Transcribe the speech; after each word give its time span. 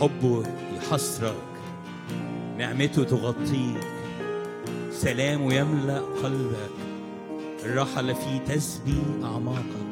حبه 0.00 0.44
يحصرك 0.76 1.34
نعمته 2.58 3.04
تغطيك 3.04 3.80
سلامه 4.92 5.54
يملأ 5.54 6.00
قلبك 6.00 6.70
الراحة 7.64 8.00
اللي 8.00 8.14
فيه 8.14 8.38
تسبي 8.54 9.02
أعماقك. 9.24 9.88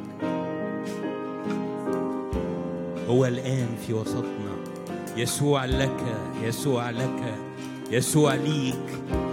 هو 3.09 3.27
الآن 3.27 3.69
في 3.87 3.93
وسطنا 3.93 4.57
يسوع 5.17 5.65
لك 5.65 6.05
يسوع 6.43 6.91
لك 6.91 7.35
يسوع 7.91 8.35
ليك. 8.35 9.26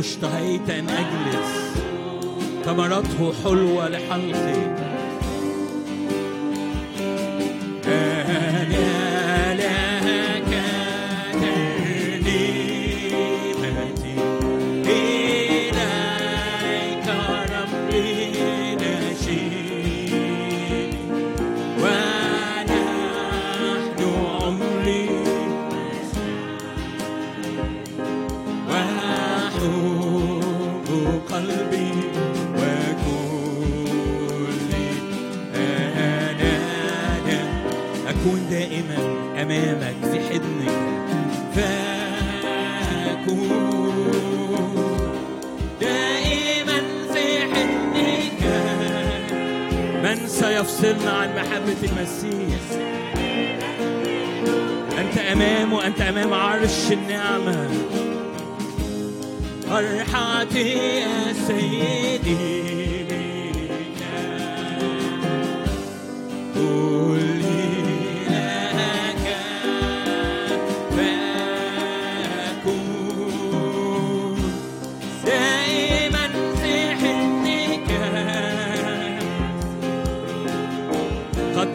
اشتهيت 0.00 0.70
أن 0.70 0.88
أجلس 0.88 1.74
ثمرته 2.64 3.32
حلوة 3.44 3.88
لحلقي. 3.88 4.57
قلبي 31.32 31.92
وكل 32.56 33.82
أنايا 35.54 36.58
أكون 38.08 38.40
دائما 38.50 38.96
أمامك 39.42 39.96
في 40.12 40.18
حضنك. 40.20 40.78
سيفصلنا 50.28 51.10
عن 51.10 51.28
محبة 51.36 51.76
المسيح؟ 51.82 52.60
أنت 54.98 55.18
أمامه 55.32 55.86
أنت 55.86 56.00
أمام 56.00 56.34
عرش 56.34 56.92
النعمة. 56.92 57.68
فرحتي 59.68 60.68
يا 61.00 61.32
سيدي 61.46 62.68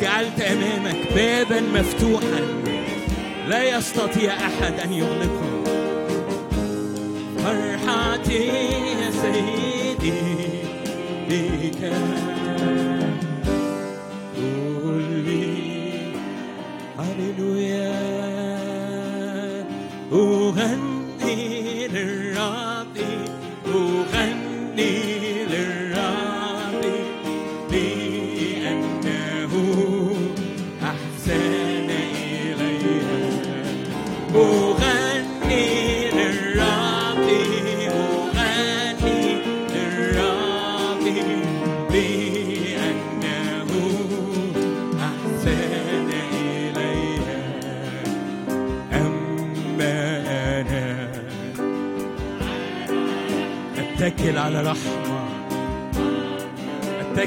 جعلت 0.04 0.42
أمامك 0.42 1.14
بابا 1.16 1.62
مفتوحا. 1.62 2.42
لا 3.48 3.78
يستطيع 3.78 4.34
أحد 4.34 4.80
أن 4.80 4.94
يغلقه. 4.94 5.43
care. 11.90 12.33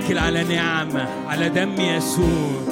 اتكل 0.06 0.18
على 0.18 0.44
نعمة 0.44 1.08
على 1.28 1.48
دم 1.48 1.80
يسوع. 1.80 2.65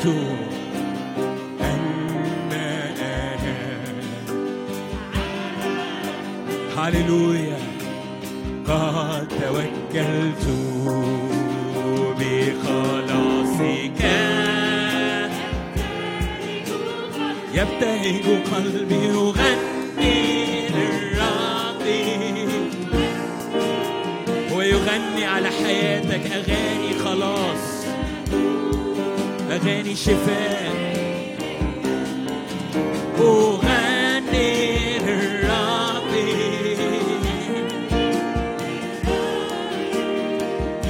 to 0.00 0.49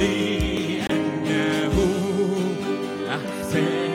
لأنه 0.01 1.75
أحسن. 3.09 3.90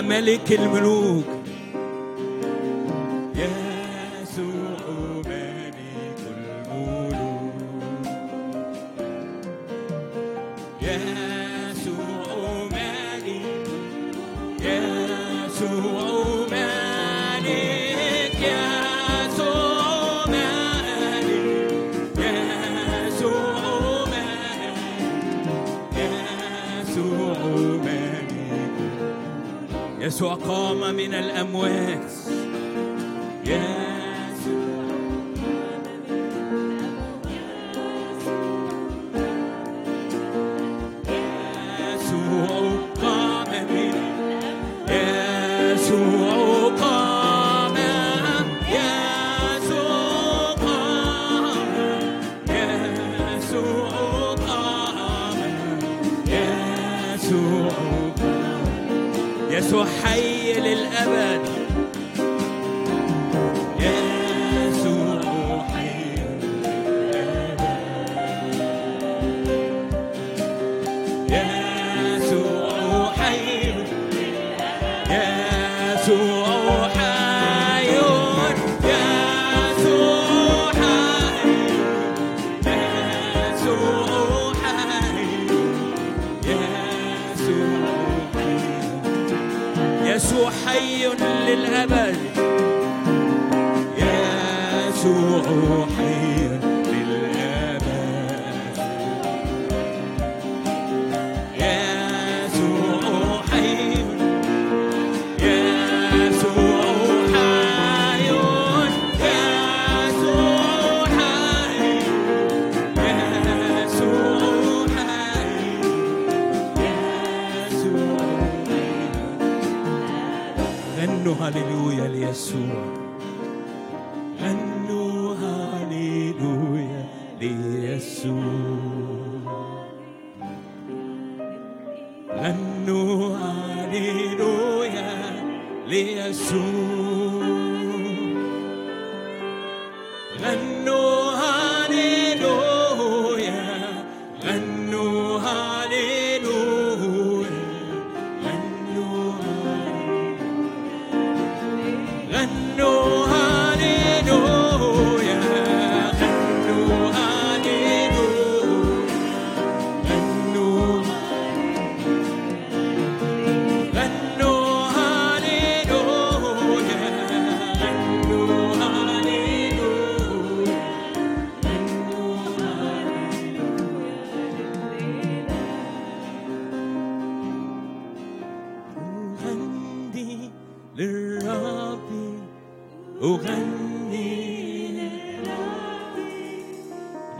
ملك 0.00 0.52
الملوك. 0.52 1.37
يسوع 30.18 30.34
قام 30.34 30.94
من 30.94 31.14
الأموات. 31.14 32.17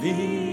لأنه 0.03 0.48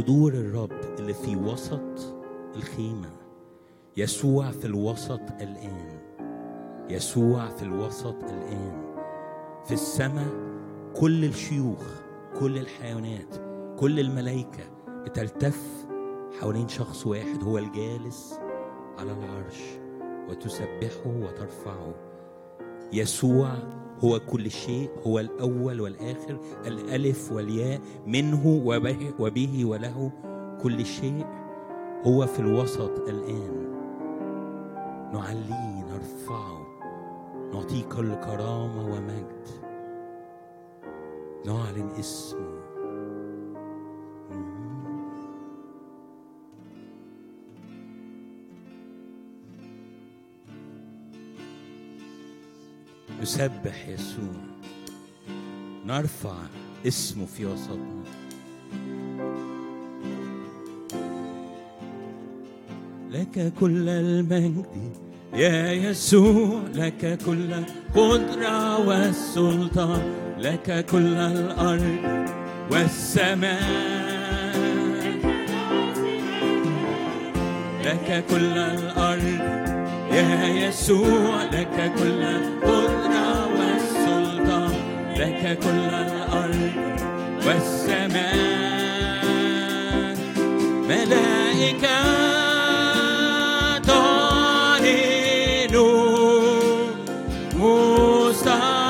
لحضور 0.00 0.32
الرب 0.32 0.72
اللي 0.98 1.14
في 1.14 1.36
وسط 1.36 2.14
الخيمة 2.56 3.10
يسوع 3.96 4.50
في 4.50 4.64
الوسط 4.64 5.20
الآن 5.40 5.98
يسوع 6.90 7.48
في 7.48 7.62
الوسط 7.62 8.24
الآن 8.24 8.94
في 9.64 9.74
السماء 9.74 10.32
كل 11.00 11.24
الشيوخ 11.24 12.00
كل 12.40 12.58
الحيوانات 12.58 13.36
كل 13.78 14.00
الملائكة 14.00 14.64
بتلتف 14.88 15.86
حوالين 16.40 16.68
شخص 16.68 17.06
واحد 17.06 17.44
هو 17.44 17.58
الجالس 17.58 18.40
على 18.98 19.12
العرش 19.12 19.62
وتسبحه 20.28 21.06
وترفعه. 21.06 22.09
يسوع 22.92 23.48
هو 24.04 24.20
كل 24.20 24.50
شيء 24.50 24.90
هو 25.06 25.18
الأول 25.18 25.80
والآخر 25.80 26.38
الألف 26.66 27.32
والياء 27.32 27.80
منه 28.06 28.62
وبه, 28.64 29.14
وبه 29.18 29.64
وله 29.64 30.10
كل 30.62 30.86
شيء. 30.86 31.26
هو 32.04 32.26
في 32.26 32.40
الوسط 32.40 33.08
الآن. 33.08 33.70
نعليه 35.12 35.84
نرفعه 35.84 36.66
نعطيه 37.52 37.82
كل 37.82 38.14
كرامة 38.14 38.86
ومجد. 38.86 39.48
نعلن 41.46 41.90
اسمه. 41.98 42.59
نسبح 53.22 53.88
يسوع. 53.88 54.34
نرفع 55.86 56.36
اسمه 56.86 57.26
في 57.26 57.46
وسطنا. 57.46 58.04
لك 63.10 63.52
كل 63.60 63.88
المجد 63.88 64.64
يا 65.34 65.72
يسوع 65.72 66.62
لك 66.74 67.18
كل 67.26 67.52
القدرة 67.52 68.88
والسلطان 68.88 70.02
لك 70.38 70.86
كل 70.90 71.14
الأرض 71.14 72.28
والسماء. 72.70 73.90
لك 77.84 78.24
كل 78.30 78.58
الأرض 78.58 79.40
يا 80.12 80.46
يسوع 80.68 81.42
لك 81.42 81.92
كل 81.98 82.22
والسلطان 82.22 82.79
لك 85.30 85.58
كل 85.58 85.68
الأرض 85.94 86.72
والسماء. 87.46 88.40
ملائكة 90.88 91.98
تعلن 93.78 95.74
مستحيل 97.60 98.88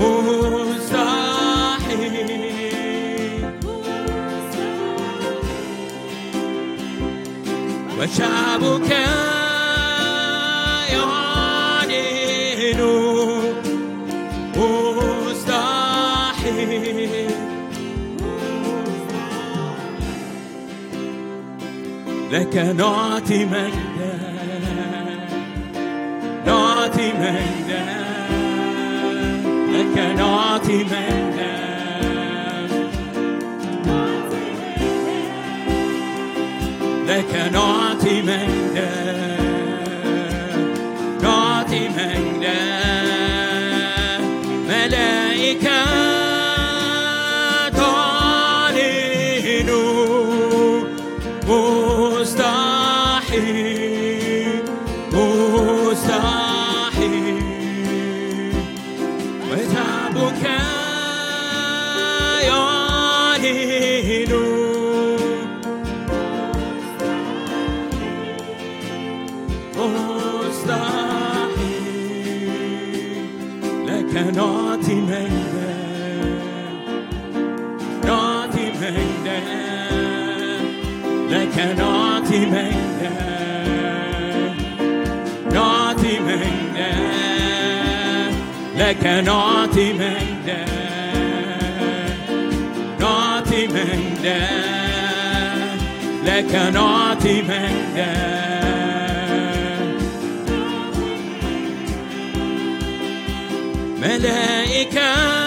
مستحيل. 0.00 0.98
وشعبك 7.98 8.90
يعلن 10.92 12.80
مستحيل. 15.26 15.98
لك 22.30 22.56
نعطي 22.56 23.44
مجدا 23.44 24.18
نعطي 26.46 27.12
مجدا 27.12 27.84
لك 29.72 29.98
نعطي 30.16 30.84
مجدا 30.84 31.58
لك 37.08 37.52
نعطي 37.52 37.77
لك 88.98 89.06
نعطي 89.06 89.92
مجدا 89.92 90.64
نعطي 93.00 93.66
مجدا 93.66 94.46
لك 96.24 96.54
نعطي 96.74 97.42
مجدا 97.42 98.38
ملائكة 104.02 105.37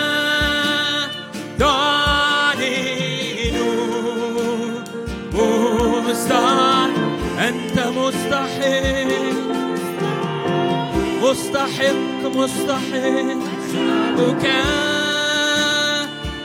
مستحق 11.32 12.22
مستحق. 12.36 13.40
شعبك 13.72 14.46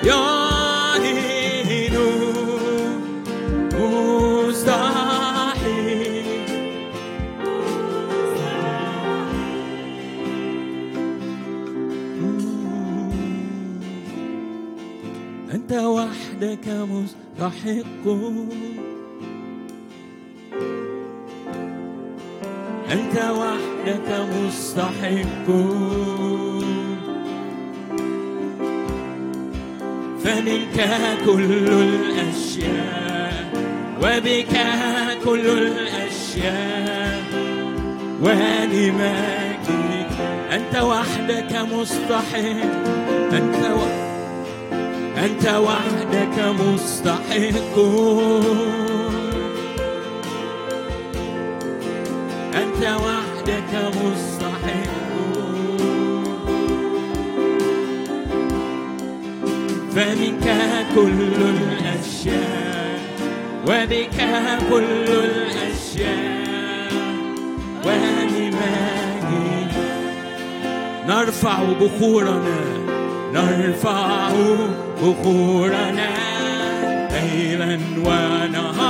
يعلن 0.04 1.26
مستحيل 4.54 5.16
أنت 15.54 15.72
وحدك 15.72 16.66
مستحق. 16.68 18.06
مستحق 24.76 25.46
فمنك 30.24 30.78
كل 31.26 31.68
الأشياء 31.72 33.34
وبك 34.02 34.56
كل 35.24 35.46
الأشياء. 35.46 37.22
ولمجدك 38.22 40.12
أنت 40.52 40.74
وحدك 40.82 41.52
مستحق 41.72 42.86
أنت 43.32 43.62
وحدك 43.78 44.06
أنت 45.24 45.48
وحدك 45.48 46.36
مستحق 46.60 47.76
أنت 52.54 52.82
وحدك 53.04 53.72
مستحق 54.04 54.35
فمنك 59.96 60.46
كل 60.94 61.20
الأشياء 61.56 63.00
وبك 63.66 64.18
كل 64.70 65.08
الأشياء. 65.08 66.92
ولمجدك 67.84 69.26
نرفع 71.08 71.58
بخورنا 71.80 72.58
نرفع 73.34 74.30
بخورنا 75.02 76.10
ليلا 77.12 77.78
ونهار 77.98 78.85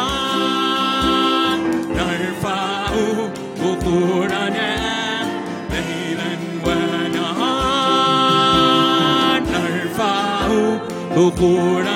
بخورنا 11.17 11.96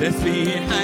تسبيحنا 0.00 0.79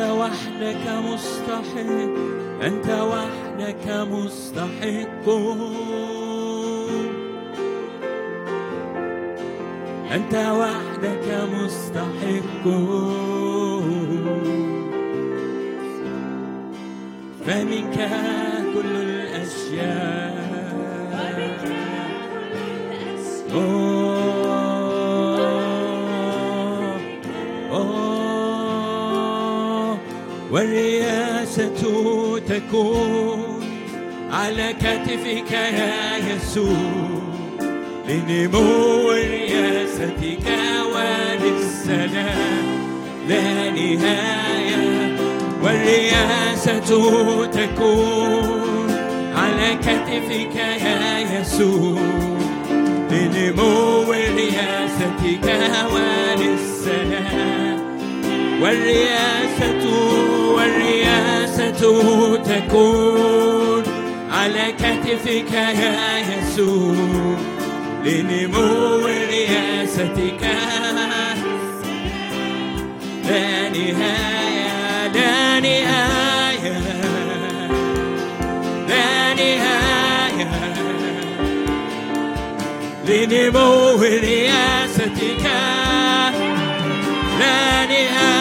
وحدك 0.00 0.84
مستحق 0.88 2.30
أنت 2.62 2.90
وحدك 2.90 3.86
مستحق. 3.88 5.28
أنت 10.14 10.34
وحدك 10.34 11.48
مستحق. 11.52 12.64
فمنك 17.46 18.08
كل 18.74 18.96
الأشياء. 18.96 20.30
والرياسة 31.50 32.38
تكون 32.38 33.64
على 34.32 34.74
كتفك 34.80 35.52
يا 35.52 36.16
يسوع. 36.16 37.20
لنمو 38.08 39.10
رياستك 39.10 40.46
وللسلام. 40.94 42.66
لا 43.28 43.70
نهاية. 43.70 45.16
والرياسة 45.62 46.78
تكون 47.44 48.90
على 49.36 49.74
كتفك 49.74 50.56
يا 50.56 51.40
يسوع. 51.40 52.00
لنمو 53.10 54.12
رياستك 54.12 55.46
وللسلام. 55.94 57.79
والرياسة 58.60 59.84
والرياسة 60.54 61.82
تكون 62.36 63.82
على 64.30 64.72
كتفك 64.78 65.52
يا 65.52 66.18
يسوع. 66.18 67.36
لنمو 68.04 69.06
رياستك. 69.06 70.42
لا 73.28 73.68
نهاية 73.68 75.08
لا 75.14 75.60
نهاية. 75.60 76.78
لا 78.88 79.34
نهاية. 79.34 80.50
لنمو 83.08 84.02
رياستك. 84.02 85.44
لا 87.40 87.86
نهاية. 87.86 88.39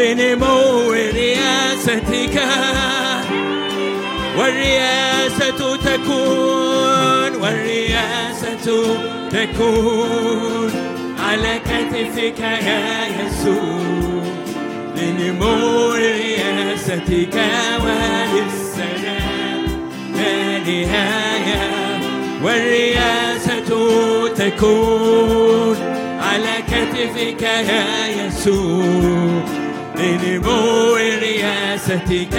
لنمو 0.00 0.92
رياستك 0.92 2.42
والرياسة 4.38 5.76
تكون 5.76 7.32
والرياسة 7.42 8.96
تكون 9.30 10.70
على 11.18 11.60
كتفك 11.64 12.40
يا 12.40 13.06
يسوع. 13.20 14.24
لنمو 14.96 15.92
رياستك 15.92 17.36
وللسلام 17.84 19.62
لا 20.14 20.58
نهاية 20.58 21.64
والرياسة 22.42 23.70
تكون 24.28 25.76
على 26.20 26.54
كتفك 26.68 27.42
يا 27.42 27.86
يسوع. 28.26 29.59
لنمو 30.00 30.94
رياستك 30.96 32.34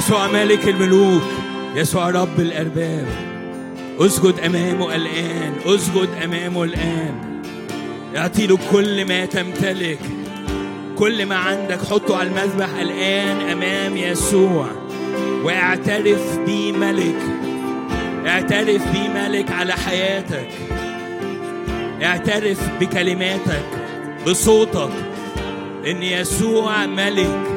يسوع 0.00 0.26
ملك 0.26 0.68
الملوك 0.68 1.22
يسوع 1.74 2.10
رب 2.10 2.40
الأرباب. 2.40 3.06
أسجد 3.98 4.34
أمامه 4.46 4.96
الآن 4.96 5.52
أسجد 5.66 6.08
أمامه 6.24 6.64
الآن. 6.64 7.42
اعطي 8.16 8.46
له 8.46 8.58
كل 8.72 9.04
ما 9.04 9.24
تمتلك. 9.24 9.98
كل 10.98 11.26
ما 11.26 11.36
عندك 11.36 11.84
حطه 11.84 12.16
على 12.16 12.28
المذبح 12.28 12.68
الآن 12.80 13.40
أمام 13.40 13.96
يسوع. 13.96 14.66
واعترف 15.44 16.38
بيه 16.46 16.72
ملك. 16.72 17.22
اعترف 18.26 18.92
بيه 18.92 19.08
ملك 19.08 19.50
على 19.50 19.72
حياتك. 19.72 20.48
اعترف 22.02 22.60
بكلماتك 22.80 23.66
بصوتك. 24.26 24.92
إن 25.86 26.02
يسوع 26.02 26.86
ملك. 26.86 27.49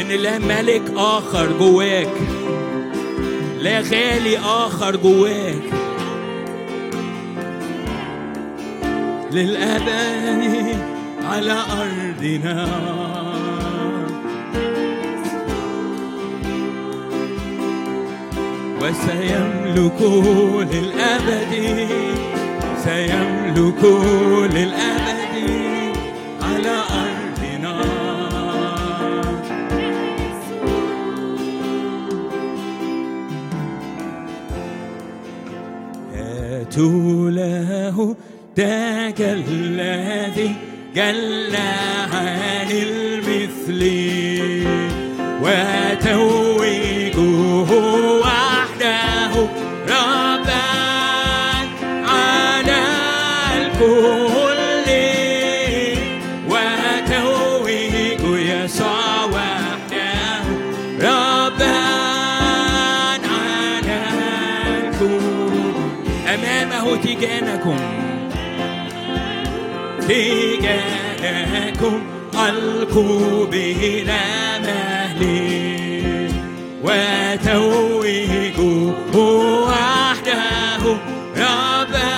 إن 0.00 0.08
لا 0.08 0.38
ملك 0.38 0.82
آخر 0.96 1.52
جواك 1.58 2.08
لا 3.60 3.80
غالي 3.80 4.38
آخر 4.38 4.96
جواك. 4.96 5.62
للابد 9.32 10.76
على 11.24 11.52
أرضنا. 11.52 12.68
وسيملك 18.82 20.00
للأبد 20.72 21.52
سيملك 22.84 23.84
للأبد. 24.54 25.01
له 36.78 38.16
ذاك 38.56 39.20
الذي 39.20 40.54
جل 40.96 41.56
عن 42.12 42.70
المثل. 42.70 44.01
ألقوا 72.92 73.46
بلا 73.46 74.58
مهل 74.58 75.22
وتوجوا 76.84 78.12
وحده 79.14 80.82
ربا 81.36 82.12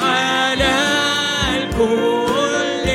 على 0.00 0.74
الكل. 1.56 2.88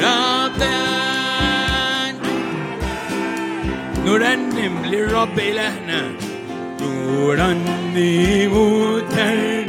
ربا 0.00 0.78
نرنم 4.06 4.74
للرب 4.84 5.38
إلهنا 5.38 6.00
نرنم 6.80 7.72
ترنيمة 7.92 9.61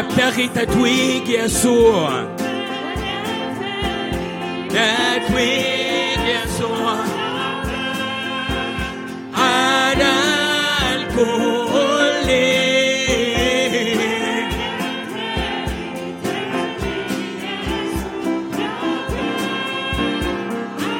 نبتغي 0.00 0.48
تتويج 0.48 1.28
يسوع. 1.28 2.36
تتويج 4.68 6.20
يسوع. 6.26 6.96
على 9.34 10.12
الكل. 10.94 12.30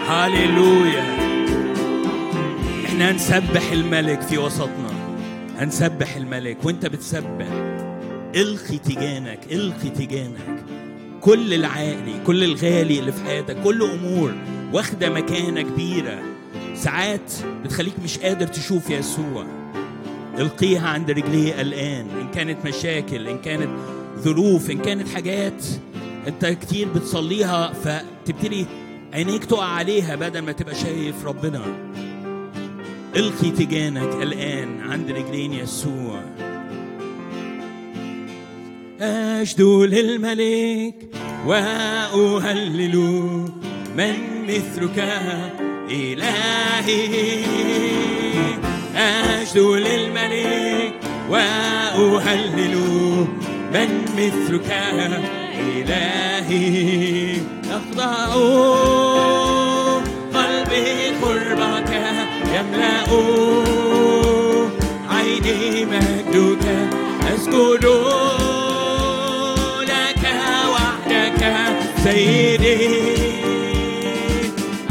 هاليلويا 0.09 1.05
إحنا 2.87 3.11
هنسبح 3.11 3.73
الملك 3.73 4.21
في 4.21 4.39
وسطنا. 4.39 4.91
هنسبح 5.59 6.17
الملك. 6.17 6.57
وأنت 6.65 6.87
بتسبح. 6.87 7.70
إلقي 8.35 8.79
تيجانك 8.79 9.41
إلقي 9.53 9.91
تيجانك 9.91 10.65
كل 11.21 11.55
العالي 11.55 12.21
كل 12.27 12.45
الغالي 12.45 12.99
اللي 12.99 13.13
في 13.13 13.25
حياتك 13.25 13.63
كل 13.63 13.83
أمور 13.83 14.35
واخدة 14.73 15.11
مكانة 15.11 15.63
كبيرة. 15.63 16.23
ساعات 16.75 17.33
بتخليك 17.65 17.95
مش 18.05 18.19
قادر 18.19 18.47
تشوف 18.47 18.91
يسوع. 18.91 19.47
القيها 20.39 20.89
عند 20.89 21.11
رجليه 21.11 21.61
الان 21.61 22.07
إن 22.21 22.31
كانت 22.35 22.67
مشاكل 22.67 23.29
إن 23.29 23.39
كانت 23.39 23.71
ظروف 24.19 24.71
إن 24.71 24.79
كانت 24.79 25.09
حاجات 25.09 25.65
أنت 26.27 26.47
كتير 26.47 26.89
بتصليها 26.89 27.73
فتبتدي 27.73 28.67
عينيك 29.13 29.45
تقع 29.45 29.65
عليها 29.65 30.17
بدل 30.17 30.41
ما 30.41 30.53
تبقى 30.53 30.75
شايف 30.75 31.27
ربنا. 31.27 31.63
إلقي 33.17 33.51
تيجانك 33.51 34.23
الان 34.23 34.81
عند 34.81 35.11
رجلين 35.11 35.53
يسوع. 35.53 36.23
أشد 39.03 39.61
للملك 39.61 40.95
وأهلل 41.47 42.97
من 43.97 44.15
مثلك 44.49 44.99
إلهي. 45.91 47.45
أشد 48.97 49.59
للملك 49.59 50.95
وأهلل 51.31 52.77
من 53.75 53.91
مثلك 54.17 54.71
إلهي. 55.55 57.37
أخضع 57.71 58.35
قلبي 60.35 61.09
قربك 61.23 61.93
يملأ 62.55 63.09
عيني 65.11 65.85
مجدك 65.85 66.67
أسجد 67.35 67.85
سيدي 72.05 72.89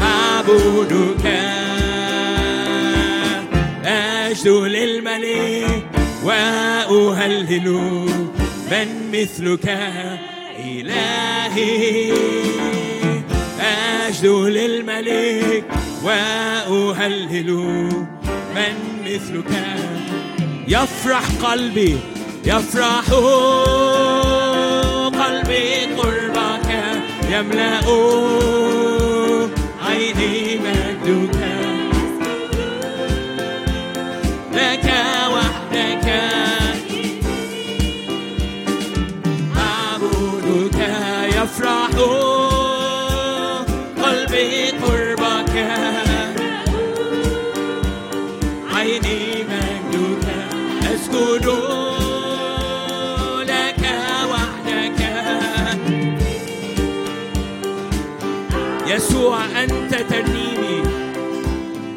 أعبدك. 0.00 1.26
أشد 3.84 4.48
للملك 4.48 5.82
وأهلل 6.24 7.68
من 8.70 8.88
مثلك. 9.12 9.66
إلهي 10.58 12.12
أشد 13.60 14.26
للملك 14.26 15.64
وأهلل 16.04 17.50
من 18.54 18.74
مثلك. 19.04 19.52
يفرح 20.68 21.24
قلبي 21.42 21.96
يفرح 22.44 23.10
قلبي 25.20 25.84
قربك 25.98 26.19
يملأ 27.30 27.80
يسوع 58.94 59.38
أنت 59.62 59.92
ترنيمي. 59.94 60.82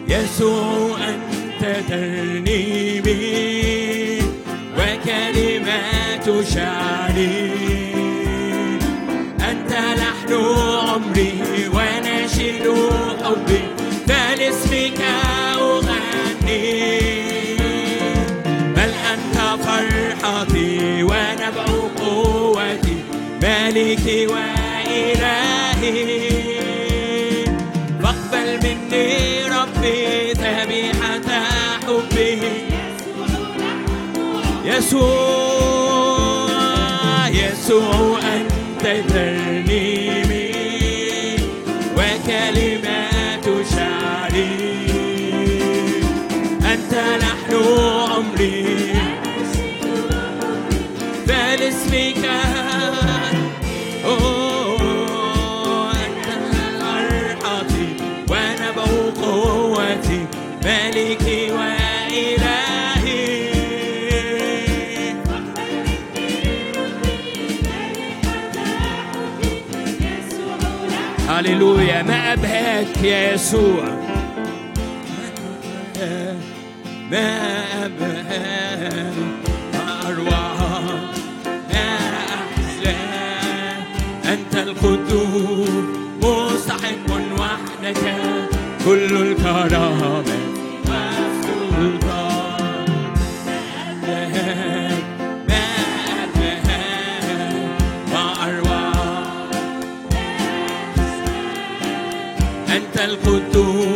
يسوع 0.08 0.98
أنت 1.10 1.64
ترنيمي. 1.90 3.24
وكلمات 4.78 6.48
شعري. 6.48 7.52
أنت 9.40 9.72
لحن 9.72 10.34
عمري 10.34 11.34
ونشيد 11.74 12.66
حبي 13.24 13.62
فلاسمك 14.08 15.02
أغني 15.56 16.64
بل 18.76 18.92
أنت 19.14 19.38
فرحتي 19.64 20.72
ونبع 21.04 21.66
قوتي. 22.00 22.98
مالكي 23.42 24.22
وإلهي. 24.28 26.33
يسوع 34.94 36.54
يسوع 37.28 38.20
أنت 38.20 38.84
ترنيمي 39.10 40.50
وكلمات 41.98 43.46
شعري. 43.76 44.54
أنت 46.74 46.94
لحن 47.22 47.54
عمري. 48.10 48.94
فلاسمك 51.28 52.26
هللويا 71.64 72.04
ما 72.04 72.34
أبهاك 72.34 73.04
يا 73.04 73.34
يسوع. 73.34 73.93
tu. 103.54 103.93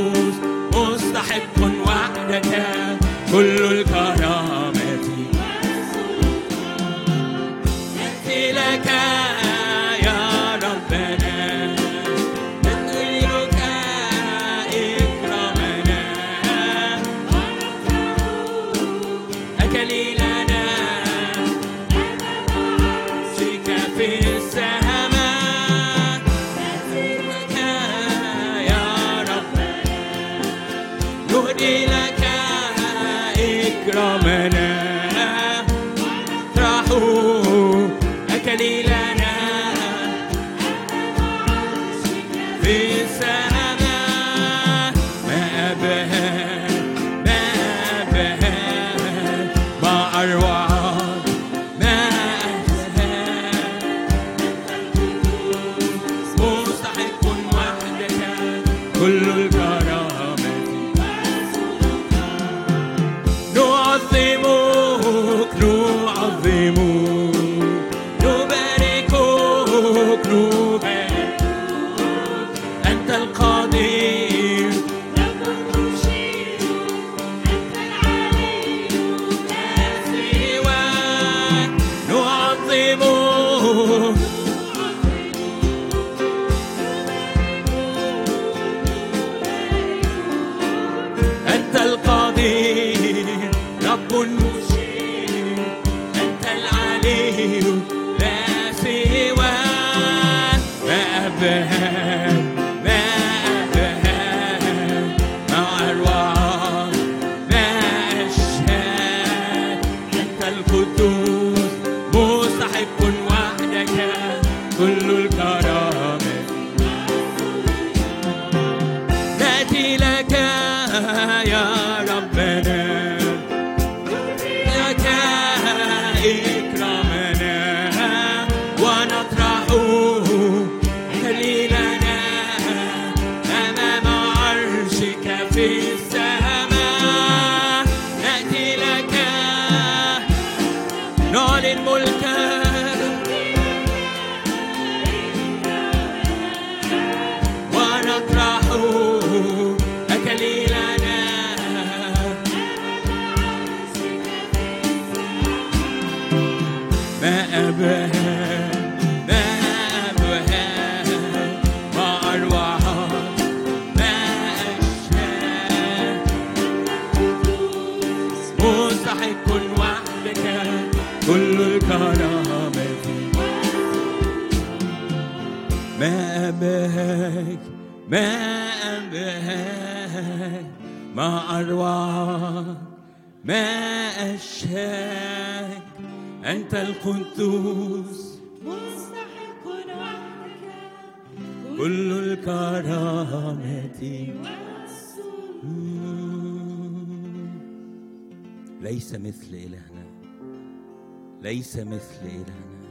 ليس 201.48 201.78
مثل 201.78 202.26
إلهنا. 202.26 202.88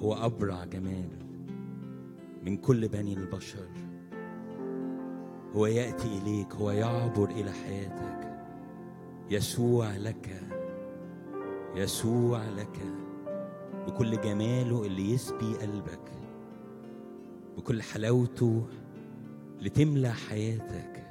هو 0.00 0.14
أبرع 0.14 0.64
جمال 0.64 1.08
من 2.42 2.56
كل 2.56 2.88
بني 2.88 3.12
البشر. 3.14 3.68
هو 5.54 5.66
يأتي 5.66 6.18
إليك 6.18 6.54
هو 6.54 6.70
يعبر 6.70 7.30
إلى 7.30 7.52
حياتك. 7.52 8.44
يسوع 9.30 9.96
لك 9.96 10.42
يسوع 11.76 12.48
لك. 12.48 12.78
بكل 13.86 14.20
جماله 14.20 14.86
اللي 14.86 15.10
يسبي 15.10 15.54
قلبك. 15.54 16.10
بكل 17.56 17.82
حلاوته 17.82 18.66
اللي 19.58 19.70
تملى 19.70 20.12
حياتك. 20.12 21.06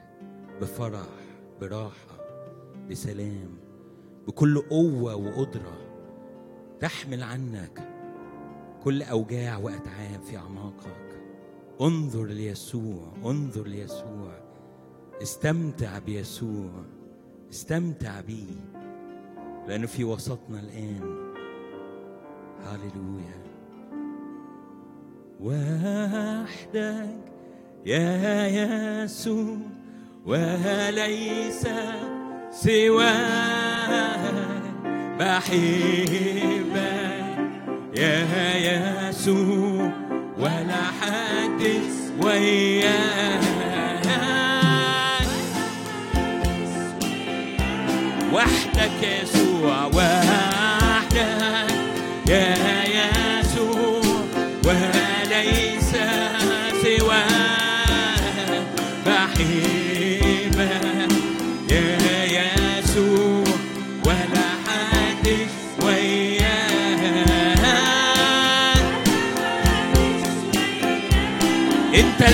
بفرح 0.61 1.09
براحة 1.61 2.17
بسلام. 2.89 3.49
بكل 4.27 4.61
قوة 4.61 5.15
وقدرة 5.15 5.80
تحمل 6.81 7.23
عنك 7.23 7.87
كل 8.83 9.03
أوجاع 9.03 9.57
وأتعاب 9.57 10.21
في 10.23 10.37
أعماقك. 10.37 11.21
انظر 11.81 12.25
ليسوع 12.25 13.13
انظر 13.25 13.67
ليسوع. 13.67 14.41
استمتع 15.21 15.99
بيسوع 15.99 16.71
استمتع 17.51 18.21
بيه 18.21 18.81
لأنه 19.67 19.87
في 19.87 20.03
وسطنا 20.03 20.59
الآن. 20.59 21.33
هاليلويا 22.61 23.41
وحدك 25.41 27.31
يا 27.85 28.47
يسوع 29.03 29.57
وليس 30.25 31.67
سواك. 32.51 34.21
بحبك 35.21 36.81
يا 37.97 39.09
يسوع 39.09 39.91
ولا 40.37 40.83
حد 41.01 41.61
وياك. 42.23 43.41
وحدك 48.33 49.21
يسوع 49.21 49.85
وحدك. 49.85 51.17
يا 52.29 52.70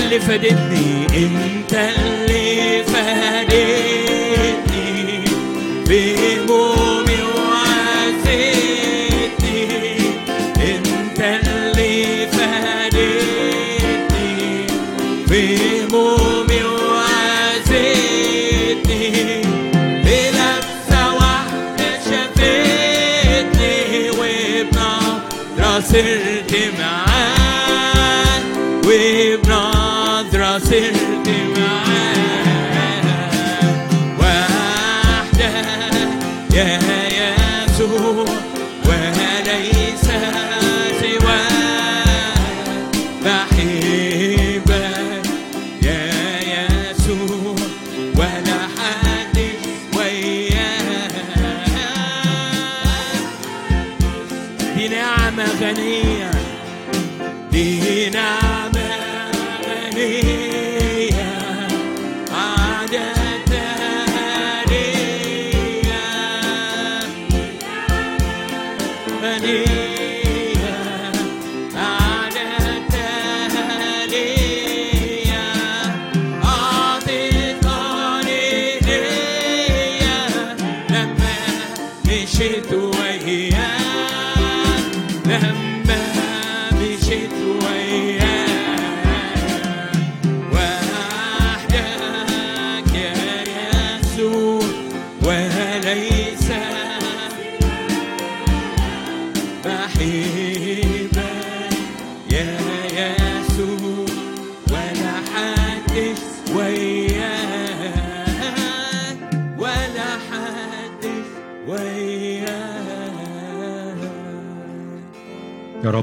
اللي 0.07 0.19
فادتني 0.19 1.05
انت 1.05 1.73
اللي 1.73 2.16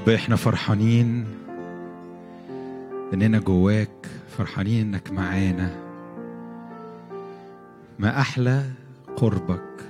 رب 0.05 0.11
إحنا 0.11 0.37
فرحانين 0.37 1.27
إننا 3.15 3.39
جواك 3.39 4.07
فرحانين 4.29 4.87
إنك 4.87 5.13
معانا. 5.13 5.77
ما 7.99 8.21
أحلى 8.21 8.63
قربك 9.17 9.85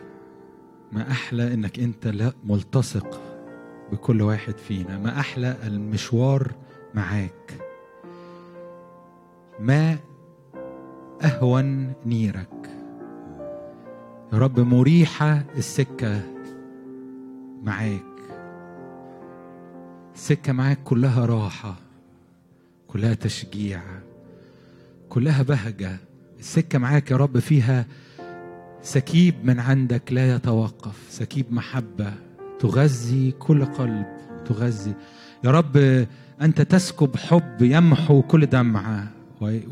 ما 0.93 1.11
أحلى 1.11 1.55
إنك 1.55 1.79
أنت 1.79 2.07
لا 2.07 2.33
ملتصق 2.45 3.21
بكل 3.93 4.23
واحد 4.23 4.59
فينا. 4.59 4.99
ما 4.99 5.21
أحلى 5.21 5.57
المشوار 5.67 6.53
معاك. 6.95 7.61
ما 9.61 9.97
أهون 11.23 11.93
نيرك. 12.07 12.71
يا 14.33 14.39
رب 14.39 14.61
مريحة 14.61 15.45
السكة 15.57 16.23
معاك. 17.65 18.14
السكه 20.15 20.53
معاك 20.53 20.79
كلها 20.85 21.27
راحة 21.27 21.77
كلها 22.89 23.15
تشجيع 23.15 23.83
كلها 25.09 25.43
بهجة. 25.43 25.97
السكة 26.39 26.79
معاك 26.79 27.11
يا 27.11 27.17
رب 27.17 27.39
فيها 27.39 27.87
سكيب 28.83 29.35
من 29.45 29.61
عندك 29.61 30.13
لا 30.13 30.35
يتوقف 30.35 30.97
سكيب 31.11 31.47
محبة. 31.53 32.13
تغذي 32.61 33.31
كل 33.31 33.65
قلب 33.65 34.07
تغذي. 34.47 34.95
يا 35.45 35.51
رب 35.51 36.07
أنت 36.43 36.61
تسكب 36.61 37.17
حب 37.17 37.57
يمحو 37.63 38.23
كل 38.23 38.47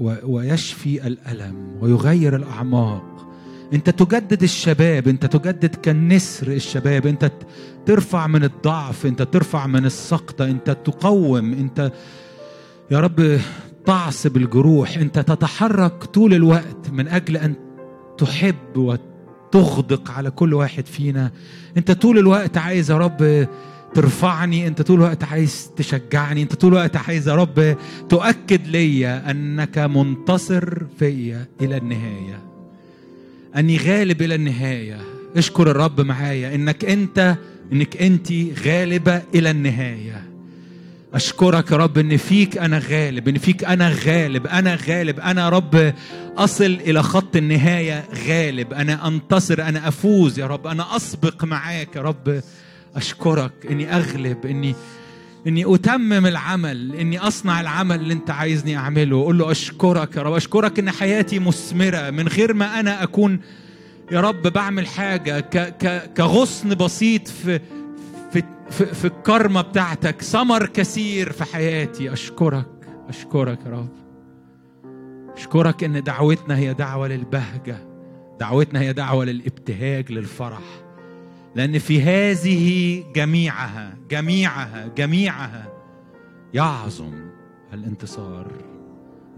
و- 0.00 0.34
ويشفي 0.36 1.06
الألم 1.06 1.78
ويغير 1.80 2.36
الأعماق. 2.36 3.11
انت 3.72 3.90
تجدد 3.90 4.42
الشباب 4.42 5.08
انت 5.08 5.26
تجدد 5.26 5.74
كالنسر 5.74 6.48
الشباب 6.48 7.06
انت 7.06 7.32
ترفع 7.86 8.26
من 8.26 8.44
الضعف 8.44 9.06
انت 9.06 9.22
ترفع 9.22 9.66
من 9.66 9.84
السقطة 9.84 10.44
انت 10.44 10.70
تقوم 10.70 11.52
انت 11.52 11.92
يا 12.90 13.00
رب 13.00 13.40
تعصب 13.86 14.36
الجروح 14.36 14.96
انت 14.98 15.18
تتحرك 15.18 16.04
طول 16.04 16.34
الوقت 16.34 16.90
من 16.92 17.08
أجل 17.08 17.36
أن 17.36 17.54
تحب 18.18 18.76
وتغدق 18.76 20.10
على 20.10 20.30
كل 20.30 20.54
واحد 20.54 20.86
فينا. 20.86 21.30
انت 21.76 21.90
طول 21.90 22.18
الوقت 22.18 22.58
عايز 22.58 22.90
يا 22.90 22.98
رب 22.98 23.48
ترفعني 23.94 24.66
انت 24.66 24.82
طول 24.82 24.96
الوقت 24.96 25.24
عايز 25.24 25.70
تشجعني 25.76 26.42
انت 26.42 26.54
طول 26.54 26.72
الوقت 26.72 26.96
عايز 26.96 27.28
يا 27.28 27.34
رب 27.34 27.76
تؤكد 28.08 28.66
ليا 28.66 29.30
أنك 29.30 29.78
منتصر 29.78 30.82
فيا 30.98 31.46
إلى 31.60 31.76
النهاية. 31.76 32.51
أني 33.56 33.76
غالب 33.76 34.22
إلى 34.22 34.34
النهاية. 34.34 35.00
اشكر 35.36 35.70
الرب 35.70 36.00
معايا. 36.00 36.54
إنك 36.54 36.84
أنت 36.84 37.36
إنك 37.72 38.02
أنت 38.02 38.32
غالبة 38.66 39.22
إلى 39.34 39.50
النهاية. 39.50 40.24
أشكرك 41.14 41.70
يا 41.70 41.76
رب 41.76 41.98
إن 41.98 42.16
فيك 42.16 42.58
أنا 42.58 42.78
غالب 42.78 43.28
إن 43.28 43.38
فيك 43.38 43.64
أنا 43.64 43.88
غالب 44.06 44.46
أنا 44.46 44.78
غالب 44.88 45.18
يا 45.18 45.48
رب. 45.48 45.94
أصل 46.36 46.64
إلى 46.64 47.02
خط 47.02 47.36
النهاية 47.36 48.04
غالب. 48.28 48.72
أنا 48.72 49.08
أنتصر 49.08 49.62
أنا 49.62 49.88
أفوز 49.88 50.38
يا 50.38 50.46
رب. 50.46 50.66
أنا 50.66 50.96
أسبق 50.96 51.44
معاك 51.44 51.96
يا 51.96 52.02
رب. 52.02 52.42
أشكرك 52.96 53.52
إني 53.70 53.96
أغلب 53.96 54.46
إني 54.46 54.74
إني 55.46 55.74
أتمم 55.74 56.26
العمل 56.26 56.94
إني 56.94 57.18
أصنع 57.18 57.60
العمل 57.60 58.00
اللي 58.00 58.14
أنت 58.14 58.30
عايزني 58.30 58.76
أعمله. 58.76 59.20
أقول 59.20 59.38
له 59.38 59.50
أشكرك 59.50 60.16
يا 60.16 60.22
رب. 60.22 60.32
أشكرك 60.32 60.78
إن 60.78 60.90
حياتي 60.90 61.38
مثمرة. 61.38 62.10
من 62.10 62.28
غير 62.28 62.54
ما 62.54 62.80
أنا 62.80 63.02
أكون 63.02 63.40
يا 64.12 64.20
رب 64.20 64.42
بعمل 64.42 64.86
حاجة 64.86 65.40
ك 65.40 65.58
ك 65.58 66.12
كغصن 66.16 66.74
بسيط 66.74 67.28
في 67.28 67.60
في 68.32 68.42
في, 68.70 68.86
في 68.86 69.04
الكرمة 69.04 69.60
بتاعتك. 69.60 70.22
ثمر 70.22 70.66
كثير 70.66 71.32
في 71.32 71.44
حياتي. 71.44 72.12
أشكرك 72.12 72.70
أشكرك 73.08 73.58
يا 73.66 73.70
رب. 73.70 73.88
أشكرك 75.36 75.84
إن 75.84 76.02
دعوتنا 76.02 76.56
هي 76.56 76.74
دعوة 76.74 77.08
للبهجة. 77.08 77.76
دعوتنا 78.40 78.80
هي 78.80 78.92
دعوة 78.92 79.24
للإبتهاج 79.24 80.12
للفرح. 80.12 80.81
لأن 81.56 81.78
في 81.78 82.02
هذه 82.02 83.04
جميعها 83.14 83.94
جميعها 84.10 84.86
جميعها 84.96 85.72
يعظم 86.54 87.12
الانتصار. 87.72 88.52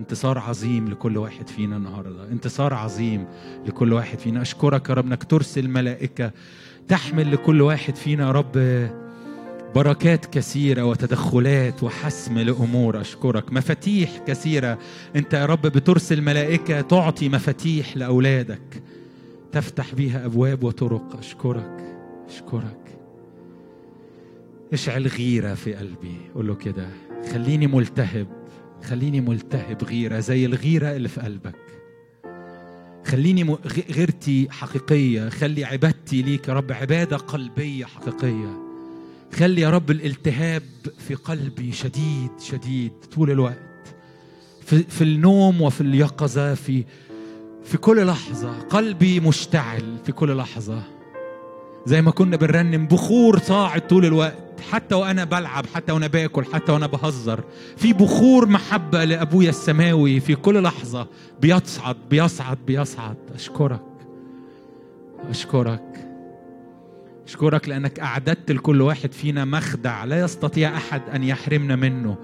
انتصار 0.01 0.39
عظيم 0.39 0.89
لكل 0.89 1.17
واحد 1.17 1.49
فينا 1.49 1.77
النهارده. 1.77 2.33
انتصار 2.33 2.75
عظيم 2.75 3.27
لكل 3.67 3.93
واحد 3.93 4.19
فينا. 4.19 4.43
أشكرك 4.43 4.89
يا 4.89 4.95
رب 4.95 5.07
إنك 5.07 5.25
ترسل 5.25 5.69
ملائكة 5.69 6.33
تحمل 6.89 7.33
لكل 7.33 7.62
واحد 7.62 7.97
فينا 7.97 8.27
يا 8.27 8.33
رب 8.33 8.89
بركات 9.75 10.27
كثيرة 10.27 10.85
وتدخلات 10.85 11.83
وحسم 11.83 12.39
لأمور. 12.39 13.01
أشكرك. 13.01 13.53
مفاتيح 13.53 14.19
كثيرة. 14.27 14.79
أنت 15.17 15.35
يا 15.35 15.47
رب 15.47 15.62
بترسل 15.62 16.23
ملائكة 16.23 16.81
تعطي 16.81 17.29
مفاتيح 17.29 17.97
لأولادك. 17.97 18.83
تفتح 19.53 19.95
بيها 19.95 20.27
أبواب 20.27 20.65
وطرق. 20.65 21.17
أشكرك. 21.19 21.94
أشكرك. 22.29 22.99
اشعل 24.72 25.07
غيرة 25.07 25.55
في 25.55 25.75
قلبي. 25.75 26.16
قول 26.35 26.47
له 26.47 26.55
كده 26.55 26.89
خليني 27.33 27.66
ملتهب 27.66 28.27
خليني 28.85 29.20
ملتهب 29.20 29.85
غيرة 29.85 30.20
زي 30.20 30.47
الغيرة 30.47 30.97
اللي 30.97 31.09
في 31.09 31.20
قلبك. 31.20 31.55
خليني 33.07 33.57
غيرتي 33.91 34.51
حقيقية. 34.51 35.29
خلي 35.29 35.64
عبادتي 35.64 36.22
ليك 36.22 36.49
يا 36.49 36.55
رب 36.55 36.72
عبادة 36.72 37.16
قلبية 37.16 37.85
حقيقية. 37.85 38.61
خلي 39.33 39.61
يا 39.61 39.70
رب 39.70 39.91
الالتهاب 39.91 40.62
في 40.99 41.14
قلبي 41.14 41.72
شديد 41.72 42.31
شديد 42.41 42.93
طول 43.14 43.31
الوقت. 43.31 43.95
في, 44.62 44.83
في 44.83 45.05
النوم 45.05 45.62
وفي 45.62 45.81
اليقظة 45.81 46.55
في 46.55 46.85
في 47.64 47.79
كل 47.79 48.07
لحظة. 48.07 48.61
قلبي 48.61 49.20
مشتعل 49.20 49.99
في 50.05 50.12
كل 50.12 50.37
لحظة. 50.37 50.83
زي 51.87 52.03
ما 52.03 52.11
كنا 52.11 52.37
بنرنم 52.37 52.87
بخور 52.87 53.39
صاعد 53.39 53.87
طول 53.87 54.05
الوقت. 54.05 54.39
حتى 54.70 54.95
وأنا 54.95 55.24
بلعب 55.24 55.66
حتى 55.74 55.93
وأنا 55.93 56.07
باكل 56.07 56.45
حتى 56.45 56.72
وأنا 56.72 56.87
بهزر. 56.87 57.45
في 57.76 57.93
بخور 57.93 58.47
محبة 58.47 59.05
لأبويا 59.05 59.51
السماوي 59.51 60.20
في 60.20 60.35
كل 60.35 60.62
لحظة. 60.62 61.07
بيصعد 61.41 61.97
بيصعد 62.11 62.59
بيصعد. 62.66 63.16
أشكرك. 63.35 63.82
أشكرك. 65.30 66.09
أشكرك 67.26 67.68
لأنك 67.68 68.01
أعددت 68.01 68.51
لكل 68.51 68.82
واحد 68.82 69.12
فينا 69.12 69.45
مخدع. 69.45 70.05
لا 70.05 70.20
يستطيع 70.20 70.76
أحد 70.76 71.03
أن 71.14 71.24
يحرمنا 71.24 71.76
منه. 71.76 72.16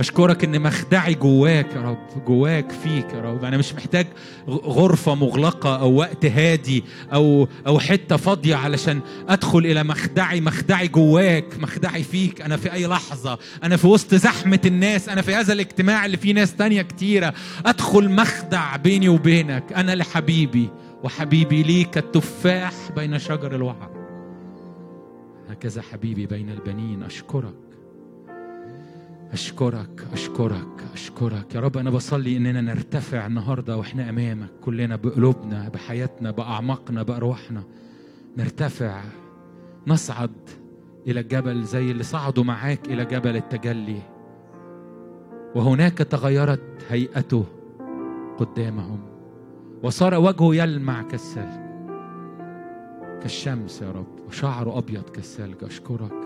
أشكرك 0.00 0.44
ان 0.44 0.62
مخدعي 0.62 1.14
جواك 1.14 1.66
يا 1.76 1.80
رب 1.80 2.24
جواك 2.26 2.72
فيك 2.72 3.12
يا 3.14 3.20
رب. 3.20 3.44
أنا 3.44 3.56
مش 3.56 3.74
محتاج 3.74 4.06
غ- 4.48 4.52
غرفة 4.66 5.14
مغلقة 5.14 5.76
أو 5.80 5.94
وقت 5.94 6.24
هادي 6.26 6.84
أو 7.12 7.48
أو 7.66 7.78
حتة 7.78 8.16
فاضية 8.16 8.56
علشان 8.56 9.00
أدخل 9.28 9.58
إلى 9.58 9.84
مخدعي 9.84 10.40
مخدعي 10.40 10.88
جواك 10.88 11.44
مخدعي 11.60 12.02
فيك. 12.02 12.40
أنا 12.42 12.56
في 12.56 12.72
أي 12.72 12.86
لحظة. 12.86 13.38
أنا 13.64 13.76
في 13.76 13.86
وسط 13.86 14.14
زحمة 14.14 14.60
الناس. 14.66 15.08
أنا 15.08 15.22
في 15.22 15.34
هذا 15.34 15.52
الاجتماع 15.52 16.06
اللي 16.06 16.16
فيه 16.16 16.32
ناس 16.34 16.54
تانية 16.56 16.82
كتيرة. 16.82 17.34
أدخل 17.66 18.10
مخدع 18.10 18.76
بيني 18.76 19.08
وبينك. 19.08 19.72
أنا 19.72 19.94
لحبيبي. 19.94 20.70
وحبيبي 21.04 21.62
ليك 21.62 21.98
التفاح 21.98 22.72
بين 22.96 23.18
شجر 23.18 23.54
الوعر 23.54 23.90
هكذا 25.50 25.82
حبيبي 25.82 26.26
بين 26.26 26.50
البنين. 26.50 27.02
أشكرك. 27.02 27.65
أشكرك 29.32 30.06
أشكرك 30.12 30.84
أشكرك. 30.94 31.54
يا 31.54 31.60
رب 31.60 31.76
أنا 31.76 31.90
بصلي 31.90 32.36
إننا 32.36 32.60
نرتفع 32.60 33.26
النهارده 33.26 33.76
وإحنا 33.76 34.10
أمامك 34.10 34.50
كلنا 34.64 34.96
بقلوبنا 34.96 35.68
بحياتنا 35.68 36.30
بأعماقنا 36.30 37.02
بأرواحنا. 37.02 37.62
نرتفع 38.36 39.02
نصعد 39.86 40.30
إلى 41.06 41.20
الجبل 41.20 41.64
زي 41.64 41.90
اللي 41.90 42.02
صعدوا 42.02 42.44
معاك 42.44 42.88
إلى 42.88 43.04
جبل 43.04 43.36
التجلي. 43.36 44.02
وهناك 45.54 45.98
تغيرت 45.98 46.62
هيئته 46.88 47.44
قدامهم. 48.38 49.00
وصار 49.82 50.14
وجهه 50.14 50.54
يلمع 50.54 51.02
كالثلج 51.02 51.66
كالشمس 53.22 53.82
يا 53.82 53.90
رب 53.90 54.20
وشعره 54.28 54.78
أبيض 54.78 55.02
كالثلج. 55.02 55.64
أشكرك. 55.64 56.25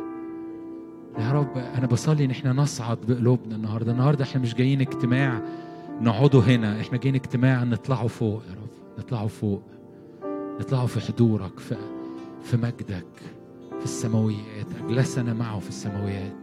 يا 1.19 1.33
رب 1.33 1.59
أنا 1.59 1.87
بصلي 1.87 2.25
إن 2.25 2.31
إحنا 2.31 2.53
نصعد 2.53 2.99
بقلوبنا 3.09 3.57
النهارده. 3.57 3.93
النهارده 3.93 4.25
إحنا 4.25 4.41
مش 4.43 4.55
جايين 4.55 4.81
اجتماع 4.81 5.43
نقعدوا 6.01 6.43
هنا 6.43 6.81
إحنا 6.81 6.99
جايين 6.99 7.15
اجتماع 7.15 7.65
نطلعوا 7.65 8.09
فوق 8.09 8.43
يا 8.49 8.53
رب 8.55 8.99
نطلعوا 8.99 9.29
فوق 9.29 9.63
نطلعوا 10.61 10.87
في 10.87 11.01
حضورك 11.01 11.59
في 11.59 11.77
في 12.43 12.57
مجدك 12.57 13.07
في 13.79 13.85
السماويات. 13.85 14.67
أجلسنا 14.85 15.33
معه 15.35 15.59
في 15.59 15.69
السماويات. 15.69 16.40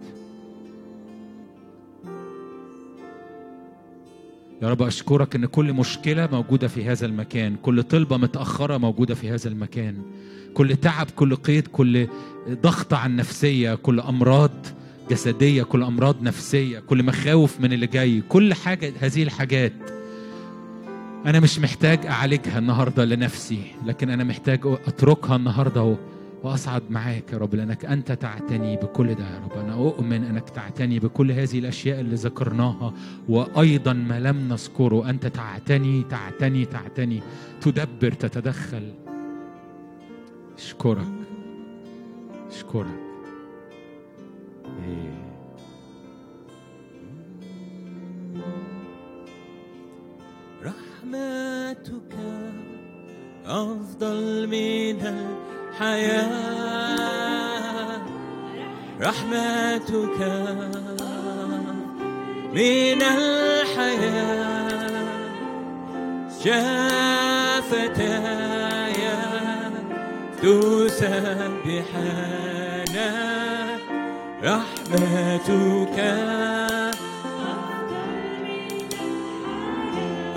يا 4.62 4.70
رب 4.70 4.82
أشكرك 4.82 5.36
إن 5.36 5.46
كل 5.46 5.74
مشكلة 5.74 6.30
موجودة 6.32 6.68
في 6.68 6.86
هذا 6.86 7.06
المكان 7.06 7.56
كل 7.56 7.84
طلبة 7.84 8.18
متأخرة 8.18 8.78
موجودة 8.78 9.16
في 9.16 9.30
هذا 9.30 9.50
المكان 9.50 10.02
كل 10.54 10.76
تعب 10.76 11.08
كل 11.16 11.36
قيد 11.36 11.68
كل 11.68 12.08
ضغط 12.50 12.94
على 12.94 13.12
النفسية 13.12 13.76
كل 13.76 14.00
أمراض 14.00 14.52
جسدية 15.10 15.64
كل 15.64 15.84
أمراض 15.84 16.22
نفسية 16.24 16.80
كل 16.80 17.04
مخاوف 17.04 17.62
من 17.62 17.74
اللي 17.74 17.88
جاي 17.88 18.22
كل 18.30 18.54
حاجة 18.54 18.94
هذه 19.00 19.24
الحاجات 19.24 19.74
أنا 21.26 21.40
مش 21.40 21.60
محتاج 21.60 22.06
أعالجها 22.06 22.60
النهارده 22.60 23.06
لنفسي 23.06 23.62
لكن 23.86 24.10
أنا 24.10 24.24
محتاج 24.24 24.60
أتركها 24.66 25.36
النهارده 25.36 25.96
و- 26.44 26.48
وأصعد 26.48 26.84
معاك 26.90 27.34
يا 27.34 27.38
رب 27.38 27.56
لأنك 27.56 27.86
أنت 27.86 28.12
تعتني 28.12 28.76
بكل 28.76 29.16
ده 29.16 29.24
يا 29.24 29.40
رب. 29.40 29.58
أنا 29.66 29.74
أؤمن 29.74 30.24
أنك 30.24 30.50
تعتني 30.50 31.00
بكل 31.00 31.32
هذه 31.32 31.60
الأشياء 31.60 32.00
اللي 32.00 32.16
ذكرناها 32.16 32.94
وأيضا 33.30 33.94
ما 33.94 34.20
لم 34.20 34.48
نذكره. 34.50 35.10
أنت 35.10 35.28
تعتني 35.28 36.04
تعتني 36.04 36.66
تعتني. 36.66 37.22
تدبر 37.62 38.12
تتدخل. 38.12 38.94
أشكرك. 40.58 41.08
أشكرك. 42.52 43.00
إيه. 44.88 45.18
رحمتك 50.64 52.16
أفضل 53.46 54.48
من 54.48 54.98
الحياة 55.78 57.22
رحمتك 59.02 60.20
من 62.54 63.02
الحياة. 63.02 64.68
شافتاي 66.44 67.78
تسبحانا 70.42 71.48
رحمتك 74.44 75.98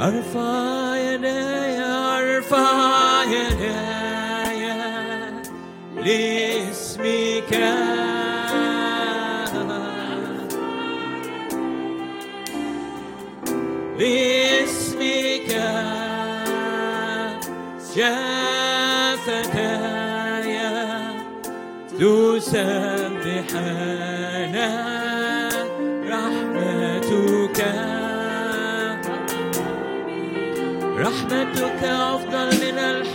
أرفع 0.00 0.96
يداي 0.96 1.78
أرفع 1.84 3.24
يداي 3.24 3.99
لاسمك. 6.04 7.52
لاسمك. 13.98 15.50
شافتاي 17.94 19.40
تسبحانا 22.00 22.70
رحمتك. 26.10 27.60
رحمتك 30.98 31.82
أفضل 31.84 32.48
من 32.62 32.78
الحياة 32.78 33.09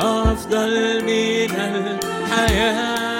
أفضل 0.00 1.04
من 1.04 1.50
الحياة. 1.60 3.19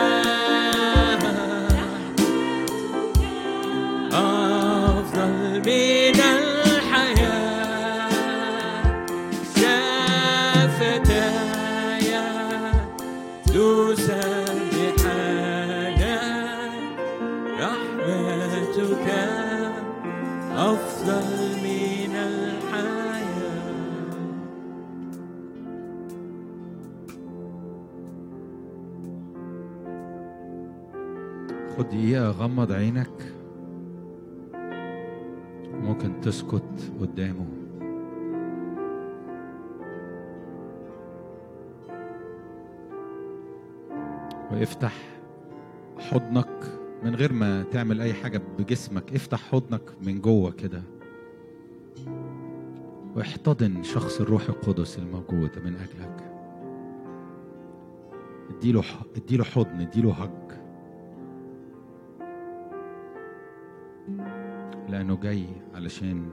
خد 32.40 32.46
دقيقة 32.46 32.54
غمض 32.54 32.72
عينك 32.72 33.34
ممكن 35.82 36.20
تسكت 36.20 36.92
قدامه. 37.00 37.46
وافتح 44.52 44.94
حضنك 45.98 46.48
من 47.04 47.14
غير 47.14 47.32
ما 47.32 47.62
تعمل 47.62 48.00
أي 48.00 48.14
حاجة 48.14 48.42
بجسمك. 48.58 49.14
افتح 49.14 49.50
حضنك 49.50 49.82
من 50.02 50.20
جوه 50.20 50.50
كده. 50.50 50.82
واحتضن 53.16 53.82
شخص 53.82 54.20
الروح 54.20 54.48
القدس 54.48 54.98
الموجود 54.98 55.50
من 55.64 55.76
أجلك. 55.76 56.32
اديله 58.56 58.82
اديله 59.16 59.44
حضن 59.44 59.80
اديله 59.80 60.12
هج. 60.12 60.39
لأنه 64.90 65.16
جاي 65.16 65.46
علشان 65.74 66.30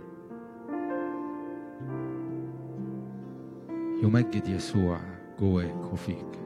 يمجد 4.03 4.47
يسوع 4.47 4.99
جواك 5.39 5.93
وفيك. 5.93 6.39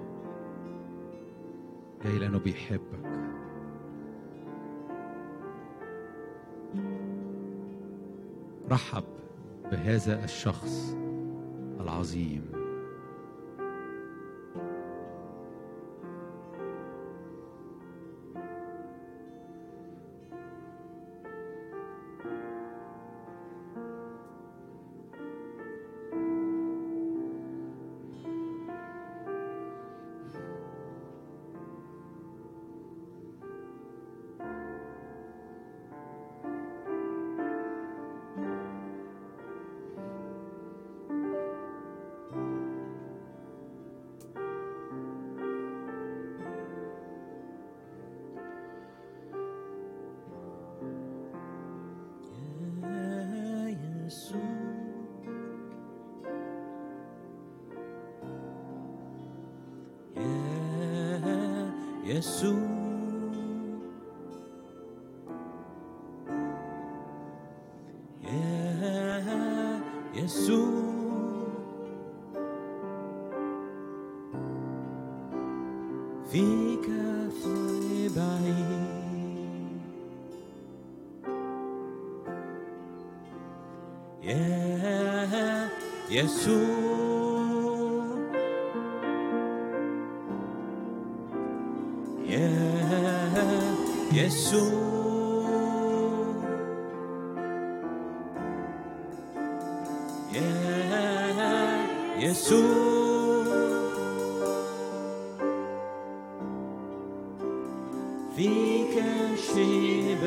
جاي 2.03 2.20
لأنه 2.20 2.39
بيحبك. 2.39 3.22
رحب 8.72 9.03
بهذا 9.72 10.24
الشخص 10.24 10.97
العظيم. 11.80 12.61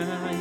night. 0.06 0.33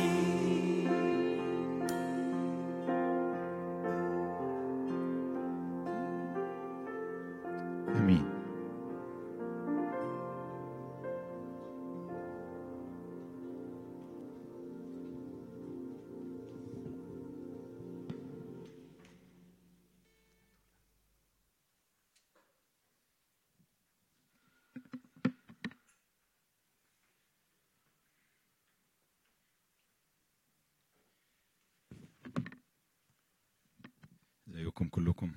بكم 34.74 34.88
كلكم. 34.88 35.32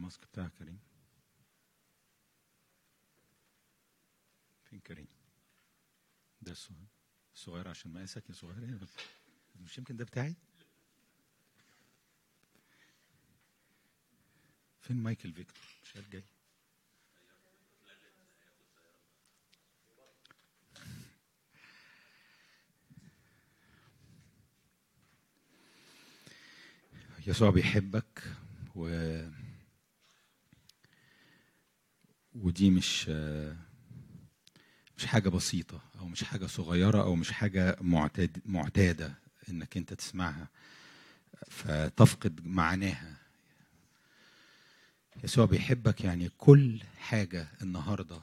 ال 0.00 0.05
mask 0.05 0.24
بتاعك 0.32 0.52
كريم. 0.58 0.78
فين 4.64 4.80
كريم؟ 4.80 5.06
ده 6.42 6.52
الصغير 6.52 6.86
الصغير 7.34 7.68
عشان 7.68 7.92
مقاسك 7.92 8.28
يا 8.28 8.34
صغير. 8.34 8.76
بس 8.76 8.88
مش 9.60 9.78
يمكن 9.78 9.96
ده 9.96 10.04
بتاعي؟ 10.04 10.34
فين 14.80 14.96
مايكل 14.96 15.32
فيكتور؟ 15.32 15.64
مش 15.84 15.96
عارف 15.96 16.10
جاي. 16.10 16.24
يسوع 27.26 27.50
بيحبك 27.50 28.22
و 28.76 28.88
ودي 32.42 32.70
مش 32.70 33.08
مش 34.96 35.06
حاجة 35.06 35.28
بسيطة 35.28 35.80
أو 35.98 36.08
مش 36.08 36.24
حاجة 36.24 36.46
صغيرة 36.46 37.02
أو 37.02 37.14
مش 37.14 37.32
حاجة 37.32 37.76
معتاد 37.80 38.42
معتادة 38.44 39.14
إنك 39.48 39.76
أنت 39.76 39.92
تسمعها 39.94 40.48
فتفقد 41.50 42.46
معناها 42.46 43.16
يسوع 45.24 45.44
بيحبك 45.44 46.04
يعني 46.04 46.28
كل 46.38 46.80
حاجة 46.98 47.48
النهاردة 47.62 48.22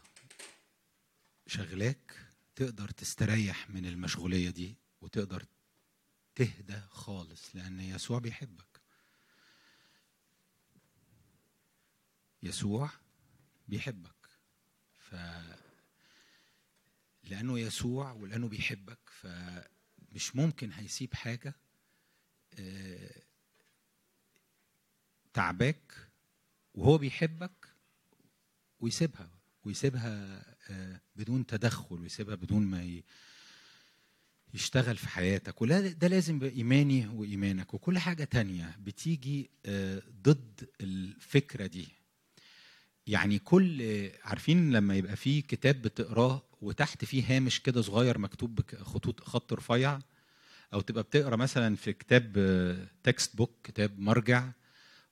شغلاك 1.47 2.28
تقدر 2.55 2.89
تستريح 2.89 3.70
من 3.70 3.86
المشغولية 3.86 4.49
دي 4.49 4.76
وتقدر 5.01 5.45
تهدى 6.36 6.80
خالص 6.89 7.55
لأن 7.55 7.80
يسوع 7.80 8.20
بيحبك. 8.20 8.82
يسوع 12.43 12.89
بيحبك. 13.68 14.15
ف 14.99 15.15
لأنه 17.24 17.59
يسوع 17.59 18.11
ولأنه 18.11 18.47
بيحبك 18.47 18.99
فمش 19.09 20.36
ممكن 20.36 20.72
هيسيب 20.72 21.13
حاجة 21.13 21.55
آه، 22.59 23.22
تعباك 25.34 25.93
وهو 26.74 26.97
بيحبك 26.97 27.68
ويسيبها 28.80 29.30
ويسيبها 29.65 30.45
آه، 30.70 31.01
بدون 31.15 31.45
تدخل 31.45 31.99
ويسيبها 32.01 32.36
بدون 32.36 32.63
ما 32.63 33.01
يشتغل 34.53 34.97
في 34.97 35.07
حياتك. 35.09 35.61
ولا 35.61 35.82
ده 35.91 36.07
لازم 36.07 36.36
يبقى 36.36 36.49
إيماني 36.49 37.07
وإيمانك. 37.07 37.74
وكل 37.74 37.99
حاجة 37.99 38.24
تانية 38.24 38.76
بتيجي 38.80 39.49
آه، 39.65 40.01
ضد 40.22 40.70
الفكرة 40.82 41.65
دي. 41.68 41.88
يعني 43.08 43.39
كل 43.39 44.10
عارفين 44.24 44.72
لما 44.72 44.95
يبقى 44.95 45.16
فيه 45.16 45.41
كتاب 45.43 45.82
بتقراه 45.82 46.43
وتحت 46.62 47.05
فيه 47.05 47.36
هامش 47.36 47.62
كده 47.62 47.82
صغير 47.82 48.18
مكتوب 48.18 48.55
بخطوط 48.55 49.20
خط 49.24 49.53
رفيع 49.53 49.99
أو 50.74 50.82
تبقى 50.82 51.03
بتقرأ 51.03 51.36
مثلا 51.36 51.76
في 51.76 51.93
كتاب 51.93 52.34
textbook 53.04 53.52
كتاب 53.64 53.99
مرجع 53.99 54.49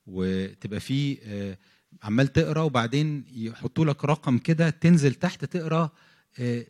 وتبقى 0.06 0.80
فيه 0.80 1.18
آه، 1.24 1.58
عمال 2.02 2.32
تقرأ 2.32 2.62
وبعدين 2.62 3.24
يحطوا 3.34 3.84
لك 3.84 4.04
رقم 4.04 4.38
كده 4.38 4.70
تنزل 4.70 5.14
تحت 5.14 5.44
تقرأ 5.44 5.90
آه، 6.38 6.66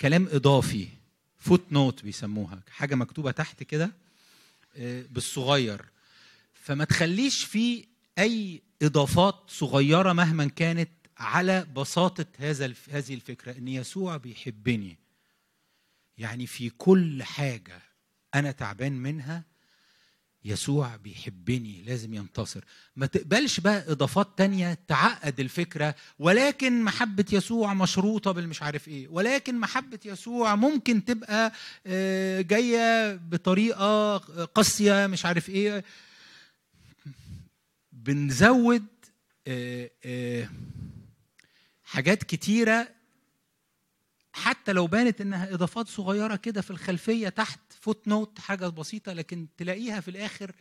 كلام 0.00 0.28
إضافي 0.32 0.88
footnote 1.38 2.02
بيسموها 2.04 2.62
حاجة 2.70 2.94
مكتوبة 2.94 3.30
تحت 3.30 3.62
كده 3.62 3.92
آه، 4.76 5.04
بالصغير. 5.10 5.84
فما 6.54 6.84
تخليش 6.84 7.44
في 7.44 7.84
أي 8.18 8.62
إضافات 8.82 9.34
صغيرة 9.48 10.12
مهما 10.12 10.44
كانت 10.48 10.90
على 11.18 11.66
بساطة 11.76 12.26
هذا 12.38 12.74
هذه 12.90 13.14
الفكرة 13.14 13.58
إن 13.58 13.68
يسوع 13.68 14.16
بيحبني. 14.16 14.98
يعني 16.18 16.46
في 16.46 16.70
كل 16.70 17.22
حاجة 17.22 17.82
أنا 18.34 18.50
تعبان 18.50 18.92
منها 18.92 19.44
يسوع 20.44 20.96
بيحبني 20.96 21.82
لازم 21.82 22.14
ينتصر. 22.14 22.64
ما 22.96 23.06
تقبلش 23.06 23.60
بقى 23.60 23.92
إضافات 23.92 24.38
تانية 24.38 24.78
تعقد 24.88 25.40
الفكرة 25.40 25.94
ولكن 26.18 26.82
محبة 26.82 27.24
يسوع 27.32 27.74
مشروطة 27.74 28.32
بالمش 28.32 28.62
عارف 28.62 28.88
إيه. 28.88 29.08
ولكن 29.08 29.60
محبة 29.60 29.98
يسوع 30.04 30.54
ممكن 30.54 31.04
تبقى 31.04 31.52
آه، 31.86 32.40
جاية 32.40 33.14
بطريقة 33.14 34.16
قاسية 34.46 35.06
مش 35.06 35.26
عارف 35.26 35.48
إيه. 35.48 35.84
بنزود 38.04 38.86
آه، 39.46 39.90
آه، 40.04 40.48
حاجات 41.84 42.22
كتيرة 42.22 42.88
حتى 44.32 44.72
لو 44.72 44.86
بانت 44.86 45.20
إنها 45.20 45.54
إضافات 45.54 45.88
صغيرة 45.88 46.36
كده 46.36 46.60
في 46.60 46.70
الخلفية 46.70 47.28
تحت 47.28 47.60
footnote 47.80 48.38
حاجة 48.38 48.66
بسيطة 48.68 49.12
لكن 49.12 49.46
تلاقيها 49.56 50.00
في 50.00 50.08
الآخر 50.08 50.52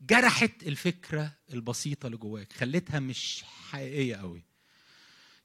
جرحت 0.00 0.62
الفكرة 0.62 1.32
البسيطة 1.52 2.06
اللي 2.06 2.16
جواك 2.16 2.52
خلتها 2.52 3.00
مش 3.00 3.44
حقيقية 3.70 4.16
قوي. 4.16 4.42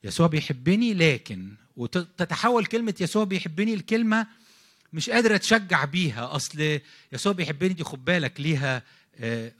يسوع 0.03 0.27
بيحبني 0.27 0.93
لكن 0.93 1.55
وتتحول 1.75 2.65
كلمة 2.65 2.95
يسوع 2.99 3.23
بيحبني 3.23 3.73
الكلمة 3.73 4.27
مش 4.93 5.09
قادرة 5.09 5.37
تشجع 5.37 5.85
بيها. 5.85 6.35
أصل 6.35 6.79
يسوع 7.11 7.33
بيحبني 7.33 7.73
دي 7.73 7.83
خد 7.83 8.05
بالك 8.05 8.39
ليها 8.41 8.83
آه، 9.15 9.51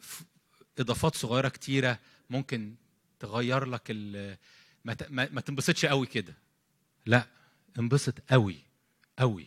إضافات 0.80 1.16
صغيرة 1.16 1.50
كتيرة 1.50 2.00
ممكن 2.30 2.76
تغير 3.20 3.66
لك 3.66 3.92
ما 4.86 4.96
ما 5.10 5.42
تنبسطش 5.42 5.86
قوي 5.86 6.06
كده. 6.08 6.34
لا 7.06 7.28
انبسط 7.80 8.14
قوي 8.30 8.58
قوي. 9.20 9.46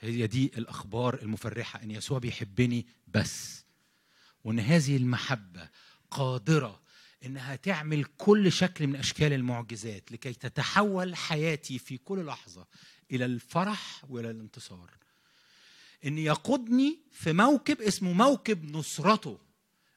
هي 0.00 0.26
دي 0.26 0.52
الأخبار 0.58 1.22
المفرحة 1.22 1.82
إن 1.82 1.90
يسوع 1.90 2.18
بيحبني 2.18 2.86
بس. 3.08 3.64
وإن 4.44 4.60
هذه 4.60 4.96
المحبة 4.96 5.68
قادرة 6.10 6.80
إنها 7.24 7.56
تعمل 7.56 8.04
كل 8.04 8.52
شكل 8.52 8.86
من 8.86 8.96
أشكال 8.96 9.32
المعجزات 9.32 10.12
لكي 10.12 10.32
تتحول 10.32 11.16
حياتي 11.16 11.78
في 11.78 11.96
كل 11.98 12.26
لحظة 12.26 12.66
إلى 13.10 13.24
الفرح 13.24 14.04
وإلى 14.08 14.30
الانتصار. 14.30 14.90
إن 16.04 16.18
يقودني 16.18 16.98
في 17.12 17.32
موكب 17.32 17.80
اسمه 17.82 18.12
موكب 18.12 18.76
نصرته. 18.76 19.38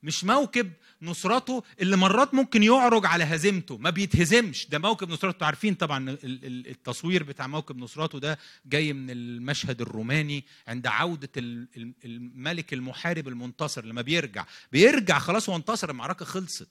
مش 0.03 0.23
موكب 0.23 0.71
نصرته 1.01 1.63
اللي 1.81 1.97
مرات 1.97 2.33
ممكن 2.33 2.63
يعرج 2.63 3.05
على 3.05 3.23
هزيمته 3.23 3.77
ما 3.77 3.89
بيتهزمش. 3.89 4.67
ده 4.69 4.79
موكب 4.79 5.09
نصرته. 5.09 5.45
عارفين 5.45 5.73
طبعا 5.75 6.09
ال- 6.09 6.19
ال- 6.23 6.67
التصوير 6.67 7.23
بتاع 7.23 7.47
موكب 7.47 7.77
نصرته 7.77 8.19
ده 8.19 8.39
جاي 8.65 8.93
من 8.93 9.09
المشهد 9.09 9.81
الروماني 9.81 10.45
عند 10.67 10.87
عودة 10.87 11.29
ال- 11.37 11.67
ال- 11.77 11.93
الملك 12.05 12.73
المحارب 12.73 13.27
المنتصر 13.27 13.85
لما 13.85 14.01
بيرجع. 14.01 14.45
بيرجع 14.71 15.19
خلاص 15.19 15.49
هو 15.49 15.55
انتصر 15.55 15.89
المعركة 15.89 16.25
خلصت. 16.25 16.67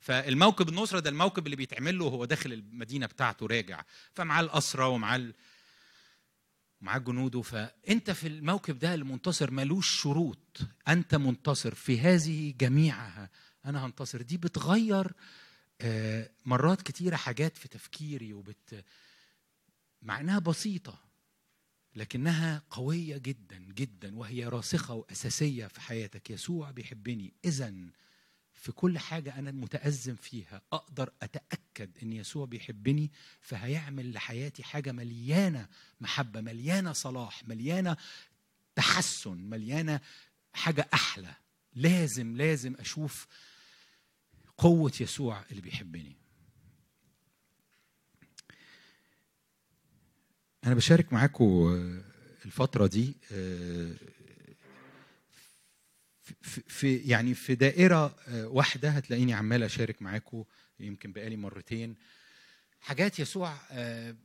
فالموكب 0.00 0.68
النصرة 0.68 1.00
ده 1.00 1.10
الموكب 1.10 1.46
اللي 1.46 1.56
بيتعمل 1.56 1.98
له 1.98 2.04
وهو 2.04 2.24
داخل 2.24 2.52
المدينة 2.52 3.06
بتاعته 3.06 3.46
راجع. 3.46 3.82
فمعاه 4.14 4.40
الأسرة 4.40 4.88
ومعاه 4.88 5.22
ال- 6.80 6.84
معاه 6.86 6.98
جنوده 6.98 7.42
فأنت 7.42 8.10
في 8.10 8.28
الموكب 8.28 8.78
ده 8.78 8.94
المنتصر 8.94 9.50
ملوش 9.50 10.00
شروط. 10.02 10.60
أنت 10.88 11.14
منتصر 11.14 11.74
في 11.74 12.00
هذه 12.00 12.54
جميعها. 12.60 13.30
أنا 13.66 13.86
هنتصر. 13.86 14.22
دي 14.22 14.36
بتغير 14.36 15.12
آه، 15.80 16.30
مرات 16.46 16.82
كتيرة 16.82 17.16
حاجات 17.16 17.56
في 17.56 17.68
تفكيري 17.68 18.32
وبت 18.32 18.84
مع 20.02 20.20
انها 20.20 20.38
بسيطة 20.38 20.98
لكنها 21.96 22.62
قوية 22.70 23.16
جدا 23.16 23.58
جدا 23.58 24.18
وهي 24.18 24.44
راسخة 24.46 24.94
وأساسية 24.94 25.66
في 25.66 25.80
حياتك. 25.80 26.30
يسوع 26.30 26.70
بيحبني. 26.70 27.32
اذا 27.44 27.74
في 28.60 28.72
كل 28.72 28.98
حاجة 28.98 29.38
أنا 29.38 29.50
متأزم 29.50 30.16
فيها 30.16 30.62
أقدر 30.72 31.12
أتأكد 31.22 31.90
إن 32.02 32.12
يسوع 32.12 32.46
بيحبني 32.46 33.10
فهيعمل 33.40 34.12
لحياتي 34.12 34.62
حاجة 34.62 34.92
مليانة 34.92 35.68
محبة 36.00 36.40
مليانة 36.40 36.92
صلاح 36.92 37.48
مليانة 37.48 37.96
تحسن 38.74 39.36
مليانة 39.36 40.00
حاجة 40.52 40.88
أحلى. 40.94 41.34
لازم 41.74 42.36
لازم 42.36 42.74
أشوف 42.74 43.26
قوة 44.58 44.92
يسوع 45.00 45.44
اللي 45.50 45.62
بيحبني. 45.62 46.16
أنا 50.64 50.74
بشارك 50.74 51.12
معاكم 51.12 51.52
الفترة 52.44 52.86
دي 52.86 53.16
آه، 53.32 53.94
في- 56.42 56.96
يعني 56.96 57.34
في 57.34 57.54
دائرة 57.54 58.16
آه، 58.28 58.46
واحدة 58.48 58.90
هتلاقيني 58.90 59.32
عمال 59.34 59.62
أشارك 59.62 60.02
معاكم 60.02 60.44
يمكن 60.80 61.12
بقالي 61.12 61.36
مرتين. 61.36 61.96
حاجات 62.80 63.18
يسوع 63.18 63.56
آه، 63.70 64.16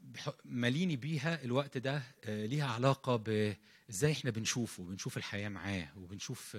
ماليني 0.45 0.95
بيها 0.95 1.43
الوقت 1.43 1.77
ده 1.77 2.03
آه، 2.23 2.45
ليها 2.45 2.67
علاقة 2.67 3.15
بازاي 3.15 4.11
إحنا 4.11 4.31
بنشوفه 4.31 4.83
بنشوف 4.83 5.17
الحياة 5.17 5.49
معاه 5.49 5.87
وبنشوف 5.97 6.55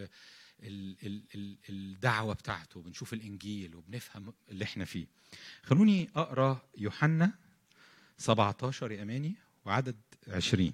ال- 0.63 0.97
ال- 1.07 1.23
ال- 1.35 1.57
الدعوة 1.69 2.35
بتاعته 2.35 2.79
وبنشوف 2.81 3.13
الإنجيل 3.13 3.75
وبنفهم 3.75 4.33
اللي 4.49 4.65
إحنا 4.65 4.85
فيه. 4.85 5.07
خلوني 5.63 6.09
أقرأ 6.17 6.63
يوحنا 6.79 7.33
17 8.19 8.93
يا 8.93 9.03
أماني 9.03 9.35
وعدد 9.65 9.97
20 10.29 10.73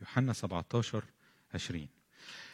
يوحنا 0.00 0.32
17 0.32 1.04
20 1.54 1.88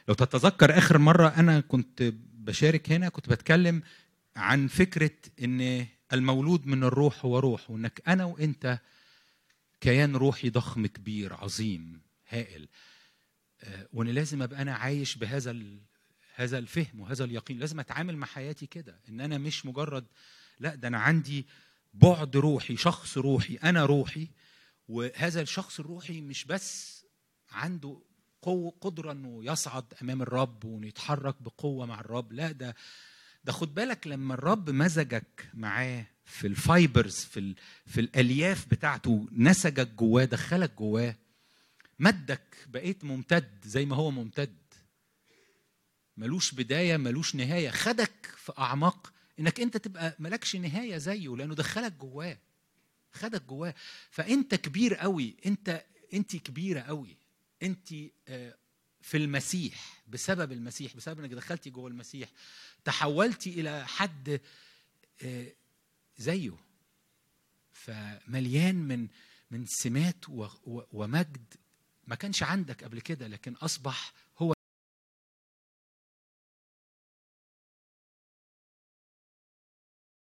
لو 0.09 0.14
تتذكر 0.14 0.78
آخر 0.78 0.98
مرة 0.98 1.28
أنا 1.28 1.61
كنت 1.61 2.12
بشارك 2.34 2.92
هنا 2.92 3.09
كنت 3.09 3.28
بتكلم 3.28 3.82
عن 4.36 4.68
فكرة 4.68 5.11
إن 5.42 5.86
المولود 6.12 6.66
من 6.66 6.84
الروح 6.84 7.24
هو 7.24 7.38
روح 7.38 7.70
وإنك 7.70 8.02
أنا 8.09 8.24
وإنت 8.24 8.78
كيان 9.80 10.16
روحي 10.16 10.50
ضخم 10.50 10.86
كبير 10.86 11.34
عظيم 11.34 12.00
هائل. 12.28 12.68
آه، 13.61 13.88
وإن 13.92 14.09
لازم 14.09 14.42
أبقى 14.42 14.62
أنا 14.62 14.74
عايش 14.74 15.16
بهذا 15.16 15.57
هذا 16.34 16.59
الفهم 16.59 17.00
وهذا 17.00 17.24
اليقين. 17.24 17.59
لازم 17.59 17.80
أتعامل 17.80 18.16
مع 18.16 18.26
حياتي 18.26 18.66
كده 18.66 19.00
إن 19.09 19.20
أنا 19.20 19.38
مش 19.38 19.66
مجرد 19.66 20.05
لأ 20.61 20.74
ده 20.74 20.88
أنا 20.88 20.98
عندي 20.98 21.46
بعد 21.94 22.36
روحي 22.36 22.76
شخص 22.76 23.18
روحي 23.18 23.55
أنا 23.55 23.84
روحي. 23.86 24.28
وهذا 24.88 25.40
الشخص 25.40 25.80
الروحي 25.80 26.20
مش 26.20 26.44
بس 26.44 27.05
عنده 27.50 27.98
قوة 28.45 28.72
قدرة 28.80 29.12
إنه 29.12 29.45
يصعد 29.45 29.84
أمام 30.03 30.22
الرب 30.22 30.64
وإنه 30.64 30.86
يتحرك 30.86 31.42
بقوة 31.42 31.86
مع 31.86 32.01
الرب. 32.01 32.32
لا 32.32 32.53
ده 32.53 32.74
ده 33.45 33.53
خد 33.53 33.74
بالك 33.74 34.07
لما 34.07 34.34
الرب 34.34 34.70
مزجك 34.70 35.49
معاه 35.55 36.07
في 36.24 36.47
الفايبرز 36.47 37.16
في 37.16 37.40
ال... 37.40 37.55
في 37.86 38.01
الألياف 38.01 38.66
بتاعته 38.68 39.26
نسجك 39.32 39.88
جواه 39.88 40.24
دخلك 40.24 40.72
جواه 40.78 41.16
مدك 41.99 42.57
بقيت 42.66 43.05
ممتد 43.05 43.59
زي 43.64 43.86
ما 43.86 43.97
هو 43.97 44.11
ممتد. 44.11 44.57
ملوش 46.16 46.55
بداية 46.55 46.97
ملوش 46.97 47.34
نهاية. 47.34 47.70
خدك 47.70 48.34
في 48.36 48.53
أعماق 48.59 49.12
إنك 49.40 49.61
أنت 49.61 49.76
تبقى 49.76 50.16
ملكش 50.18 50.57
نهاية 50.57 50.97
زيه 50.99 51.36
لأنه 51.36 51.55
دخلك 51.55 51.92
جواه. 51.92 52.38
خدك 53.12 53.42
جواه. 53.42 53.74
فأنت 54.11 54.55
كبير 54.55 54.95
قوي 54.95 55.36
أنت 55.47 55.84
أنت 56.14 56.36
كبيرة 56.36 56.80
قوي 56.80 57.16
أنت 57.64 57.92
آه، 58.28 58.54
في 59.00 59.16
المسيح 59.16 60.02
بسبب 60.08 60.52
المسيح 60.52 60.96
بسبب 60.96 61.20
انك 61.20 61.30
دخلتي 61.30 61.70
جوه 61.70 61.88
المسيح 61.88 62.28
تحولتي 62.84 63.60
إلى 63.60 63.86
حد 63.86 64.40
آه، 65.22 65.52
زيه. 66.18 66.56
فمليان 67.72 68.74
من 68.74 69.08
من 69.50 69.66
سمات 69.66 70.24
ومجد 70.92 71.54
ما 72.06 72.14
كانش 72.14 72.42
عندك 72.42 72.84
قبل 72.84 73.00
كده 73.00 73.26
لكن 73.26 73.52
أصبح 73.54 74.12
هو 74.38 74.54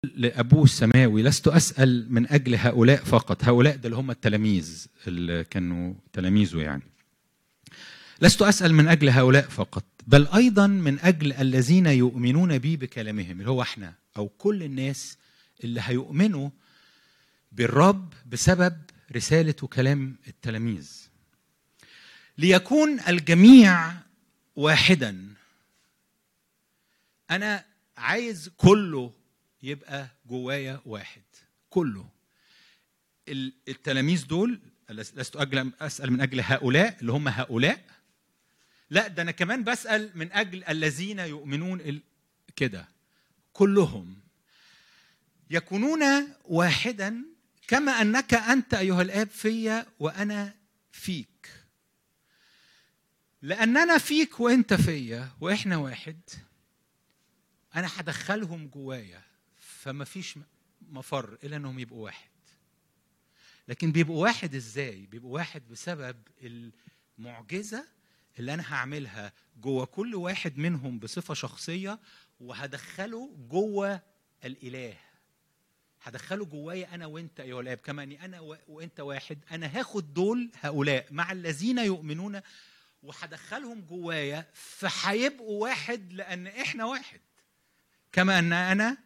لأبوه 0.03 0.63
السماوي. 0.63 1.23
لست 1.23 1.47
أسأل 1.47 2.13
من 2.13 2.27
أجل 2.27 2.55
هؤلاء 2.55 3.03
فقط. 3.03 3.43
هؤلاء 3.43 3.75
ده 3.75 3.85
اللي 3.85 3.95
هم 3.95 4.11
التلاميذ 4.11 4.87
اللي 5.07 5.43
كانوا 5.43 5.93
تلاميذه 6.13 6.61
يعني. 6.61 6.92
لست 8.23 8.41
أسأل 8.41 8.73
من 8.73 8.87
أجل 8.87 9.09
هؤلاء 9.09 9.49
فقط 9.49 9.83
بل 10.07 10.27
أيضا 10.27 10.67
من 10.67 10.99
أجل 10.99 11.33
الذين 11.33 11.85
يؤمنون 11.85 12.57
بي 12.57 12.77
بكلامهم 12.77 13.39
اللي 13.39 13.49
هو 13.51 13.61
إحنا 13.61 13.93
أو 14.17 14.27
كل 14.27 14.63
الناس 14.63 15.17
اللي 15.63 15.81
هيؤمنوا 15.83 16.49
بالرب 17.51 18.13
بسبب 18.25 18.77
رسالة 19.15 19.55
وكلام 19.61 20.15
التلاميذ. 20.27 20.91
ليكون 22.37 22.99
الجميع 22.99 23.93
واحدا. 24.55 25.33
أنا 27.31 27.65
عايز 27.97 28.49
كله 28.57 29.11
يبقى 29.63 30.07
جوايا 30.29 30.81
واحد 30.85 31.21
كله. 31.69 32.05
ال- 33.27 33.53
التلاميذ 33.67 34.27
دول 34.27 34.59
لست 34.89 35.35
أجل 35.35 35.71
أسأل 35.81 36.11
من 36.13 36.21
أجل 36.21 36.41
هؤلاء 36.41 36.97
اللي 37.01 37.11
هم 37.11 37.27
هؤلاء 37.27 37.92
لا 38.93 39.07
ده 39.07 39.21
أنا 39.21 39.31
كمان 39.31 39.63
بسأل 39.63 40.11
من 40.15 40.31
أجل 40.31 40.63
الذين 40.63 41.19
يؤمنون 41.19 42.01
كده. 42.55 42.87
كلهم 43.53 44.17
يكونون 45.49 46.03
واحدا 46.45 47.25
كما 47.67 47.91
أنك 47.91 48.33
أنت 48.33 48.73
أيها 48.73 49.01
الآب 49.01 49.27
فيا 49.27 49.85
وأنا 49.99 50.55
فيك. 50.91 51.49
لاننا 53.41 53.97
فيك 53.97 54.39
وأنت 54.39 54.73
فيا 54.73 55.29
وإحنا 55.41 55.77
واحد 55.77 56.19
أنا 57.75 57.89
هدخلهم 57.95 58.67
جوايا 58.67 59.21
فما 59.59 60.05
فيش 60.05 60.39
مفر 60.81 61.37
إلا 61.43 61.55
إنهم 61.55 61.79
يبقوا 61.79 62.03
واحد. 62.03 62.29
لكن 63.67 63.91
بيبقوا 63.91 64.23
واحد 64.23 64.55
إزاي؟ 64.55 65.05
بيبقوا 65.05 65.33
واحد 65.33 65.67
بسبب 65.71 66.17
المعجزة 67.19 67.93
اللي 68.39 68.53
أنا 68.53 68.73
هعملها 68.73 69.33
جوه 69.57 69.85
كل 69.85 70.15
واحد 70.15 70.57
منهم 70.57 70.99
بصفة 70.99 71.33
شخصية 71.33 71.99
وهدخله 72.39 73.35
جوه 73.49 74.01
الإله. 74.45 74.97
هدخله 76.01 76.45
جوايا 76.45 76.95
أنا 76.95 77.05
وأنت 77.05 77.39
ايها 77.39 77.61
الاب 77.61 77.77
كما 77.77 78.03
اني 78.03 78.25
أنا 78.25 78.39
وأنت 78.67 78.99
واحد 78.99 79.39
أنا 79.51 79.79
هاخد 79.79 80.13
دول 80.13 80.51
هؤلاء 80.61 81.07
مع 81.11 81.31
الذين 81.31 81.77
يؤمنون 81.77 82.41
وهدخلهم 83.03 83.81
جوايا 83.81 84.45
فهيبقوا 84.53 85.61
واحد 85.61 86.13
لأن 86.13 86.47
إحنا 86.47 86.85
واحد. 86.85 87.21
كما 88.11 88.39
ان 88.39 88.53
أنا 88.53 88.97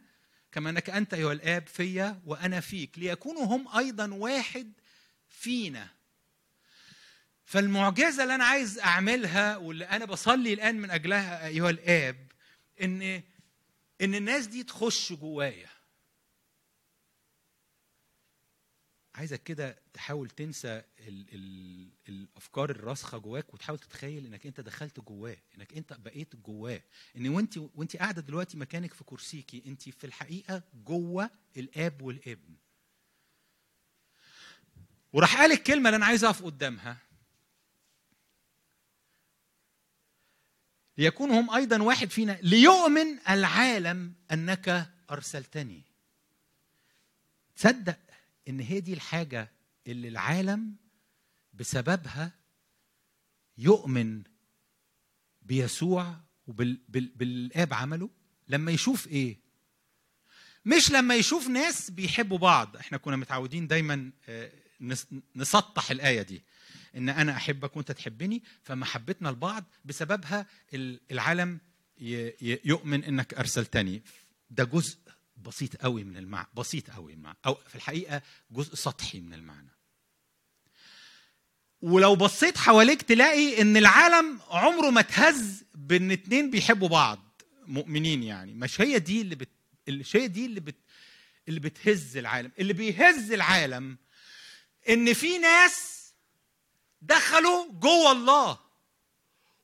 كما 0.52 0.70
انك 0.70 0.90
أنت 0.90 1.14
ايها 1.14 1.34
الآب 1.34 1.68
فيا 1.68 2.22
وأنا 2.26 2.60
فيك 2.60 3.00
ليكونوا 3.00 3.44
هم 3.46 3.78
أيضا 3.78 4.14
واحد 4.14 4.72
فينا. 5.30 5.97
فالمعجزة 7.48 8.24
اللي 8.24 8.36
أنا 8.36 8.46
عايز 8.46 8.80
أعملها 8.80 9.58
واللي 9.58 9.86
أنا 9.86 10.06
بصلي 10.06 10.54
الآن 10.54 10.76
من 10.76 10.92
أجلها 10.92 11.48
أيها 11.48 11.70
الآب 11.70 12.32
إن 12.82 13.02
إن 14.02 14.16
الناس 14.16 14.48
دي 14.48 14.64
تخش 14.64 15.14
جوايا. 15.14 15.70
عايزك 19.16 19.44
كده 19.44 19.80
تحاول 19.94 20.30
تنسى 20.30 20.84
ال 21.00 21.26
ال 21.34 21.90
الأفكار 22.10 22.70
الراسخة 22.70 23.18
جواك 23.18 23.54
وتحاول 23.54 23.80
تتخيل 23.80 24.26
إنك 24.26 24.46
أنت 24.46 24.60
دخلت 24.62 25.00
جواه 25.00 25.38
إنك 25.58 25.74
أنت 25.74 25.94
بقيت 25.94 26.36
جواه. 26.36 26.82
إن 27.18 27.30
وأنت 27.30 27.58
وأنت 27.58 27.98
قاعدة 27.98 28.22
دلوقتي 28.22 28.58
مكانك 28.58 28.94
في 28.94 29.04
كرسيكي 29.04 29.64
أنت 29.66 29.90
في 29.90 30.04
الحقيقة 30.04 30.64
جوه 30.74 31.30
الآب 31.58 32.02
والابن. 32.02 32.56
وراح 35.14 35.38
قال 35.38 35.52
الكلمة 35.52 35.90
اللي 35.90 35.96
أنا 35.98 36.06
عايز 36.06 36.24
أقف 36.24 36.44
قدامها. 36.44 37.07
ليكون 40.98 41.32
هم 41.32 41.50
أيضا 41.50 41.82
واحد 41.84 42.10
فينا 42.10 42.40
ليؤمن 42.42 43.20
العالم 43.30 44.14
أنك 44.32 44.90
أرسلتني. 45.12 45.82
تصدق 47.56 47.98
إن 48.48 48.60
هي 48.60 48.80
دي 48.80 48.94
الحاجة 48.94 49.52
اللي 49.88 50.08
العالم 50.08 50.76
بسببها 51.54 52.32
يؤمن 53.58 54.24
بيسوع 55.42 56.16
وبالاب 56.48 57.74
عمله؟ 57.74 58.10
لما 58.48 58.72
يشوف 58.72 59.08
إيه؟ 59.08 59.38
مش 60.66 60.92
لما 60.92 61.16
يشوف 61.16 61.48
ناس 61.48 61.92
بيحبوا 61.92 62.38
بعض. 62.38 62.78
إحنا 62.78 62.98
كنا 62.98 63.16
متعودين 63.16 63.68
دايما 63.68 64.12
آه، 64.30 64.52
نس- 64.82 65.14
نسطح 65.36 65.92
الآية 65.92 66.22
دي. 66.22 66.44
إن 66.96 67.10
أنا 67.10 67.32
أحبك 67.38 67.78
وأنت 67.78 67.92
تحبني 67.92 68.44
فمحبتنا 68.64 69.30
لبعض 69.30 69.64
بسببها 69.86 70.46
ال- 70.74 71.00
العالم 71.12 71.60
يؤمن 72.42 73.04
إنك 73.04 73.34
أرسلتني. 73.34 74.02
ده 74.50 74.64
جزء 74.64 74.98
بسيط 75.38 75.76
قوي 75.76 76.04
من 76.04 76.18
المعنى 76.18 76.48
بسيط 76.54 76.90
قوي 76.90 77.16
مع 77.16 77.36
أو 77.46 77.56
في 77.56 77.76
الحقيقة 77.76 78.22
جزء 78.52 78.76
سطحي 78.76 79.20
من 79.20 79.34
المعنى. 79.34 79.70
ولو 81.82 82.16
بصيت 82.16 82.58
حواليك 82.58 83.02
تلاقي 83.02 83.62
إن 83.62 83.78
العالم 83.78 84.40
عمره 84.50 84.90
ما 84.90 85.00
اتهز 85.00 85.64
بإن 85.76 86.12
اتنين 86.12 86.52
بيحبوا 86.52 86.88
بعض 86.88 87.42
مؤمنين 87.68 88.24
يعني. 88.24 88.54
مش 88.54 88.82
هي 88.82 89.00
دي 89.00 89.22
اللي 89.22 89.36
بت... 89.36 89.50
مش 89.90 90.16
هي 90.16 90.28
دي 90.28 90.46
اللي 90.46 90.60
بت... 90.60 90.76
اللي 91.48 91.60
بتهز 91.60 92.18
العالم. 92.18 92.52
اللي 92.60 92.74
بيهز 92.74 93.32
العالم 93.32 93.98
إن 94.90 95.14
في 95.14 95.38
ناس 95.38 95.97
دخلوا 97.08 97.66
جوه 97.72 98.12
الله. 98.12 98.58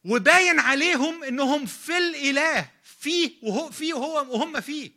وباين 0.05 0.59
عليهم 0.59 1.23
إنهم 1.23 1.65
في 1.65 1.97
الإله 1.97 2.69
فيه 2.99 3.31
وهو 3.43 3.71
فيه 3.71 3.93
وهو 3.93 4.33
وهم 4.33 4.61
فيه. 4.61 4.91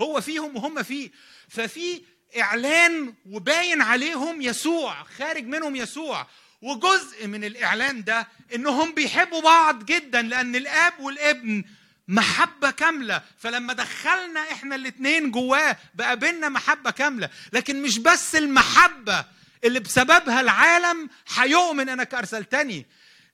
هو 0.00 0.20
فيهم 0.20 0.56
وهم 0.56 0.82
فيه. 0.82 1.10
ففي 1.48 2.02
إعلان 2.40 3.14
وباين 3.26 3.82
عليهم 3.82 4.42
يسوع 4.42 5.04
خارج 5.18 5.44
منهم 5.44 5.76
يسوع. 5.76 6.26
وجزء 6.62 7.26
من 7.26 7.44
الإعلان 7.44 8.04
ده 8.04 8.28
إنهم 8.54 8.92
بيحبوا 8.94 9.40
بعض 9.40 9.84
جدا 9.84 10.22
لأن 10.22 10.56
الآب 10.56 11.00
والابن 11.00 11.64
محبة 12.08 12.70
كاملة. 12.70 13.22
فلما 13.38 13.72
دخلنا 13.72 14.40
إحنا 14.52 14.74
الاتنين 14.74 15.30
جواه 15.30 15.76
بقى 15.94 16.18
بينا 16.18 16.48
محبة 16.48 16.90
كاملة. 16.90 17.30
لكن 17.52 17.82
مش 17.82 17.98
بس 17.98 18.36
المحبة 18.36 19.24
اللي 19.64 19.80
بسببها 19.80 20.40
العالم 20.40 21.10
هيؤمن 21.34 21.88
انك 21.88 22.14
ارسلتني. 22.14 22.86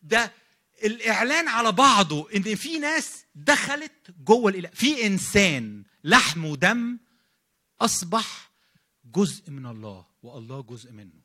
ده 0.02 0.32
الاعلان 0.84 1.48
على 1.48 1.72
بعضه 1.72 2.28
ان 2.36 2.54
في 2.54 2.78
ناس 2.78 3.24
دخلت 3.34 3.92
جوه 4.24 4.50
الإله. 4.50 4.68
في 4.68 5.06
انسان 5.06 5.82
لحم 6.04 6.44
ودم 6.44 6.98
اصبح 7.80 8.50
جزء 9.04 9.50
من 9.50 9.66
الله 9.66 10.06
والله 10.22 10.62
جزء 10.62 10.92
منه. 10.92 11.20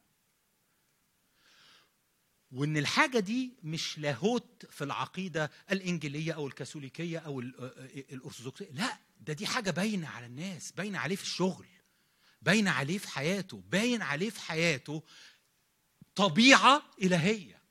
وإن 2.51 2.77
الحاجة 2.77 3.19
دي 3.19 3.53
مش 3.63 3.99
لاهوت 3.99 4.65
في 4.69 4.83
العقيدة 4.83 5.51
الإنجيلية 5.71 6.31
أو 6.33 6.47
الكاثوليكية 6.47 7.19
أو 7.19 7.39
ال- 7.39 7.55
الأرثوذكسية. 8.11 8.71
لا 8.71 8.97
ده 9.21 9.33
دي 9.33 9.47
حاجة 9.47 9.71
باينة 9.71 10.07
على 10.07 10.25
الناس 10.25 10.71
باينة 10.71 10.99
عليه 10.99 11.15
في 11.15 11.23
الشغل. 11.23 11.65
باينه 12.45 12.71
عليه 12.71 12.97
في 12.97 13.09
حياته 13.09 13.63
باين 13.69 14.01
عليه 14.01 14.29
في 14.29 14.41
حياته 14.41 15.03
طبيعة 16.15 16.83
إلهية 17.01 17.61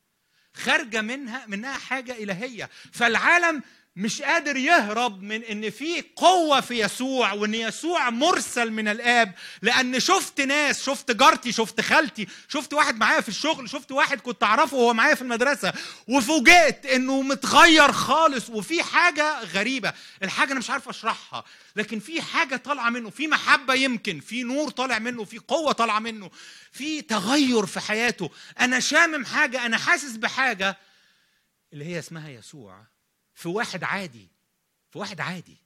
خارجة 0.55 1.01
منها 1.01 1.47
منها 1.47 1.79
حاجة 1.79 2.13
إلهية. 2.13 2.71
فالعالم 2.93 3.63
مش 3.97 4.23
قادر 4.23 4.57
يهرب 4.57 5.23
من 5.23 5.43
إن 5.43 5.71
في 5.71 6.05
قوة 6.17 6.61
في 6.61 6.81
يسوع 6.81 7.33
وإن 7.33 7.55
يسوع 7.55 8.11
مرسل 8.11 8.71
من 8.73 8.89
الآب. 8.89 9.35
لأن 9.63 10.01
شفت 10.01 10.41
ناس 10.41 10.83
شفت 10.83 11.11
جارتي 11.11 11.53
شفت 11.53 11.81
خالتي 11.81 12.27
شفت 12.49 12.73
واحد 12.73 12.97
معايا 12.97 13.21
في 13.21 13.29
الشغل 13.29 13.71
شفت 13.71 13.93
واحد 13.93 14.21
كنت 14.21 14.43
أعرفه 14.43 14.77
وهو 14.77 14.95
معايا 14.95 15.15
في 15.15 15.23
المدرسة. 15.23 15.73
وفوجئت 16.09 16.87
إنه 16.87 17.23
متغير 17.23 17.93
خالص 17.93 18.51
وفي 18.51 18.83
حاجة 18.83 19.41
غريبة. 19.43 19.93
الحاجة 20.23 20.51
أنا 20.51 20.59
مش 20.59 20.71
عارف 20.71 20.89
أشرحها 20.89 21.45
لكن 21.77 22.01
في 22.01 22.23
حاجة 22.23 22.57
طالعة 22.57 22.91
منه 22.91 23.11
في 23.11 23.29
محبة 23.29 23.75
يمكن 23.75 24.21
في 24.21 24.43
نور 24.43 24.71
طالع 24.71 24.99
منه 24.99 25.25
في 25.25 25.39
قوة 25.39 25.73
طالعة 25.73 25.99
منه 25.99 26.31
في 26.73 27.03
تغير 27.03 27.67
في 27.67 27.81
حياته. 27.81 28.31
أنا 28.61 28.81
شامم 28.81 29.25
حاجة 29.25 29.67
أنا 29.67 29.79
حاسس 29.79 30.17
بحاجة 30.17 30.79
اللي 31.73 31.85
هي 31.85 31.99
اسمها 31.99 32.31
يسوع. 32.31 32.94
في 33.35 33.49
واحد 33.49 33.85
عادي 33.85 34.29
في 34.91 34.99
واحد 34.99 35.21
عادي. 35.21 35.57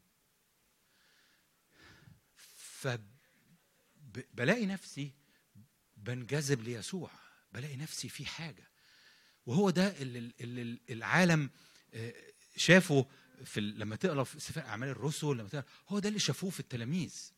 فبلاقي 4.06 4.66
نفسي 4.66 5.12
بنجذب 5.96 6.60
ليسوع 6.62 7.10
بلاقي 7.52 7.76
نفسي 7.76 8.08
في 8.08 8.26
حاجة. 8.26 8.68
وهو 9.46 9.70
ده 9.70 9.94
اللي, 10.00 10.78
العالم 10.90 11.50
آه، 11.94 12.14
شافه 12.56 13.06
في 13.44 13.60
لما 13.60 13.96
تقرأ 13.96 14.24
في 14.24 14.40
سفر 14.40 14.60
أعمال 14.60 14.88
الرسل 14.88 15.26
لما 15.26 15.48
تقرأ 15.48 15.64
هو 15.88 15.98
ده 15.98 16.08
اللي 16.08 16.18
شافوه 16.20 16.50
في 16.50 16.60
التلاميذ. 16.60 17.32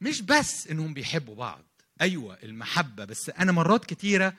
مش 0.00 0.20
بس 0.22 0.66
إنهم 0.66 0.94
بيحبوا 0.94 1.34
بعض 1.34 1.64
أيوه 2.00 2.38
المحبة 2.42 3.04
بس 3.04 3.30
أنا 3.30 3.52
مرات 3.52 3.84
كتيرة 3.84 4.34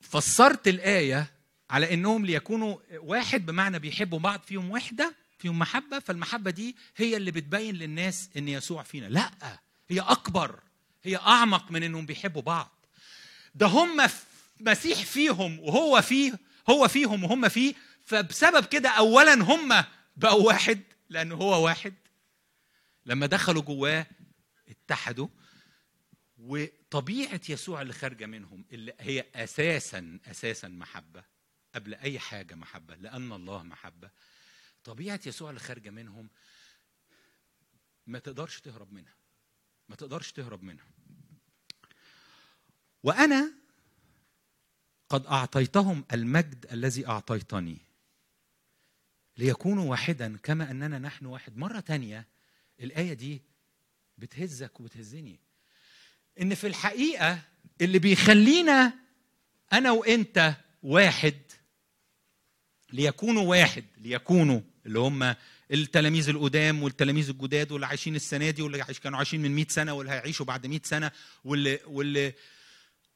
فسرت 0.00 0.68
الآية 0.68 1.35
على 1.70 1.94
إنهم 1.94 2.26
ليكونوا 2.26 2.76
واحد 2.92 3.46
بمعنى 3.46 3.78
بيحبوا 3.78 4.18
بعض 4.18 4.40
فيهم 4.40 4.70
وحده 4.70 5.14
فيهم 5.38 5.58
محبة 5.58 5.98
فالمحبة 5.98 6.50
دي 6.50 6.76
هي 6.96 7.16
اللي 7.16 7.30
بتبين 7.30 7.74
للناس 7.74 8.30
إن 8.36 8.48
يسوع 8.48 8.82
فينا. 8.82 9.06
لأ 9.06 9.30
هي 9.88 10.00
أكبر 10.00 10.60
هي 11.02 11.16
أعمق 11.16 11.70
من 11.70 11.82
إنهم 11.82 12.06
بيحبوا 12.06 12.42
بعض. 12.42 12.70
ده 13.54 13.66
هم 13.66 14.08
مسيح 14.60 15.04
فيهم 15.04 15.60
وهو 15.60 16.02
فيه 16.02 16.38
هو 16.70 16.88
فيهم 16.88 17.24
وهم 17.24 17.48
فيه 17.48 17.74
فبسبب 18.04 18.64
كده 18.64 18.88
اولا 18.88 19.34
هم 19.34 19.84
بقوا 20.16 20.46
واحد 20.46 20.82
لأنه 21.10 21.34
هو 21.34 21.64
واحد. 21.64 21.94
لما 23.06 23.26
دخلوا 23.26 23.62
جواه 23.62 24.06
اتحدوا 24.68 25.28
وطبيعة 26.38 27.40
يسوع 27.48 27.82
اللي 27.82 27.92
خارجة 27.92 28.26
منهم 28.26 28.64
اللي 28.72 28.92
هي 29.00 29.24
أساسا 29.34 30.18
أساسا 30.30 30.68
محبة. 30.68 31.35
قبل 31.76 31.94
أي 31.94 32.18
حاجة 32.18 32.54
محبة 32.54 32.94
لأن 32.94 33.32
الله 33.32 33.62
محبة. 33.62 34.10
طبيعة 34.84 35.20
يسوع 35.26 35.50
اللي 35.50 35.60
خارجة 35.60 35.90
منهم 35.90 36.28
ما 38.06 38.18
تقدرش 38.18 38.60
تهرب 38.60 38.92
منها 38.92 39.14
ما 39.88 39.96
تقدرش 39.96 40.32
تهرب 40.32 40.62
منها. 40.62 40.86
وأنا 43.02 43.52
قد 45.08 45.26
أعطيتهم 45.26 46.04
المجد 46.12 46.66
الذي 46.72 47.06
أعطيتني 47.06 47.78
ليكونوا 49.36 49.90
واحدا 49.90 50.36
كما 50.36 50.70
أننا 50.70 50.98
نحن 50.98 51.26
واحد. 51.26 51.56
مرة 51.56 51.80
تانية 51.80 52.26
الآية 52.80 53.12
دي 53.12 53.42
بتهزك 54.18 54.80
وبتهزني. 54.80 55.40
إن 56.40 56.54
في 56.54 56.66
الحقيقة 56.66 57.42
اللي 57.80 57.98
بيخلينا 57.98 58.98
أنا 59.72 59.90
وأنت 59.90 60.54
واحد 60.82 61.42
ليكونوا 62.96 63.42
واحد 63.42 63.84
ليكونوا 63.98 64.60
اللي 64.86 64.98
هم 64.98 65.34
التلاميذ 65.72 66.28
القدام 66.28 66.82
والتلاميذ 66.82 67.28
الجداد 67.28 67.72
واللي 67.72 67.86
عايشين 67.86 68.16
السنة 68.16 68.50
دي 68.50 68.62
واللي 68.62 68.84
كانوا 68.84 69.18
عايشين 69.18 69.42
من 69.42 69.50
100 69.54 69.66
سنة 69.68 69.92
واللي 69.92 70.12
هيعيشوا 70.12 70.46
بعد 70.46 70.66
100 70.66 70.80
سنة 70.84 71.10
واللي 71.44 71.80
واللي 71.86 72.34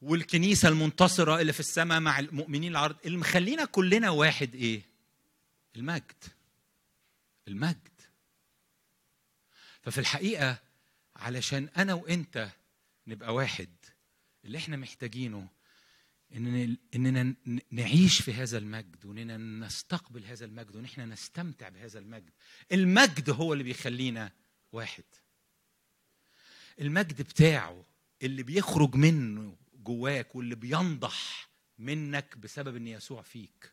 والكنيسة 0.02 0.68
المنتصرة 0.68 1.40
اللي 1.40 1.52
في 1.52 1.60
السماء 1.60 2.00
مع 2.00 2.18
المؤمنين 2.18 2.70
العرض. 2.70 2.96
اللي 3.04 3.18
مخلينا 3.18 3.64
كلنا 3.64 4.10
واحد 4.10 4.54
إيه؟ 4.54 4.82
المجد. 5.76 6.24
المجد. 7.48 7.88
ففي 9.82 9.98
الحقيقة 9.98 10.58
علشان 11.16 11.68
أنا 11.76 11.94
وأنت 11.94 12.48
نبقى 13.06 13.34
واحد 13.34 13.68
اللي 14.44 14.58
إحنا 14.58 14.76
محتاجينه 14.76 15.48
إننا 16.34 16.76
إننا 16.94 17.34
نعيش 17.70 18.22
في 18.22 18.34
هذا 18.34 18.58
المجد 18.58 19.04
وإننا 19.04 19.36
نستقبل 19.66 20.24
هذا 20.24 20.44
المجد 20.44 20.76
وان 20.76 20.84
إحنا 20.84 21.06
نستمتع 21.06 21.68
بهذا 21.68 21.98
المجد. 21.98 22.30
المجد 22.72 23.30
هو 23.30 23.52
اللي 23.52 23.64
بيخلينا 23.64 24.32
واحد. 24.72 25.04
المجد 26.80 27.22
بتاعه 27.22 27.84
اللي 28.22 28.42
بيخرج 28.42 28.94
منه 28.94 29.56
جواك 29.74 30.36
واللي 30.36 30.54
بينضح 30.54 31.48
منك 31.78 32.38
بسبب 32.38 32.76
إن 32.76 32.86
يسوع 32.86 33.22
فيك. 33.22 33.72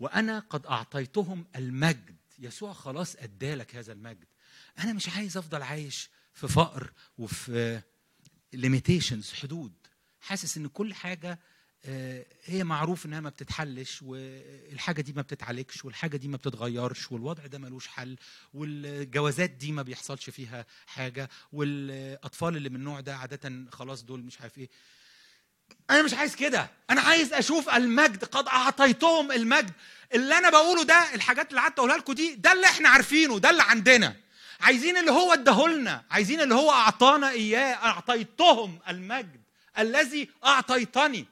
وأنا 0.00 0.38
قد 0.38 0.66
أعطيتهم 0.66 1.46
المجد. 1.56 2.16
يسوع 2.38 2.72
خلاص 2.72 3.16
أدالك 3.16 3.76
هذا 3.76 3.92
المجد. 3.92 4.26
أنا 4.78 4.92
مش 4.92 5.08
عايز 5.08 5.36
أفضل 5.36 5.62
عايش 5.62 6.10
في 6.34 6.48
فقر 6.48 6.92
وفي 7.18 7.82
ليميتيشنز 8.52 9.32
حدود. 9.32 9.72
حاسس 10.20 10.56
إن 10.56 10.68
كل 10.68 10.94
حاجة 10.94 11.38
آه، 11.84 12.26
هي 12.44 12.64
معروف 12.64 13.06
إنها 13.06 13.20
ما 13.20 13.30
بتتحلش 13.30 14.02
والحاجة 14.02 15.00
دي 15.02 15.12
ما 15.12 15.22
بتتعالجش 15.22 15.84
والحاجة 15.84 16.16
دي 16.16 16.28
ما 16.28 16.36
بتتغيرش 16.36 17.12
والوضع 17.12 17.46
ده 17.46 17.58
ملوش 17.58 17.86
حل 17.86 18.16
والجوازات 18.54 19.50
دي 19.50 19.72
ما 19.72 19.82
بيحصلش 19.82 20.30
فيها 20.30 20.66
حاجة 20.86 21.28
والأطفال 21.52 22.56
اللي 22.56 22.68
من 22.68 22.76
النوع 22.76 23.00
ده 23.00 23.16
عادة 23.16 23.70
خلاص 23.72 24.02
دول 24.04 24.22
مش 24.22 24.40
عارف 24.40 24.58
إيه. 24.58 24.68
أنا 25.90 26.02
مش 26.02 26.14
عايز 26.14 26.36
كده. 26.36 26.70
أنا 26.90 27.00
عايز 27.00 27.32
أشوف 27.32 27.68
المجد. 27.68 28.24
قد 28.24 28.46
أعطيتهم 28.48 29.32
المجد. 29.32 29.72
اللي 30.14 30.38
أنا 30.38 30.50
بقوله 30.50 30.82
ده 30.84 31.14
الحاجات 31.14 31.50
اللي 31.50 31.60
قعدت 31.60 31.78
أقولها 31.78 31.96
لكم 31.96 32.12
دي 32.12 32.34
ده 32.34 32.52
اللي 32.52 32.66
إحنا 32.66 32.88
عارفينه 32.88 33.38
ده 33.38 33.50
اللي 33.50 33.62
عندنا. 33.62 34.16
عايزين 34.60 34.96
اللي 34.96 35.10
هو 35.10 35.32
اداهولنا 35.32 36.04
عايزين 36.10 36.40
اللي 36.40 36.54
هو 36.54 36.70
أعطانا 36.70 37.30
إياه 37.30 37.74
أعطيتهم 37.74 38.78
المجد 38.88 39.40
الذي 39.78 40.30
أعطيتني. 40.44 41.26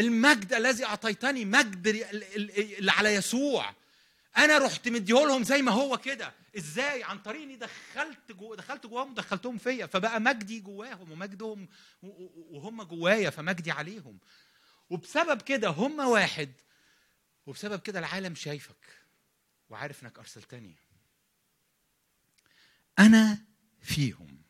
المجد 0.00 0.52
الذي 0.52 0.84
أعطيتني 0.84 1.44
مجد 1.44 1.86
ال- 1.86 2.04
ال- 2.36 2.74
اللي 2.78 2.92
على 2.92 3.14
يسوع. 3.14 3.74
أنا 4.36 4.58
رحت 4.58 4.88
مديهولهم 4.88 5.42
زي 5.44 5.62
ما 5.62 5.72
هو 5.72 5.98
كده. 5.98 6.32
إزاي؟ 6.56 7.04
عن 7.04 7.18
طريق 7.18 7.42
إني 7.42 7.56
دخلت 7.56 8.32
جو 8.32 8.54
دخلت 8.54 8.86
جواهم 8.86 9.10
ودخلتهم 9.10 9.58
فيا. 9.58 9.86
فبقى 9.86 10.20
مجدي 10.20 10.60
جواهم 10.60 11.12
ومجدهم 11.12 11.68
وهم 12.50 12.82
جوايا 12.82 13.30
فمجدي 13.30 13.70
عليهم. 13.70 14.18
وبسبب 14.90 15.42
كده 15.42 15.68
هم 15.68 15.98
واحد 15.98 16.52
وبسبب 17.46 17.80
كده 17.80 17.98
العالم 17.98 18.34
شايفك 18.34 19.00
وعارف 19.70 20.02
إنك 20.02 20.18
أرسلتني. 20.18 20.74
أنا 22.98 23.38
فيهم 23.80 24.42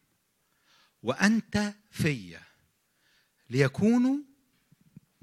وأنت 1.03 1.75
فيا 1.91 2.43
ليكونوا 3.51 4.19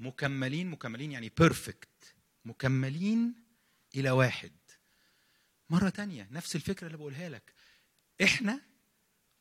مكملين 0.00 0.70
مكملين 0.70 1.12
يعني 1.12 1.28
بيرفكت 1.38 2.14
مكملين 2.44 3.34
إلى 3.94 4.10
واحد. 4.10 4.52
مرة 5.70 5.88
تانية 5.88 6.28
نفس 6.30 6.56
الفكرة 6.56 6.86
اللي 6.86 6.98
بقولها 6.98 7.28
لك. 7.28 7.54
إحنا 8.22 8.60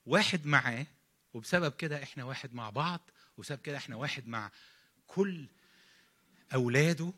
واحد 0.05 0.45
معاه 0.45 0.85
وبسبب 1.33 1.71
كده 1.75 2.03
إحنا 2.03 2.23
واحد 2.23 2.53
مع 2.53 2.69
بعض 2.69 3.09
وبسبب 3.37 3.61
كده 3.61 3.77
إحنا 3.77 3.95
واحد 3.95 4.27
مع 4.27 4.51
كل 5.07 5.47
أولاده 6.53 7.13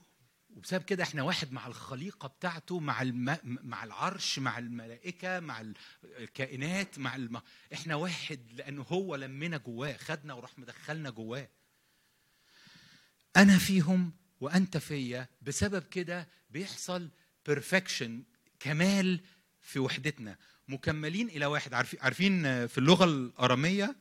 وبسبب 0.56 0.84
كده 0.84 1.04
إحنا 1.04 1.24
واحد 1.24 1.52
مع 1.52 1.68
الخليقة 1.68 2.28
بتاعته 2.28 2.80
مع 2.80 3.02
الم... 3.02 3.38
مع 3.44 3.84
العرش 3.84 4.40
مع 4.40 4.58
الملائكة 4.58 5.40
مع 5.40 5.66
الكائنات 6.04 7.00
مع 7.00 7.16
الم... 7.16 7.42
إحنا 7.74 7.96
واحد 7.96 8.40
لأنه 8.54 8.82
هو 8.82 9.16
لمنا 9.16 9.58
جواه 9.58 9.98
خدنا 9.98 10.34
وراح 10.34 10.60
مدخلنا 10.60 11.10
جواه. 11.10 11.50
أنا 13.38 13.58
فيهم 13.58 14.12
وأنت 14.42 14.78
فيا 14.78 15.28
بسبب 15.42 15.84
كده 15.84 16.28
بيحصل 16.50 17.10
بيرفكشن 17.46 18.24
كمال 18.60 19.20
في 19.62 19.80
وحدتنا. 19.80 20.38
مكملين 20.68 21.28
إلى 21.30 21.46
واحد. 21.46 21.74
عارفين 21.74 22.68
في 22.68 22.78
اللغة 22.78 23.06
الأرامية 23.06 23.96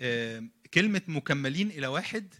آه، 0.00 0.44
كلمة 0.74 1.02
مكملين 1.08 1.70
إلى 1.70 1.86
واحد 1.86 2.34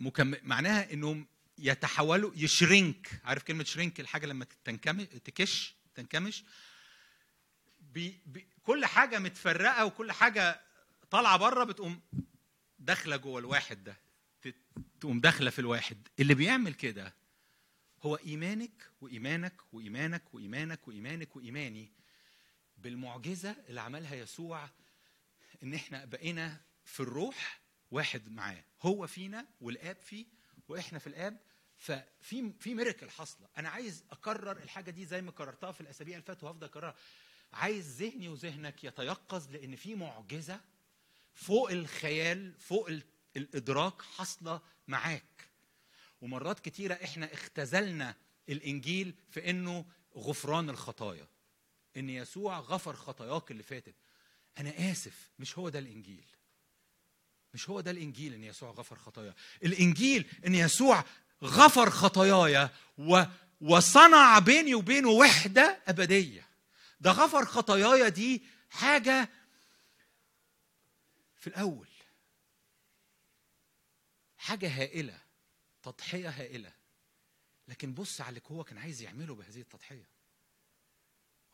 مكمل 0.00 0.40
معناها 0.42 0.92
إنهم 0.92 1.26
يتحولوا 1.58 2.32
يشرنك 2.36 3.20
عارف 3.24 3.42
كلمة 3.42 3.64
شرينك 3.64 4.00
الحاجة 4.00 4.26
لما 4.26 4.44
تكش 5.24 5.74
تنكمش. 5.94 6.44
بي 7.80 8.20
بي 8.26 8.48
كل 8.62 8.86
حاجة 8.86 9.18
متفرقة 9.18 9.84
وكل 9.84 10.12
حاجة 10.12 10.60
طالعة 11.10 11.36
بره 11.36 11.64
بتقوم 11.64 12.00
داخلة 12.78 13.16
جوه 13.16 13.38
الواحد 13.38 13.84
ده. 13.84 13.96
تقوم 15.00 15.20
داخلة 15.20 15.50
في 15.50 15.58
الواحد. 15.58 16.08
اللي 16.20 16.34
بيعمل 16.34 16.74
كده 16.74 17.14
هو 18.02 18.16
إيمانك 18.16 18.90
وإيمانك 19.00 19.54
وإيمانك 19.72 20.34
وإيمانك 20.34 20.88
وإيمانك 20.88 21.36
وإيماني 21.36 21.92
بالمعجزة 22.78 23.56
اللي 23.68 23.80
عملها 23.80 24.14
يسوع 24.14 24.70
إن 25.62 25.74
إحنا 25.74 26.04
بقينا 26.04 26.60
في 26.84 27.00
الروح 27.00 27.60
واحد 27.90 28.28
معاه. 28.28 28.64
هو 28.82 29.06
فينا 29.06 29.46
والآب 29.60 29.96
فيه 29.96 30.26
وإحنا 30.68 30.98
في 30.98 31.06
الآب. 31.06 31.40
ففي 31.78 32.52
في 32.60 32.74
ميركل 32.74 33.10
حاصلة. 33.10 33.48
أنا 33.58 33.68
عايز 33.68 34.04
أكرر 34.10 34.52
الحاجة 34.52 34.90
دي 34.90 35.06
زي 35.06 35.22
ما 35.22 35.30
كررتها 35.30 35.72
في 35.72 35.80
الأسابيع 35.80 36.14
اللي 36.14 36.26
فاتت 36.26 36.44
وهفضل 36.44 36.66
أكررها. 36.66 36.94
عايز 37.52 38.02
ذهني 38.02 38.28
وذهنك 38.28 38.84
يتيقظ 38.84 39.50
لأن 39.52 39.76
في 39.76 39.94
معجزة 39.94 40.60
فوق 41.34 41.70
الخيال 41.70 42.54
فوق 42.58 42.88
ال- 42.88 43.02
الإدراك 43.36 44.02
حاصلة 44.02 44.60
معاك. 44.88 45.48
ومرات 46.20 46.60
كتيرة 46.60 46.94
إحنا 46.94 47.32
اختزلنا 47.32 48.14
الإنجيل 48.48 49.14
في 49.30 49.50
إنه 49.50 49.84
غفران 50.16 50.70
الخطايا. 50.70 51.28
إن 51.96 52.10
يسوع 52.10 52.58
غفر 52.58 52.92
خطاياك 52.96 53.50
اللي 53.50 53.62
فاتت. 53.62 53.94
أنا 54.58 54.92
آسف 54.92 55.30
مش 55.38 55.58
هو 55.58 55.68
ده 55.68 55.78
الإنجيل. 55.78 56.24
مش 57.56 57.70
هو 57.70 57.80
ده 57.80 57.90
الإنجيل 57.90 58.34
إن 58.34 58.44
يسوع 58.44 58.70
غفر 58.70 58.96
خطايا 58.96 59.34
الإنجيل 59.64 60.30
إن 60.46 60.54
يسوع 60.54 61.04
غفر 61.42 61.90
خطاياي 61.90 62.68
و 62.98 63.22
وصنع 63.60 64.38
بيني 64.38 64.74
وبينه 64.74 65.08
وحدة 65.08 65.82
أبدية. 65.88 66.46
ده 67.00 67.10
غفر 67.10 67.44
خطاياي 67.44 68.10
دي 68.10 68.42
حاجة 68.70 69.28
في 71.36 71.46
الأول. 71.46 71.88
حاجة 74.38 74.68
هائلة 74.82 75.18
تضحية 75.82 76.28
هائلة. 76.28 76.72
لكن 77.68 77.92
بص 77.92 78.20
على 78.20 78.28
اللي 78.28 78.42
هو 78.52 78.64
كان 78.64 78.78
عايز 78.78 79.02
يعمله 79.02 79.34
بهذه 79.34 79.60
التضحية. 79.60 80.08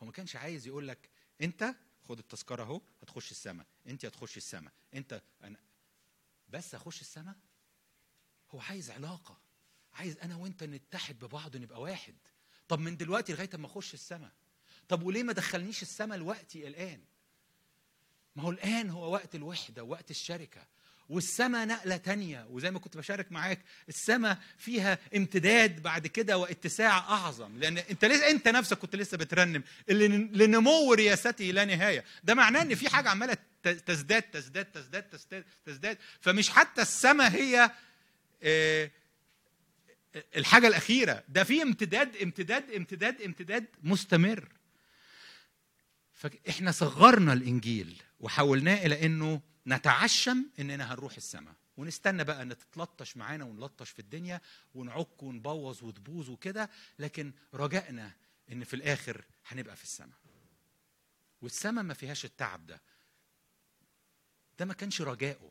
هو 0.03 0.07
ما 0.07 0.12
كانش 0.12 0.36
عايز 0.36 0.66
يقول 0.66 0.88
لك 0.88 1.11
أنت 1.40 1.74
خد 2.09 2.18
التذكرة 2.18 2.62
أهو 2.62 2.80
هتخش 3.03 3.30
السماء 3.30 3.66
أنت 3.86 4.05
هتخش 4.05 4.36
السماء 4.36 4.72
أنت 4.94 5.22
أنا 5.44 5.59
بس 6.53 6.74
أخش 6.74 7.00
السماء؟ 7.00 7.34
هو 8.50 8.61
عايز 8.61 8.90
علاقة. 8.90 9.38
عايز 9.94 10.16
أنا 10.18 10.36
وأنت 10.36 10.64
نتحد 10.64 11.18
ببعض 11.18 11.55
ونبقى 11.55 11.80
واحد. 11.80 12.14
طب 12.68 12.80
من 12.80 12.96
دلوقتي 12.96 13.32
لغاية 13.32 13.50
ما 13.55 13.66
أخش 13.66 13.94
السماء. 13.94 14.32
طب 14.88 15.03
وليه 15.03 15.22
ما 15.22 15.32
دخلنيش 15.32 15.82
السماء 15.82 16.18
لوقتي 16.18 16.66
الآن؟ 16.68 17.00
ما 18.36 18.42
هو 18.42 18.50
الآن 18.50 18.90
هو 18.90 19.12
وقت 19.12 19.34
الوحدة 19.34 19.84
وقت 19.84 20.11
الشركة. 20.11 20.66
والسماء 21.09 21.66
نقلة 21.66 21.96
تانية 21.96 22.46
وزي 22.50 22.70
ما 22.70 22.78
كنت 22.78 22.96
بشارك 22.96 23.32
معاك 23.32 23.61
السماء 23.88 24.38
فيها 24.59 24.98
امتداد 25.16 25.82
بعد 25.82 26.07
كده 26.07 26.38
واتساع 26.38 26.98
أعظم. 26.98 27.59
لأن 27.59 27.78
أنت 27.78 28.05
لسه 28.05 28.30
أنت 28.30 28.48
نفسك 28.48 28.78
كنت 28.78 28.96
لسه 28.96 29.16
بترنم. 29.16 29.64
اللي 29.88 30.09
لنمو 30.46 30.92
رياسته 30.94 31.44
لا 31.44 31.64
نهاية. 31.64 32.05
ده 32.24 32.34
معناه 32.34 32.62
إن 32.62 32.74
في 32.74 32.88
حاجة 32.88 33.09
عمالة 33.09 33.36
تزداد 33.62 34.22
تزداد 34.22 34.64
تزداد 34.64 35.02
تزداد 35.02 35.44
تزداد. 35.66 35.98
فمش 36.20 36.50
حتى 36.50 36.82
السماء 36.82 37.30
هي 37.30 37.70
آه، 38.42 38.90
الحاجة 40.36 40.68
الأخيرة. 40.68 41.24
ده 41.28 41.44
في 41.44 41.62
امتداد 41.62 42.16
امتداد 42.16 42.70
امتداد 42.70 43.22
امتداد 43.22 43.66
مستمر. 43.82 44.48
فإحنا 46.12 46.70
صغرنا 46.72 47.32
الإنجيل 47.32 48.02
وحولناه 48.20 48.86
إلى 48.86 49.06
إنه 49.06 49.40
نتعشم 49.66 50.46
إننا 50.58 50.92
هنروح 50.94 51.16
السماء 51.16 51.54
ونستنى 51.76 52.24
بقى 52.24 52.42
ان 52.42 52.56
تتلطش 52.58 53.16
معانا 53.16 53.44
ونلطش 53.44 53.90
في 53.90 53.98
الدنيا 53.98 54.40
ونعك 54.74 55.22
ونبوظ 55.22 55.82
وتبوظ 55.84 56.30
وكده. 56.30 56.70
لكن 56.98 57.32
رجائنا 57.54 58.12
إن 58.52 58.64
في 58.64 58.74
الآخر 58.76 59.24
هنبقى 59.48 59.76
في 59.76 59.84
السماء 59.84 60.16
والسماء 61.42 61.84
ما 61.84 61.94
فيهاش 61.94 62.24
التعب 62.24 62.66
ده. 62.66 62.80
ده 64.62 64.66
ما 64.66 64.74
كانش 64.74 65.00
رجائه 65.02 65.50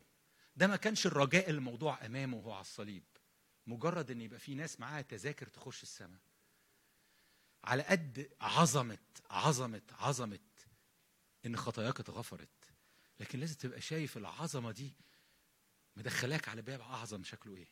ده 0.56 0.66
ما 0.66 0.76
كانش 0.76 1.06
الرجاء 1.06 1.50
الموضوع 1.50 2.06
أمامه 2.06 2.36
وهو 2.36 2.52
على 2.52 2.60
الصليب. 2.60 3.02
مجرد 3.66 4.10
إن 4.10 4.20
يبقى 4.20 4.38
في 4.38 4.54
ناس 4.54 4.80
معاها 4.80 5.02
تذاكر 5.02 5.46
تخش 5.46 5.82
السماء. 5.82 6.20
على 7.64 7.82
قد 7.82 8.30
عظمة 8.40 8.98
عظمة 9.30 9.82
عظمة 9.90 10.38
إن 11.46 11.56
خطاياك 11.56 12.00
اتغفرت. 12.00 12.72
لكن 13.20 13.40
لازم 13.40 13.54
تبقى 13.54 13.80
شايف 13.80 14.16
العظمة 14.16 14.70
دي 14.70 14.92
مدخلاك 15.96 16.48
على 16.48 16.62
باب 16.62 16.80
أعظم 16.80 17.24
شكله 17.24 17.56
إيه؟ 17.56 17.68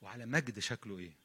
وعلى 0.00 0.26
مجد 0.26 0.58
شكله 0.58 0.98
إيه؟ 0.98 1.16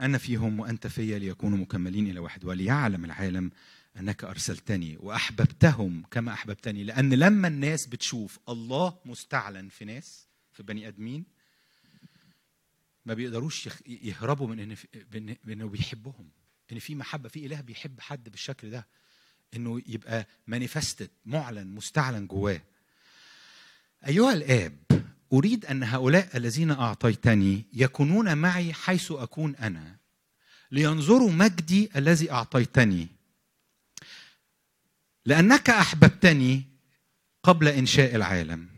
أنا 0.00 0.18
فيهم 0.18 0.60
وأنت 0.60 0.86
فيا 0.86 1.18
ليكونوا 1.18 1.58
مكملين 1.58 2.10
إلى 2.10 2.18
واحد 2.18 2.44
وليعلم 2.44 3.04
العالم 3.04 3.50
أنك 3.96 4.24
أرسلتني 4.24 4.96
وأحببتهم 5.00 6.02
كما 6.10 6.32
أحببتني 6.32 6.84
لأن 6.84 7.14
لما 7.14 7.48
الناس 7.48 7.86
بتشوف 7.86 8.38
الله 8.48 8.98
مستعلن 9.04 9.68
في 9.68 9.84
ناس 9.84 10.26
في 10.52 10.62
بني 10.62 10.88
آدمين 10.88 11.24
ما 13.06 13.14
بيقدروش 13.14 13.68
يهربوا 13.86 14.46
من 14.48 14.60
إن 14.60 14.76
بإنه 15.44 15.68
بيحبهم. 15.68 16.28
إن 16.72 16.78
في 16.78 16.94
محبة 16.94 17.28
في 17.28 17.46
إله 17.46 17.60
بيحب 17.60 18.00
حد 18.00 18.28
بالشكل 18.28 18.70
ده 18.70 18.86
إنه 19.56 19.82
يبقى 19.86 20.26
مانيفستد 20.46 21.10
معلن 21.26 21.66
مستعلن 21.74 22.26
جواه. 22.26 22.60
أيها 24.06 24.32
الآب 24.32 24.76
أريد 25.32 25.66
أن 25.66 25.82
هؤلاء 25.82 26.36
الذين 26.36 26.70
أعطيتني 26.70 27.64
يكونون 27.72 28.38
معي 28.38 28.72
حيث 28.72 29.12
أكون 29.12 29.56
أنا 29.56 29.96
لينظروا 30.70 31.32
مجدي 31.32 31.90
الذي 31.96 32.30
أعطيتني. 32.30 33.08
لأنك 35.26 35.70
أحببتني 35.70 36.64
قبل 37.42 37.68
إنشاء 37.68 38.14
العالم. 38.16 38.68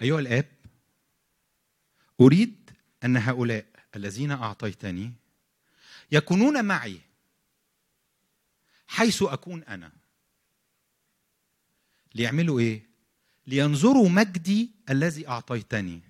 أيها 0.00 0.20
الآب 0.20 0.48
أريد 2.20 2.70
أن 3.04 3.16
هؤلاء 3.16 3.66
الذين 3.96 4.30
أعطيتني 4.30 5.12
يكونون 6.12 6.64
معي 6.64 7.00
حيث 8.88 9.22
أكون 9.22 9.64
أنا. 9.64 9.92
ليعملوا 12.14 12.60
إيه؟ 12.60 12.86
لينظروا 13.46 14.08
مجدي 14.08 14.70
الذي 14.90 15.28
أعطيتني. 15.28 16.00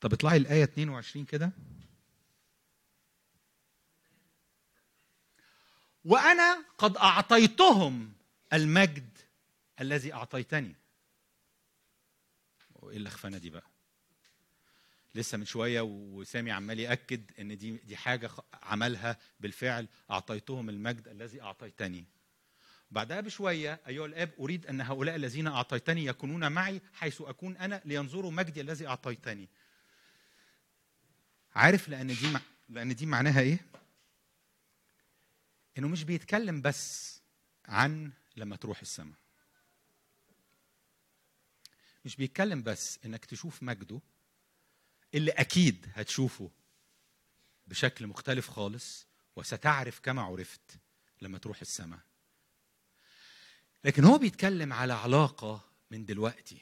طب 0.00 0.12
اطلعي 0.12 0.36
الآية 0.36 0.64
22 0.64 1.24
كده. 1.24 1.52
وأنا 6.06 6.64
قد 6.78 6.96
أعطيتهم 6.96 8.12
المجد 8.52 9.18
الذي 9.80 10.12
أعطيتني. 10.12 10.74
وايه 12.74 12.96
اللخفنه 12.96 13.38
دي 13.38 13.50
بقى؟ 13.50 13.66
لسه 15.14 15.38
من 15.38 15.44
شوية 15.44 15.80
وسامي 15.80 16.50
عمال 16.50 16.80
يأكد 16.80 17.30
إن 17.38 17.58
دي 17.58 17.76
دي 17.76 17.96
حاجة 17.96 18.30
عملها 18.62 19.18
بالفعل 19.40 19.88
أعطيتهم 20.10 20.68
المجد 20.70 21.08
الذي 21.08 21.42
أعطيتني. 21.42 22.04
بعدها 22.90 23.20
بشوية 23.20 23.80
أيها 23.88 24.06
الآب 24.06 24.30
أريد 24.40 24.66
أن 24.66 24.80
هؤلاء 24.80 25.16
الذين 25.16 25.46
أعطيتني 25.46 26.04
يكونون 26.04 26.52
معي 26.52 26.80
حيث 26.94 27.20
أكون 27.22 27.56
أنا 27.56 27.82
لينظروا 27.84 28.30
مجدي 28.30 28.60
الذي 28.60 28.86
أعطيتني. 28.86 29.48
عارف 31.54 31.88
لأن 31.88 32.06
دي 32.06 32.30
مع... 32.32 32.40
لأن 32.68 32.94
دي 32.94 33.06
معناها 33.06 33.40
إيه؟ 33.40 33.58
إنه 35.78 35.88
مش 35.88 36.04
بيتكلم 36.04 36.62
بس 36.62 37.20
عن 37.66 38.12
لما 38.36 38.56
تروح 38.56 38.80
السماء. 38.80 39.16
مش 42.04 42.16
بيتكلم 42.16 42.62
بس 42.62 42.98
إنك 43.04 43.24
تشوف 43.24 43.62
مجده 43.62 44.00
اللي 45.14 45.30
أكيد 45.30 45.86
هتشوفه 45.94 46.50
بشكل 47.66 48.06
مختلف 48.06 48.50
خالص 48.50 49.06
وستعرف 49.36 50.00
كما 50.00 50.22
عرفت 50.22 50.78
لما 51.22 51.38
تروح 51.38 51.60
السماء. 51.60 52.00
لكن 53.84 54.04
هو 54.04 54.18
بيتكلم 54.18 54.72
على 54.72 54.92
علاقة 54.92 55.60
من 55.90 56.04
دلوقتي. 56.04 56.60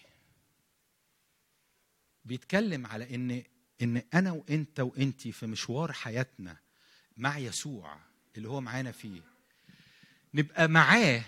بيتكلم 2.24 2.86
على 2.86 3.14
إن 3.14 3.42
إن 3.82 4.02
أنا 4.14 4.32
وإنت 4.32 4.80
وإنتي 4.80 5.32
في 5.32 5.46
مشوار 5.46 5.92
حياتنا 5.92 6.56
مع 7.16 7.38
يسوع 7.38 8.00
اللي 8.36 8.48
هو 8.48 8.60
معانا 8.60 8.92
فيه. 8.92 9.20
نبقى 10.34 10.68
معاه 10.68 11.22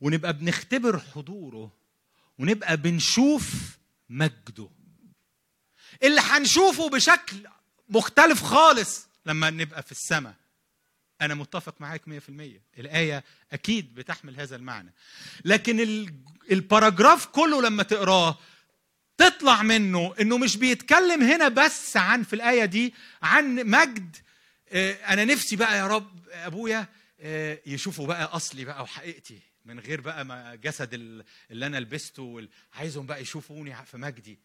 ونبقى 0.00 0.32
بنختبر 0.32 0.98
حضوره 1.00 1.72
ونبقى 2.38 2.76
بنشوف 2.76 3.78
مجده. 4.10 4.68
اللي 6.02 6.20
هنشوفه 6.20 6.88
بشكل 6.88 7.48
مختلف 7.88 8.42
خالص 8.42 9.06
لما 9.26 9.50
نبقى 9.50 9.82
في 9.82 9.92
السماء. 9.92 10.34
أنا 11.20 11.34
متفق 11.34 11.80
معاك 11.80 12.02
100% 12.08 12.10
الآية 12.78 13.24
أكيد 13.52 13.94
بتحمل 13.94 14.40
هذا 14.40 14.56
المعنى. 14.56 14.92
لكن 15.44 15.80
ال- 15.80 16.14
الباراجراف 16.50 17.26
كله 17.26 17.62
لما 17.62 17.82
تقراه 17.82 18.38
تطلع 19.18 19.62
منه 19.62 20.14
إنه 20.20 20.38
مش 20.38 20.56
بيتكلم 20.56 21.22
هنا 21.22 21.48
بس 21.48 21.96
عن 21.96 22.22
في 22.22 22.32
الآية 22.32 22.64
دي 22.64 22.94
عن 23.22 23.54
مجد. 23.54 24.16
آه، 24.68 24.92
أنا 24.92 25.24
نفسي 25.24 25.56
بقى 25.56 25.78
يا 25.78 25.86
رب 25.86 26.28
أبويا 26.28 26.86
آه، 27.20 27.60
يشوفوا 27.66 28.06
بقى 28.06 28.24
أصلي 28.24 28.64
بقى 28.64 28.82
وحقيقتي 28.82 29.40
من 29.64 29.80
غير 29.80 30.00
بقى 30.00 30.24
ما 30.24 30.54
جسد 30.54 30.94
ال- 30.94 31.24
اللي 31.50 31.66
أنا 31.66 31.80
لبسته 31.80 32.48
عايزهم 32.72 33.06
بقى 33.06 33.22
يشوفوني 33.22 33.84
في 33.86 33.96
مجدي. 33.96 34.38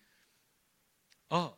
آه 1.32 1.58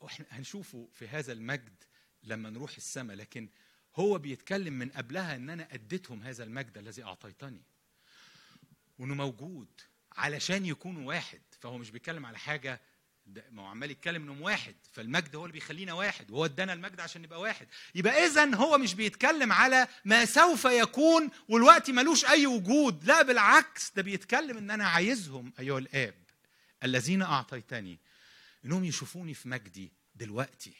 وإحنا 0.00 0.26
هنشوفه 0.30 0.88
في 0.92 1.08
هذا 1.08 1.32
المجد 1.32 1.84
لما 2.22 2.50
نروح 2.50 2.76
السماء 2.76 3.16
لكن 3.16 3.48
هو 3.96 4.18
بيتكلم 4.18 4.72
من 4.72 4.88
قبلها 4.88 5.36
إن 5.36 5.50
أنا 5.50 5.68
أديتهم 5.74 6.22
هذا 6.22 6.44
المجد 6.44 6.78
الذي 6.78 7.02
أعطيتني. 7.04 7.62
وإنه 8.98 9.14
موجود 9.14 9.68
علشان 10.12 10.66
يكونوا 10.66 11.08
واحد. 11.08 11.40
فهو 11.62 11.78
مش 11.78 11.90
بيتكلم 11.90 12.26
على 12.26 12.38
حاجة 12.38 12.80
ما 13.50 13.62
هو 13.62 13.66
عمال 13.66 13.90
يتكلم 13.90 14.22
إنهم 14.22 14.42
واحد 14.42 14.74
فالمجد 14.92 15.36
هو 15.36 15.44
اللي 15.44 15.52
بيخلينا 15.52 15.92
واحد 15.92 16.30
وهو 16.30 16.44
ادانا 16.44 16.72
المجد 16.72 17.00
عشان 17.00 17.22
نبقى 17.22 17.40
واحد. 17.40 17.66
يبقى 17.94 18.26
اذا 18.26 18.54
هو 18.54 18.78
مش 18.78 18.94
بيتكلم 18.94 19.52
على 19.52 19.88
ما 20.04 20.24
سوف 20.24 20.64
يكون 20.64 21.30
والوقت 21.48 21.90
ملوش 21.90 22.24
أي 22.24 22.46
وجود 22.46 23.04
لا 23.04 23.22
بالعكس 23.22 23.92
ده 23.96 24.02
بيتكلم 24.02 24.58
إن 24.58 24.70
أنا 24.70 24.86
عايزهم 24.88 25.52
أيها 25.58 25.78
الآب 25.78 26.14
الذين 26.84 27.22
أعطيتني 27.22 27.98
إنهم 28.64 28.84
يشوفوني 28.84 29.34
في 29.34 29.48
مجدي 29.48 29.92
دلوقتي. 30.14 30.72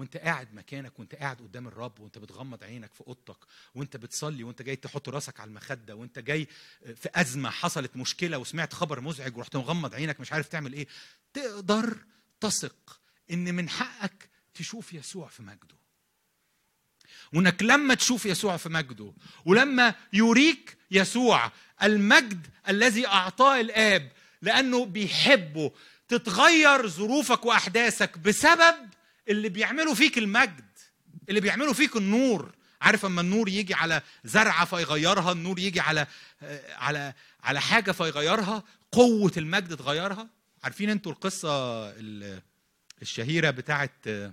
وانت 0.00 0.16
قاعد 0.16 0.54
مكانك 0.54 0.98
وانت 0.98 1.14
قاعد 1.14 1.36
قدام 1.36 1.68
الرب 1.68 2.00
وانت 2.00 2.18
بتغمض 2.18 2.64
عينك 2.64 2.94
في 2.94 3.00
اوضتك 3.06 3.36
وانت 3.74 3.96
بتصلي 3.96 4.44
وانت 4.44 4.62
جاي 4.62 4.76
تحط 4.76 5.08
راسك 5.08 5.40
على 5.40 5.48
المخدة 5.48 5.94
وانت 5.96 6.18
جاي 6.18 6.46
في 6.96 7.08
أزمة 7.14 7.50
حصلت 7.50 7.96
مشكلة 7.96 8.38
وسمعت 8.38 8.72
خبر 8.72 9.00
مزعج 9.00 9.36
ورحت 9.36 9.56
مغمض 9.56 9.94
عينك 9.94 10.20
مش 10.20 10.32
عارف 10.32 10.48
تعمل 10.48 10.72
إيه 10.72 10.86
تقدر 11.34 11.96
تثق 12.40 13.00
إن 13.30 13.54
من 13.54 13.68
حقك 13.68 14.28
تشوف 14.54 14.92
يسوع 14.94 15.28
في 15.28 15.42
مجده. 15.42 15.80
وإنك 17.32 17.62
لما 17.62 17.94
تشوف 17.94 18.26
يسوع 18.26 18.56
في 18.56 18.68
مجده 18.68 19.12
ولما 19.44 19.94
يريك 20.12 20.76
يسوع 20.90 21.52
المجد 21.82 22.46
الذي 22.68 23.06
أعطاه 23.06 23.60
الآب 23.60 24.12
لأنه 24.42 24.84
بيحبه 24.84 25.72
تتغير 26.08 26.88
ظروفك 26.88 27.44
وأحداثك 27.44 28.18
بسبب 28.18 28.74
اللي 29.28 29.48
بيعملوا 29.48 29.94
فيك 29.94 30.18
المجد 30.18 30.64
اللي 31.28 31.40
بيعملوا 31.40 31.72
فيك 31.72 31.96
النور. 31.96 32.54
عارف 32.80 33.04
أما 33.04 33.20
النور 33.20 33.48
يجي 33.48 33.74
على 33.74 34.02
زرعة 34.24 34.64
فيغيرها 34.64 35.32
النور 35.32 35.58
يجي 35.58 35.80
على 35.80 36.06
آه، 36.42 36.74
على 36.74 37.14
على 37.42 37.60
حاجة 37.60 37.92
فيغيرها 37.92 38.62
قوة 38.92 39.32
المجد 39.36 39.76
تغيرها. 39.76 40.28
عارفين 40.64 40.90
أنتوا 40.90 41.12
القصة 41.12 41.50
ال- 41.90 42.42
الشهيرة 43.02 43.50
بتاعت 43.50 43.92
آه، 44.06 44.32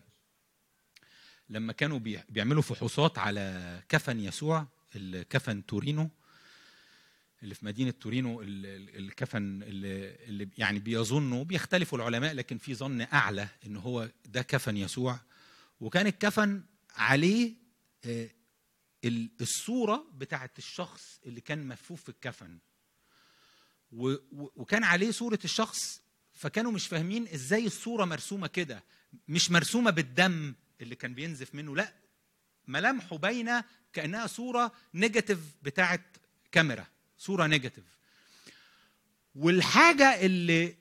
لما 1.49 1.73
كانوا 1.73 1.99
بي- 1.99 2.19
بيعملوا 2.29 2.61
فحوصات 2.61 3.17
على 3.19 3.79
كفن 3.89 4.19
يسوع 4.19 4.67
الكفن 4.95 5.65
تورينو. 5.65 6.09
اللي 7.43 7.55
في 7.55 7.65
مدينة 7.65 7.91
تورينو 7.91 8.41
ال- 8.41 8.65
ال- 8.65 8.95
الكفن 8.97 9.63
اللي, 9.63 10.49
يعني 10.57 10.79
بيظنوا 10.79 11.43
بيختلفوا 11.43 11.97
العلماء 11.97 12.33
لكن 12.33 12.57
في 12.57 12.75
ظن 12.75 13.01
أعلى 13.01 13.47
إن 13.65 13.77
هو 13.77 14.09
ده 14.25 14.41
كفن 14.41 14.77
يسوع. 14.77 15.19
وكان 15.79 16.07
الكفن 16.07 16.63
عليه 16.95 17.53
آه، 18.05 18.29
ال- 19.05 19.29
الصورة 19.41 20.07
بتاعت 20.13 20.57
الشخص 20.57 21.19
اللي 21.25 21.41
كان 21.41 21.67
مفوف 21.67 22.03
في 22.03 22.09
الكفن. 22.09 22.57
وكان 23.91 24.83
عليه 24.83 25.11
صورة 25.11 25.39
الشخص 25.43 26.01
فكانوا 26.33 26.71
مش 26.71 26.87
فاهمين 26.87 27.27
إزاي 27.27 27.65
الصورة 27.65 28.05
مرسومة 28.05 28.47
كده. 28.47 28.83
مش 29.27 29.51
مرسومة 29.51 29.91
بالدم 29.91 30.53
اللي 30.81 30.95
كان 30.95 31.13
بينزف 31.13 31.55
منه 31.55 31.75
لأ 31.75 31.93
ملامحه 32.67 33.17
باينة 33.17 33.63
كأنها 33.93 34.27
صورة 34.27 34.71
negative 34.93 35.39
بتاعت 35.61 36.01
كاميرا. 36.51 36.87
صورة 37.17 37.47
negative 37.47 37.83
والحاجة 39.35 40.25
اللي 40.25 40.75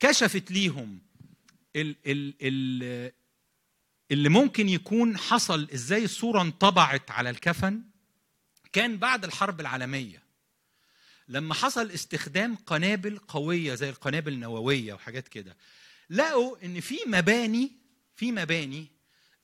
كشفت 0.00 0.50
ليهم 0.50 1.02
ال 1.76 1.96
ال 2.06 2.34
ال 2.42 3.12
اللي 4.10 4.28
ممكن 4.28 4.68
يكون 4.68 5.18
حصل 5.18 5.68
إزاي 5.74 6.04
الصورة 6.04 6.42
انطبعت 6.42 7.10
على 7.10 7.30
الكفن 7.30 7.82
كان 8.72 8.96
بعد 8.98 9.24
الحرب 9.24 9.60
العالمية. 9.60 10.22
لما 11.28 11.54
حصل 11.54 11.90
استخدام 11.90 12.56
قنابل 12.56 13.18
قوية 13.18 13.74
زي 13.74 13.90
القنابل 13.90 14.32
النووية 14.32 14.94
وحاجات 14.94 15.28
كده 15.28 15.56
لقوا 16.10 16.64
إن 16.64 16.80
في 16.80 16.98
مباني 17.06 17.72
في 18.16 18.32
مباني 18.32 18.86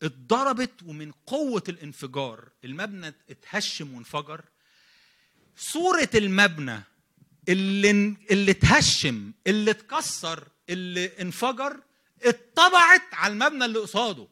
اتضربت 0.02 0.82
ومن 0.82 1.12
قوة 1.12 1.62
الانفجار 1.68 2.48
المبنى 2.64 3.14
اتهشم 3.30 3.94
وانفجر 3.94 4.44
صورة 5.56 6.10
المبنى 6.14 6.82
اللي 7.48 7.90
اللي 8.30 8.50
اتهشم 8.50 9.32
اللي 9.46 9.70
اتكسر 9.70 10.48
اللي 10.68 11.20
انفجر 11.20 11.80
اتطبعت 12.22 13.02
على 13.14 13.32
المبنى 13.32 13.64
اللي 13.64 13.78
قصاده. 13.78 14.28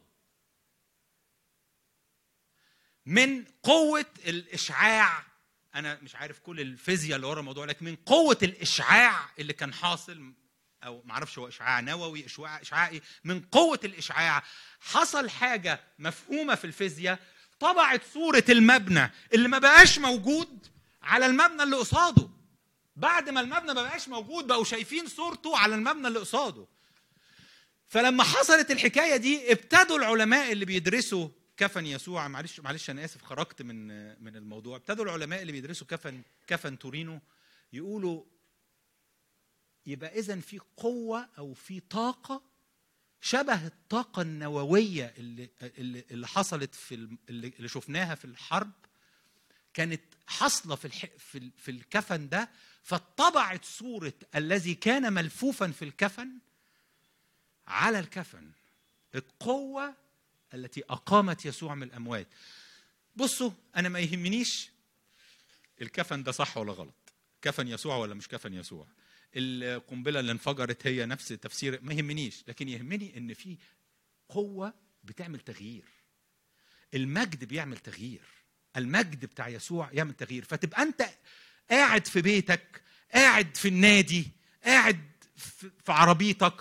من 3.05 3.45
قوة 3.63 4.05
الإشعاع 4.27 5.23
أنا 5.75 5.99
مش 6.01 6.15
عارف 6.15 6.39
كل 6.39 6.59
الفيزياء 6.61 7.15
اللي 7.15 7.27
ورا 7.27 7.39
الموضوع 7.39 7.65
لكن 7.65 7.85
من 7.85 7.95
قوة 7.95 8.37
الإشعاع 8.43 9.29
اللي 9.39 9.53
كان 9.53 9.73
حاصل 9.73 10.33
أو 10.83 11.01
معرفش 11.05 11.39
هو 11.39 11.47
إشعاع 11.47 11.79
نووي 11.79 12.25
إشعاع 12.25 12.61
إشعاعي 12.61 13.01
من 13.23 13.39
قوة 13.41 13.79
الإشعاع 13.83 14.43
حصل 14.79 15.29
حاجة 15.29 15.83
مفهومة 15.99 16.55
في 16.55 16.65
الفيزياء 16.65 17.19
طبعت 17.59 18.01
صورة 18.13 18.43
المبنى 18.49 19.11
اللي 19.33 19.47
ما 19.47 19.59
بقاش 19.59 19.99
موجود 19.99 20.67
على 21.01 21.25
المبنى 21.25 21.63
اللي 21.63 21.75
قصاده. 21.75 22.29
بعد 22.95 23.29
ما 23.29 23.41
المبنى 23.41 23.73
ما 23.73 23.81
بقاش 23.83 24.09
موجود 24.09 24.47
بقوا 24.47 24.63
شايفين 24.63 25.07
صورته 25.07 25.57
على 25.57 25.75
المبنى 25.75 26.07
اللي 26.07 26.19
قصاده. 26.19 26.67
فلما 27.87 28.23
حصلت 28.23 28.71
الحكاية 28.71 29.15
دي 29.17 29.51
ابتدوا 29.51 29.97
العلماء 29.97 30.51
اللي 30.51 30.65
بيدرسوا 30.65 31.29
كفن 31.57 31.85
يسوع. 31.85 32.27
معلش 32.27 32.59
معلش 32.59 32.89
أنا 32.89 33.05
آسف 33.05 33.23
خرجت 33.23 33.61
من 33.61 33.87
من 34.23 34.35
الموضوع. 34.35 34.75
ابتدوا 34.77 35.05
العلماء 35.05 35.41
اللي 35.41 35.51
بيدرسوا 35.51 35.87
كفن 35.87 36.21
كفن 36.47 36.79
تورينو 36.79 37.19
يقولوا 37.73 38.23
يبقى 39.85 40.19
اذا 40.19 40.39
في 40.39 40.59
قوة 40.77 41.29
أو 41.37 41.53
في 41.53 41.79
طاقة 41.79 42.41
شبه 43.21 43.67
الطاقة 43.67 44.21
النووية 44.21 45.13
اللي 45.17 45.49
اللي, 45.61 46.05
اللي 46.11 46.27
حصلت 46.27 46.75
في 46.75 47.17
اللي 47.29 47.67
شفناها 47.67 48.15
في 48.15 48.25
الحرب. 48.25 48.71
كانت 49.73 50.01
حاصلة 50.31 50.75
في 50.75 50.85
الح... 50.85 51.05
في 51.17 51.51
في 51.57 51.71
الكفن 51.71 52.29
ده 52.29 52.49
فاتطبعت 52.83 53.65
صورة 53.65 54.13
الذي 54.35 54.75
كان 54.75 55.13
ملفوفا 55.13 55.71
في 55.71 55.85
الكفن 55.85 56.29
على 57.67 57.99
الكفن 57.99 58.51
القوة 59.15 59.95
التي 60.53 60.83
أقامت 60.89 61.45
يسوع 61.45 61.75
من 61.75 61.83
الأموات. 61.83 62.27
بصوا 63.15 63.51
أنا 63.75 63.89
ما 63.89 63.99
يهمنيش 63.99 64.69
الكفن 65.81 66.23
ده 66.23 66.31
صح 66.31 66.57
ولا 66.57 66.73
غلط. 66.73 67.13
كفن 67.41 67.67
يسوع 67.67 67.95
ولا 67.95 68.13
مش 68.13 68.27
كفن 68.27 68.53
يسوع. 68.53 68.87
القنبلة 69.35 70.19
اللي 70.19 70.31
انفجرت 70.31 70.87
هي 70.87 71.05
نفس 71.05 71.27
تفسير 71.27 71.79
ما 71.81 71.93
يهمنيش. 71.93 72.43
لكن 72.47 72.69
يهمني 72.69 73.17
إن 73.17 73.33
في 73.33 73.57
قوة 74.29 74.73
بتعمل 75.03 75.39
تغيير. 75.39 75.85
المجد 76.93 77.45
بيعمل 77.45 77.77
تغيير. 77.77 78.40
المجد 78.77 79.25
بتاع 79.25 79.47
يسوع 79.47 79.89
يعمل 79.93 80.13
تغيير. 80.13 80.45
فتبقى 80.45 80.81
أنت 80.81 81.05
قاعد 81.71 82.07
في 82.07 82.21
بيتك 82.21 82.81
قاعد 83.13 83.57
في 83.57 83.67
النادي 83.67 84.27
قاعد 84.65 84.99
في 85.85 85.91
عربيتك 85.91 86.53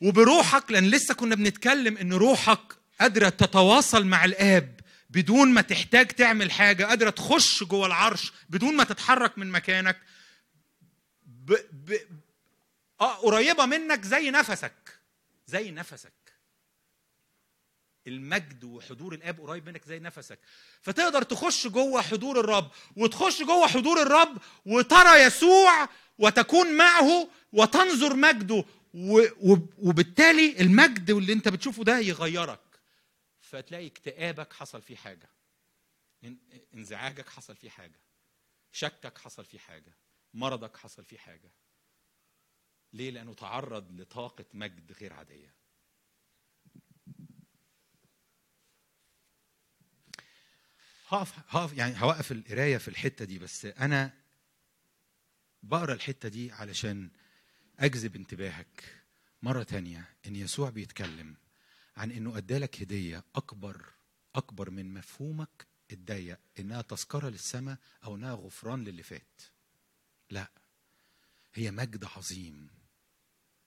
وبروحك 0.00 0.70
لأن 0.70 0.90
لسه 0.90 1.14
كنا 1.14 1.34
بنتكلم 1.34 1.96
إن 1.96 2.12
روحك 2.12 2.60
قادرة 3.00 3.28
تتواصل 3.28 4.06
مع 4.06 4.24
الآب 4.24 4.80
بدون 5.10 5.48
ما 5.48 5.60
تحتاج 5.60 6.06
تعمل 6.06 6.50
حاجة 6.52 6.84
قادرة 6.84 7.10
تخش 7.10 7.64
جوه 7.64 7.86
العرش 7.86 8.32
بدون 8.48 8.76
ما 8.76 8.84
تتحرك 8.84 9.38
من 9.38 9.50
مكانك. 9.50 9.98
ب... 11.26 11.54
ب... 11.72 11.96
آه 13.00 13.14
قريبة 13.14 13.66
منك 13.66 14.04
زي 14.04 14.30
نفسك 14.30 14.98
زي 15.46 15.70
نفسك. 15.70 16.25
المجد 18.06 18.64
وحضور 18.64 19.14
الآب 19.14 19.40
قريب 19.40 19.66
منك 19.68 19.84
زي 19.84 19.98
نفسك. 19.98 20.38
فتقدر 20.82 21.22
تخش 21.22 21.66
جوه 21.66 22.02
حضور 22.02 22.40
الرب 22.40 22.70
وتخش 22.96 23.42
جوه 23.42 23.66
حضور 23.66 24.02
الرب 24.02 24.38
وترى 24.66 25.22
يسوع 25.22 25.88
وتكون 26.18 26.76
معه 26.76 27.28
وتنظر 27.52 28.16
مجده. 28.16 28.64
وبالتالي 29.78 30.60
المجد 30.60 31.10
اللي 31.10 31.32
انت 31.32 31.48
بتشوفه 31.48 31.84
ده 31.84 31.98
يغيرك. 31.98 32.60
فتلاقي 33.40 33.86
اكتئابك 33.86 34.52
حصل 34.52 34.82
فيه 34.82 34.96
حاجة. 34.96 35.28
إن- 36.24 36.58
انزعاجك 36.74 37.28
حصل 37.28 37.56
فيه 37.56 37.70
حاجة. 37.70 38.00
شكك 38.72 39.18
حصل 39.18 39.44
فيه 39.44 39.58
حاجة. 39.58 39.96
مرضك 40.34 40.76
حصل 40.76 41.04
فيه 41.04 41.18
حاجة. 41.18 41.52
ليه؟ 42.92 43.10
لأنه 43.10 43.34
تعرض 43.34 44.00
لطاقة 44.00 44.44
مجد 44.54 44.92
غير 45.00 45.12
عادية. 45.12 45.54
هقف 51.08 51.34
هقف 51.48 51.72
يعني 51.72 52.02
هوقف 52.02 52.32
القراية 52.32 52.76
في 52.78 52.88
الحتة 52.88 53.24
دي 53.24 53.38
بس 53.38 53.64
أنا 53.64 54.12
بقرأ 55.62 55.94
الحتة 55.94 56.28
دي 56.28 56.52
علشان 56.52 57.10
أجذب 57.78 58.16
انتباهك 58.16 59.02
مرة 59.42 59.62
تانية 59.62 60.08
إن 60.26 60.36
يسوع 60.36 60.70
بيتكلم 60.70 61.34
عن 61.96 62.10
إنه 62.10 62.36
ادالك 62.38 62.82
هدية 62.82 63.24
اكبر 63.34 63.84
أكبر 64.34 64.70
من 64.70 64.94
مفهومك 64.94 65.66
الضيق 65.92 66.38
إنها 66.58 66.82
تذكرة 66.82 67.28
للسماء 67.28 67.78
أو 68.04 68.16
إنها 68.16 68.34
غفران 68.34 68.84
للي 68.84 69.02
فات. 69.02 69.42
لا 70.30 70.50
هي 71.54 71.70
مجد 71.70 72.04
عظيم 72.04 72.68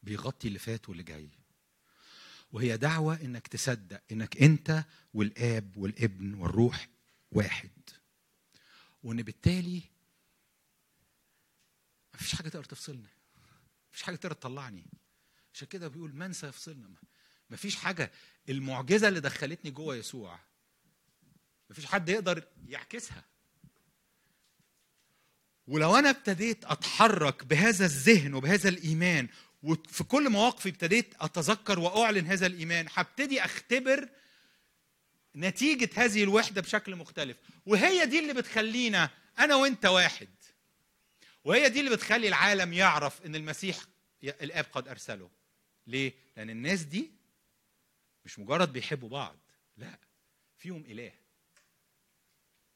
بيغطي 0.03 0.47
اللي 0.47 0.59
فات 0.59 0.89
واللي 0.89 1.03
جاي. 1.03 1.29
وهي 2.51 2.77
دعوة 2.77 3.21
إنك 3.21 3.47
تصدق 3.47 4.01
إنك 4.11 4.41
أنت 4.41 4.83
والآب 5.13 5.77
والابن 5.77 6.33
والروح 6.33 6.87
واحد. 7.31 7.69
وإن 9.03 9.21
بالتالي 9.21 9.81
مفيش 12.13 12.35
حاجة 12.35 12.49
تقدر 12.49 12.63
تفصلنا 12.63 13.09
مفيش 13.89 14.03
حاجة 14.03 14.15
تقدر 14.15 14.35
تطلعني. 14.35 14.85
عشان 15.53 15.67
كده 15.67 15.87
بيقول 15.87 16.15
من 16.15 16.33
سيفصلنا 16.33 16.89
مفيش 17.49 17.75
حاجة. 17.75 18.11
المعجزة 18.49 19.07
اللي 19.07 19.19
دخلتني 19.19 19.71
جوه 19.71 19.95
يسوع 19.95 20.39
مفيش 21.69 21.85
حد 21.85 22.09
يقدر 22.09 22.47
يعكسها. 22.67 23.25
ولو 25.67 25.95
أنا 25.95 26.09
ابتديت 26.09 26.65
أتحرك 26.65 27.43
بهذا 27.43 27.85
الذهن 27.85 28.33
وبهذا 28.33 28.69
الإيمان 28.69 29.27
وفي 29.63 30.03
كل 30.03 30.29
مواقفي 30.29 30.69
ابتديت 30.69 31.13
أتذكر 31.21 31.79
وأعلن 31.79 32.25
هذا 32.25 32.45
الإيمان 32.45 32.85
هبتدي 32.93 33.45
أختبر 33.45 34.09
نتيجة 35.39 35.89
هذه 35.95 36.23
الوحدة 36.23 36.61
بشكل 36.61 36.95
مختلف. 36.95 37.37
وهي 37.65 38.05
دي 38.05 38.19
اللي 38.19 38.33
بتخلينا 38.33 39.09
أنا 39.39 39.55
وأنت 39.55 39.85
واحد. 39.85 40.29
وهي 41.43 41.69
دي 41.69 41.79
اللي 41.79 41.91
بتخلي 41.95 42.27
العالم 42.27 42.73
يعرف 42.73 43.25
إن 43.25 43.35
المسيح 43.35 43.77
الآب 44.23 44.65
قد 44.71 44.87
أرسله. 44.87 45.29
ليه؟ 45.87 46.13
لأن 46.37 46.49
الناس 46.49 46.81
دي 46.81 47.11
مش 48.25 48.39
مجرد 48.39 48.73
بيحبوا 48.73 49.09
بعض. 49.09 49.37
لا 49.77 49.99
فيهم 50.57 50.85
إله. 50.85 51.11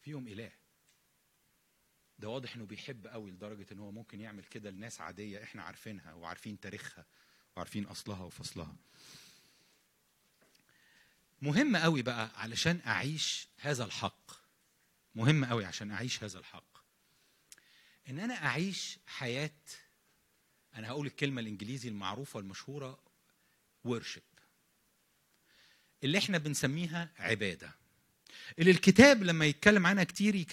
فيهم 0.01 0.27
إله. 0.27 0.51
ده 2.19 2.29
واضح 2.29 2.55
إنه 2.55 2.65
بيحب 2.65 3.07
قوي 3.07 3.31
لدرجة 3.31 3.65
إن 3.71 3.79
هو 3.79 3.91
ممكن 3.91 4.21
يعمل 4.21 4.43
كده 4.43 4.69
لناس 4.69 5.01
عادية 5.01 5.43
إحنا 5.43 5.63
عارفينها 5.63 6.13
وعارفين 6.13 6.59
تاريخها 6.59 7.05
وعارفين 7.55 7.85
أصلها 7.85 8.23
وفصلها. 8.23 8.75
مهم 11.43 11.75
قوي 11.77 12.01
بقى 12.01 12.31
علشان 12.35 12.79
أعيش 12.87 13.47
هذا 13.57 13.83
الحق. 13.85 14.31
مهم 15.15 15.45
قوي 15.45 15.65
عشان 15.65 15.91
أعيش 15.91 16.23
هذا 16.23 16.39
الحق. 16.39 16.77
إن 18.09 18.19
أنا 18.19 18.33
أعيش 18.45 18.99
حياة 19.07 19.51
أنا 20.75 20.87
هقول 20.87 21.07
الكلمة 21.07 21.41
الإنجليزي 21.41 21.89
المعروفة 21.89 22.37
والمشهورة 22.37 22.99
worship. 23.87 24.43
اللي 26.03 26.17
إحنا 26.17 26.37
بنسميها 26.37 27.09
عبادة. 27.19 27.75
اللي 28.59 28.71
الكتاب 28.71 29.23
لما 29.23 29.45
يتكلم 29.45 29.87
عنها 29.87 30.03
كتير 30.03 30.45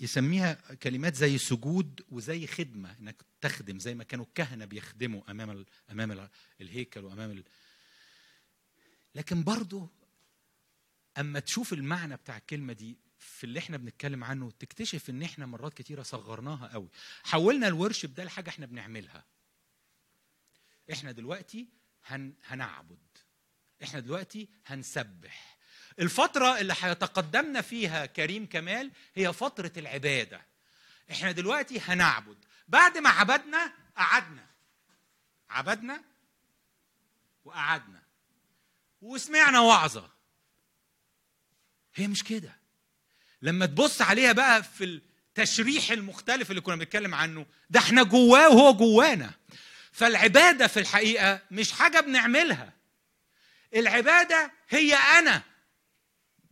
يسميها 0.00 0.52
كلمات 0.74 1.14
زي 1.14 1.38
سجود 1.38 2.04
وزي 2.10 2.46
خدمة 2.46 2.96
إنك 3.00 3.16
تخدم 3.40 3.78
زي 3.78 3.94
ما 3.94 4.04
كانوا 4.04 4.24
الكهنة 4.24 4.64
بيخدموا 4.64 5.30
أمام 5.30 5.64
أمام 5.90 6.12
ال 6.12 6.28
الهيكل 6.60 7.04
وأمام 7.04 7.30
ال... 7.30 7.44
لكن 9.14 9.42
برضه 9.44 9.88
أما 11.18 11.40
تشوف 11.40 11.72
المعنى 11.72 12.16
بتاع 12.16 12.36
الكلمة 12.36 12.72
دي 12.72 12.98
في 13.18 13.44
اللي 13.44 13.58
إحنا 13.58 13.76
بنتكلم 13.76 14.24
عنه 14.24 14.50
تكتشف 14.50 15.10
إن 15.10 15.22
إحنا 15.22 15.46
مرات 15.46 15.74
كتيرة 15.74 16.02
صغرناها 16.02 16.66
قوي. 16.72 16.88
حولنا 17.24 17.68
الورشب 17.68 18.14
ده 18.14 18.24
لحاجة 18.24 18.50
إحنا 18.50 18.66
بنعملها. 18.66 19.24
إحنا 20.92 21.12
دلوقتي 21.12 21.68
هن... 22.06 22.34
هنعبد. 22.46 23.18
إحنا 23.82 24.00
دلوقتي 24.00 24.48
هنسبح. 24.66 25.58
الفترة 25.98 26.58
اللي 26.58 26.74
هيتقدمنا 26.80 27.60
فيها 27.60 28.06
كريم 28.06 28.46
كمال 28.46 28.92
هي 29.14 29.32
فترة 29.32 29.72
العبادة. 29.76 30.46
إحنا 31.10 31.32
دلوقتي 31.32 31.80
هنعبد. 31.80 32.36
بعد 32.68 32.98
ما 32.98 33.10
عبدنا 33.10 33.72
قعدنا. 33.96 34.46
عبدنا 35.50 36.04
وقعدنا. 37.44 38.02
وسمعنا 39.00 39.60
وعظة. 39.60 40.10
هي 41.94 42.06
مش 42.08 42.24
كده. 42.24 42.56
لما 43.42 43.66
تبص 43.66 44.02
عليها 44.02 44.32
بقى 44.32 44.62
في 44.62 44.84
التشريح 44.84 45.90
المختلف 45.90 46.50
اللي 46.50 46.60
كنا 46.60 46.76
بنتكلم 46.76 47.14
عنه 47.14 47.46
ده 47.70 47.80
إحنا 47.80 48.02
جواه 48.02 48.48
وهو 48.48 48.74
جوانا. 48.74 49.30
فالعبادة 49.92 50.66
في 50.66 50.80
الحقيقة 50.80 51.40
مش 51.50 51.72
حاجة 51.72 52.00
بنعملها. 52.00 52.72
العبادة 53.74 54.52
هي 54.68 54.94
أنا. 54.94 55.42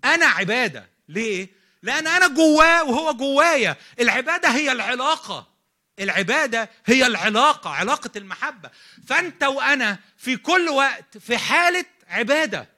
أنا 0.04 0.26
عبادة. 0.26 0.88
ليه؟ 1.08 1.48
لأن 1.82 2.06
أنا 2.06 2.28
جواه 2.28 2.84
وهو 2.84 3.12
جوايا. 3.12 3.76
العبادة 4.00 4.48
هي 4.48 4.72
العلاقة. 4.72 5.50
العبادة 5.98 6.70
هي 6.86 7.06
العلاقة 7.06 7.70
علاقة 7.70 8.10
المحبة. 8.16 8.70
فأنت 9.06 9.42
وأنا 9.44 9.98
في 10.16 10.36
كل 10.36 10.68
وقت 10.68 11.18
في 11.18 11.38
حالة 11.38 11.84
عبادة. 12.08 12.68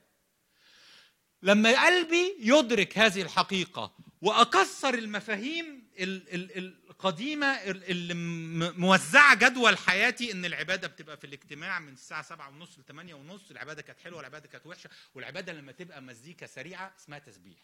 لما 1.43 1.87
قلبي 1.87 2.37
يدرك 2.41 2.99
هذه 2.99 3.23
الحقيقة 3.23 3.93
وأكسر 4.23 4.95
المفاهيم 4.95 5.89
ال- 5.99 6.35
ال- 6.35 6.75
القديمة 6.91 7.47
ال- 7.47 7.85
اللي 7.91 8.15
موزعة 8.79 9.35
جدول 9.35 9.79
حياتي 9.79 10.33
إن 10.33 10.45
العبادة 10.45 10.89
بتبقى 10.89 11.17
في 11.17 11.27
الاجتماع 11.27 11.79
من 11.79 11.93
الساعة 11.93 12.23
سبعة 12.23 12.49
ونص 12.49 12.79
ل 12.79 12.85
8 12.89 13.15
ونص 13.15 13.51
العبادة 13.51 13.83
كانت 13.83 13.99
حلوة 14.01 14.21
العبادة 14.21 14.49
كانت 14.49 14.67
وحشة 14.67 14.91
والعبادة 15.15 15.53
لما 15.53 15.73
تبقى 15.73 16.03
مزيكا 16.03 16.47
سريعة 16.47 16.93
اسمها 17.01 17.19
تسبيح. 17.19 17.59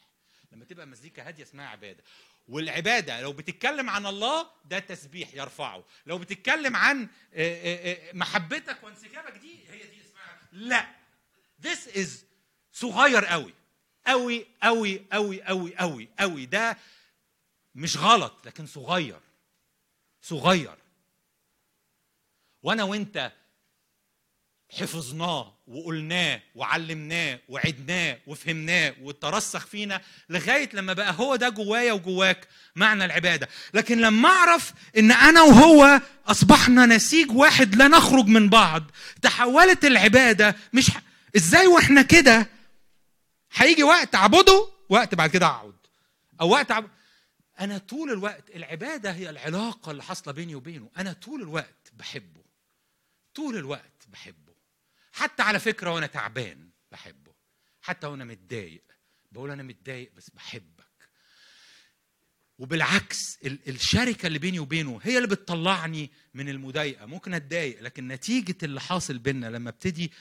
لما 0.53 0.65
تبقى 0.65 0.87
مزيكا 0.87 1.29
هادية 1.29 1.43
اسمها 1.43 1.67
عبادة. 1.69 2.05
والعبادة 2.49 3.21
لو 3.21 3.33
بتتكلم 3.33 3.91
عن 3.91 4.07
الله 4.07 4.47
ده 4.65 4.79
تسبيح 4.79 5.35
يرفعه. 5.35 5.85
لو 6.07 6.19
بتتكلم 6.19 6.77
عن 6.77 7.03
آه، 7.03 7.07
آه، 7.35 7.93
آه، 8.11 8.13
محبتك 8.13 8.85
وانسكابك 8.85 9.39
دي 9.39 9.59
هي 9.71 9.79
دي 9.79 10.01
اسمها 10.01 10.39
لا. 10.53 10.87
از 11.97 12.25
صغير 12.73 13.25
قوي. 13.25 13.55
قوي 14.09 14.47
قوي 14.63 15.03
قوي 15.13 15.43
قوي 15.43 15.77
قوي 15.77 16.09
قوي 16.21 16.47
ده 16.47 16.77
مش 17.75 17.97
غلط 17.97 18.47
لكن 18.47 18.67
صغير 18.67 19.21
صغير 20.23 20.75
وأنا 22.63 22.85
وأنت 22.85 23.33
حفظناه 24.71 25.55
وقلناه 25.67 26.41
وعلمناه 26.55 27.39
وعدناه 27.49 28.19
وفهمناه 28.27 28.95
وترسخ 29.03 29.67
فينا 29.67 30.01
لغاية 30.29 30.71
لما 30.73 30.93
بقى 30.93 31.15
هو 31.19 31.37
ده 31.37 31.49
جوايا 31.49 31.93
وجواك 31.93 32.49
معنى 32.77 33.05
العبادة 33.05 33.49
لكن 33.75 33.99
لما 34.01 34.29
أعرف 34.29 34.73
إن 34.99 35.13
أنا 35.13 35.43
وهو 35.43 36.01
أصبحنا 36.27 36.87
نسيج 36.87 37.31
واحد 37.31 37.75
لا 37.75 37.89
نخرج 37.89 38.27
من 38.27 38.49
بعض 38.49 38.85
تحولت 39.23 39.85
العبادة 39.85 40.57
مش. 40.73 40.91
إزاي 41.37 41.67
وإحنا 41.67 42.03
كده 42.03 42.47
هيجي 43.53 43.83
وقت 43.83 44.15
اعبده 44.15 44.69
وقت 44.89 45.15
بعد 45.15 45.31
كده 45.31 45.47
اقعد 45.47 45.75
أو 46.41 46.49
وقت 46.51 46.70
أعبد. 46.70 46.91
أنا 47.61 47.79
طول 47.79 48.11
الوقت 48.11 48.51
العبادة 48.51 49.12
هي 49.12 49.31
العلاقة 49.31 49.91
اللي 49.91 50.03
حاصلة 50.03 50.33
بيني 50.35 50.55
وبينه. 50.55 50.91
أنا 50.99 51.12
طول 51.12 51.43
الوقت 51.43 51.91
بحبه. 51.93 52.45
طول 53.35 53.57
الوقت 53.57 54.05
بحبه. 54.09 54.55
حتى 55.12 55.43
على 55.43 55.61
فكرة 55.61 55.91
وأنا 55.95 56.07
تعبان 56.07 56.70
بحبه. 56.93 57.33
حتى 57.83 58.07
وأنا 58.07 58.25
متضايق. 58.25 58.83
بقول 59.33 59.51
أنا 59.51 59.62
متضايق 59.62 60.12
بس 60.16 60.31
بحبك. 60.31 60.85
وبالعكس 62.59 63.39
ال- 63.45 63.69
الشركة 63.69 64.27
اللي 64.27 64.39
بيني 64.39 64.59
وبينه 64.59 65.01
هي 65.03 65.16
اللي 65.16 65.29
بتطلعني 65.29 66.11
من 66.35 66.49
المضايقة. 66.49 67.07
ممكن 67.07 67.35
أتضايق 67.35 67.83
لكن 67.83 68.09
نتيجة 68.09 68.57
اللي 68.62 68.81
حاصل 68.81 69.19
بينا 69.19 69.47
لما 69.47 69.70
ابتدي 69.70 70.12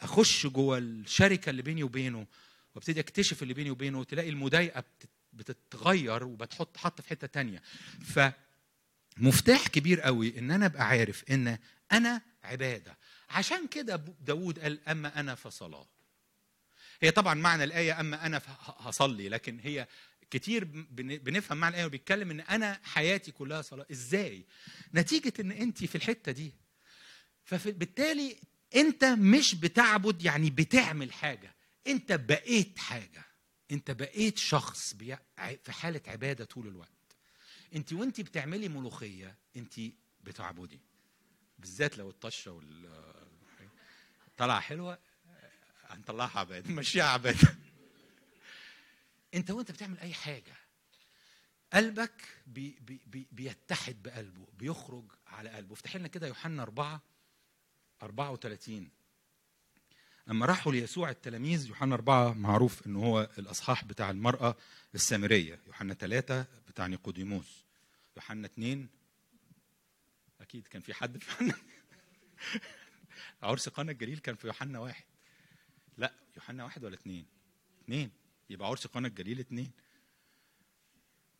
أخش 0.00 0.46
جوه 0.46 0.78
الشركة 0.78 1.50
اللي 1.50 1.62
بيني 1.62 1.82
وبينه 1.82 2.26
وابتدي 2.76 3.00
اكتشف 3.00 3.42
اللي 3.42 3.54
بيني 3.54 3.70
وبينه 3.70 4.04
تلاقي 4.04 4.28
المضايقة 4.28 4.80
بتت- 4.80 5.08
بتتغير 5.32 6.24
وبتحط 6.24 6.76
حط 6.76 7.00
في 7.00 7.08
حتة 7.08 7.26
تانية. 7.26 7.62
فمفتاح 9.16 9.68
كبير 9.68 10.00
قوي 10.00 10.38
إن 10.38 10.50
أنا 10.50 10.66
أبقى 10.66 10.86
عارف 10.88 11.24
إن 11.30 11.58
أنا 11.92 12.22
عبادة. 12.44 12.98
عشان 13.30 13.66
كده 13.66 13.96
داود 14.20 14.58
قال 14.58 14.88
أما 14.88 15.20
أنا 15.20 15.34
فصلاه. 15.34 15.86
هي 17.00 17.10
طبعا 17.10 17.34
معنى 17.34 17.64
الآية 17.64 18.00
أما 18.00 18.26
أنا 18.26 18.42
هصلي 18.78 19.28
لكن 19.28 19.60
هي 19.62 19.86
كتير 20.30 20.64
بن- 20.64 21.16
بنفهم 21.18 21.58
معنى 21.58 21.74
الآية 21.74 21.86
وبيتكلم 21.86 22.30
إن 22.30 22.40
أنا 22.40 22.80
حياتي 22.84 23.32
كلها 23.32 23.62
صلاة. 23.62 23.86
إزاي؟ 23.92 24.44
نتيجة 24.94 25.32
إن 25.40 25.52
انت 25.52 25.84
في 25.84 25.94
الحتة 25.94 26.32
دي. 26.32 26.52
فبالتالي 27.44 28.36
أنت 28.76 29.04
مش 29.04 29.54
بتعبد 29.54 30.22
يعني 30.22 30.50
بتعمل 30.50 31.12
حاجة. 31.12 31.55
انت 31.86 32.12
بقيت 32.12 32.78
حاجة. 32.78 33.24
انت 33.70 33.90
بقيت 33.90 34.38
شخص 34.38 34.94
بي- 34.94 35.16
في 35.64 35.72
حالة 35.72 36.00
عبادة 36.06 36.44
طول 36.44 36.66
الوقت. 36.66 36.90
انت 37.74 37.92
وانت 37.92 38.20
بتعملي 38.20 38.68
ملوخية 38.68 39.36
انت 39.56 39.74
بتعبدي. 40.20 40.80
بالذات 41.58 41.98
لو 41.98 42.10
الطشة 42.10 42.52
وال 42.52 43.02
طالعه 44.36 44.60
حلوة 44.60 44.98
هنطلعها 45.84 46.38
عبادة 46.40 46.70
نمشيها 46.70 47.04
عبادة. 47.04 47.56
انت 49.34 49.50
وانت 49.50 49.70
بتعمل 49.70 49.98
أي 49.98 50.14
حاجة 50.14 50.54
قلبك 51.72 52.22
بي 52.46 52.78
بي 53.06 53.28
بيتحد 53.32 54.02
بقلبه 54.02 54.46
بيخرج 54.58 55.12
على 55.26 55.50
قلبه. 55.50 55.72
افتح 55.72 55.96
لنا 55.96 56.08
كده 56.08 56.26
يوحنا 56.26 56.62
4 56.62 57.02
34 58.02 58.90
لما 60.26 60.46
راحوا 60.46 60.72
ليسوع 60.72 61.10
التلاميذ 61.10 61.68
يوحنا 61.68 61.94
أربعة 61.94 62.32
معروف 62.32 62.86
إن 62.86 62.96
هو 62.96 63.30
الأصحاح 63.38 63.84
بتاع 63.84 64.10
المرأة 64.10 64.56
السامرية 64.94 65.60
يوحنا 65.66 65.94
ثلاثة 65.94 66.46
بتاع 66.68 66.86
نيقوديموس 66.86 67.64
يوحنا 68.16 68.46
اثنين 68.46 68.88
أكيد 70.40 70.68
كان 70.68 70.82
في 70.82 70.94
حد 70.94 71.18
في 71.18 71.30
يوحنا 71.30 71.54
عرس 73.42 73.68
قانا 73.68 73.92
الجليل 73.92 74.18
كان 74.18 74.34
في 74.34 74.46
يوحنا 74.46 74.78
واحد. 74.78 75.04
لا 75.98 76.12
يوحنا 76.36 76.64
واحد 76.64 76.84
ولا 76.84 76.94
اثنين 76.94 77.26
اثنين 77.84 78.10
يبقى 78.50 78.68
عرس 78.68 78.86
قانا 78.86 79.08
الجليل 79.08 79.40
اثنين 79.40 79.70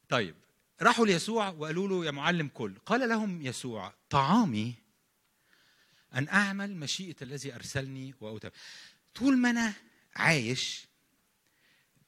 طيب 0.08 0.34
راحوا 0.82 1.06
ليسوع 1.06 1.48
وقالوا 1.48 1.88
له 1.88 2.06
يا 2.06 2.10
معلم 2.10 2.48
كل 2.48 2.74
قال 2.86 3.08
لهم 3.08 3.42
يسوع 3.42 3.94
طعامي 4.10 4.74
أن 6.14 6.28
أعمل 6.28 6.76
مشيئة 6.76 7.16
الذي 7.22 7.54
أرسلني 7.54 8.14
وأتم 8.20 8.50
طول 9.14 9.38
ما 9.38 9.50
أنا 9.50 9.72
عايش 10.16 10.86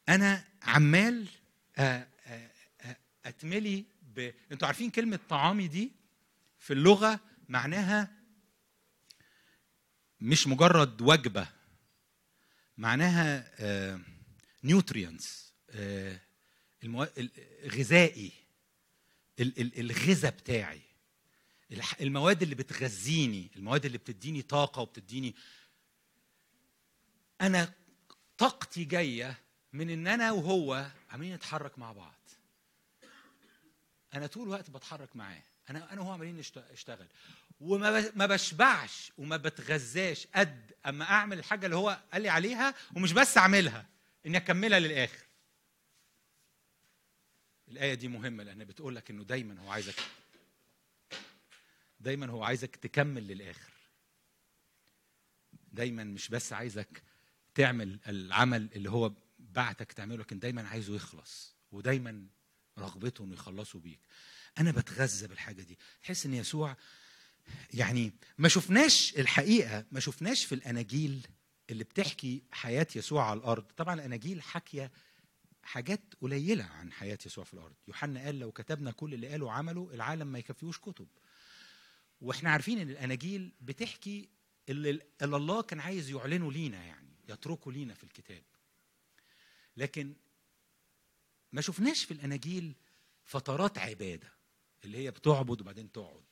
أنا 0.09 0.45
عمال 0.63 1.29
آه، 1.77 2.09
آه، 2.27 2.51
آه، 2.81 2.97
أتملي 3.25 3.85
ب... 4.03 4.31
أنتوا 4.53 4.67
عارفين 4.67 4.91
كلمة 4.91 5.21
طعامي 5.29 5.69
دي 5.69 5.93
في 6.59 6.73
اللغة 6.73 7.21
معناها 7.49 8.13
مش 10.21 10.47
مجرد 10.47 11.03
وجبة 11.03 11.49
معناها 12.79 13.51
نيوترينز 14.65 15.53
غذائي 17.65 18.33
ال- 19.41 19.61
ال- 19.61 19.81
الغذاء 19.81 20.31
بتاعي. 20.33 20.81
المواد 22.01 22.43
اللي 22.43 22.55
بتغذيني 22.55 23.51
المواد 23.57 23.85
اللي 23.85 23.99
بتديني 23.99 24.43
طاقة 24.43 24.83
وبتديني 24.83 25.35
أنا 27.41 27.73
طاقتي 28.39 28.85
جاية 28.85 29.39
من 29.73 29.91
إن 29.91 30.07
أنا 30.07 30.33
وهو 30.33 30.87
عمالين 31.11 31.35
نتحرك 31.35 31.79
مع 31.79 31.93
بعض. 31.93 32.15
أنا 34.15 34.27
طول 34.27 34.43
الوقت 34.43 34.71
بتحرك 34.71 35.17
معاه. 35.17 35.43
أنا 35.71 35.93
أنا 35.93 36.01
وهو 36.01 36.13
عمالين 36.13 36.37
نشت- 36.43 36.73
نشتغل. 36.73 37.07
وما 37.61 38.13
ما 38.17 38.27
بشبعش 38.27 39.13
وما 39.19 39.37
بتغذاش 39.37 40.27
قد 40.35 40.73
أما 40.87 41.05
أعمل 41.05 41.39
الحاجة 41.39 41.65
اللي 41.67 41.77
هو 41.77 42.01
قال 42.13 42.23
لي 42.23 42.29
عليها 42.29 42.75
ومش 42.97 43.13
بس 43.13 43.39
أعملها 43.39 43.87
إني 44.27 44.37
أكملها 44.37 44.79
للآخر. 44.81 45.25
الآية 47.69 47.95
دي 47.95 48.09
مهمة 48.09 48.43
لأنها 48.45 48.67
بتقول 48.67 48.97
لك 48.97 49.11
إنه 49.11 49.25
دايما 49.25 49.61
هو 49.61 49.71
عايزك 49.71 49.95
دايما 52.01 52.27
هو 52.27 52.45
عايزك 52.45 52.77
تكمل 52.77 53.27
للآخر. 53.27 53.73
دايما 55.73 56.05
مش 56.05 56.29
بس 56.29 56.53
عايزك 56.53 57.03
تعمل 57.55 58.01
العمل 58.07 58.69
اللي 58.77 58.91
هو 58.91 59.13
بعتك 59.39 59.93
تعمله 59.93 60.19
لكن 60.19 60.39
دايما 60.39 60.69
عايزه 60.69 60.95
يخلص 60.95 61.57
ودايما 61.73 62.27
رغبته 62.79 63.25
إنه 63.25 63.35
يخلصوا 63.35 63.81
بيك. 63.81 64.01
أنا 64.59 64.71
بتغذى 64.71 65.27
بالحاجة 65.27 65.63
دي. 65.63 65.79
تحس 66.03 66.27
إن 66.27 66.35
يسوع 66.35 66.77
يعني 67.75 68.13
ما 68.39 68.49
شفناش 68.49 69.15
الحقيقة 69.19 69.85
ما 69.93 70.01
شفناش 70.01 70.45
في 70.45 70.55
الأناجيل 70.55 71.27
اللي 71.71 71.85
بتحكي 71.85 72.43
حياة 72.53 72.87
يسوع 72.97 73.31
على 73.31 73.39
الأرض. 73.39 73.65
طبعا 73.77 73.95
الأناجيل 73.95 74.43
حاكية 74.43 74.93
حاجات 75.63 76.01
قليلة 76.21 76.65
عن 76.65 76.93
حياة 76.93 77.19
يسوع 77.27 77.45
في 77.45 77.55
الأرض. 77.55 77.75
يوحنا 77.89 78.25
قال 78.25 78.39
لو 78.39 78.53
كتبنا 78.53 78.91
كل 78.91 79.15
اللي 79.15 79.29
قاله 79.29 79.53
عمله 79.53 79.91
العالم 79.95 80.27
ما 80.27 80.39
يكفيهوش 80.39 80.79
كتب. 80.79 81.09
وإحنا 82.21 82.51
عارفين 82.51 82.79
إن 82.79 82.91
الاناجيل 82.91 83.53
بتحكي 83.61 84.29
اللي, 84.69 85.01
الله 85.23 85.63
كان 85.63 85.81
عايز 85.81 86.11
يعلنه 86.11 86.53
لينا 86.53 86.85
يعني 86.85 87.09
يتركه 87.29 87.73
لينا 87.73 87.95
في 87.95 88.05
الكتاب 88.05 88.43
لكن 89.77 90.15
ما 91.53 91.61
شفناش 91.61 92.05
في 92.05 92.11
الاناجيل 92.11 92.75
فترات 93.25 93.79
عبادة 93.79 94.33
اللي 94.85 94.99
هي 94.99 95.11
بتعبد 95.11 95.61
وبعدين 95.61 95.93
تقعد 95.93 96.25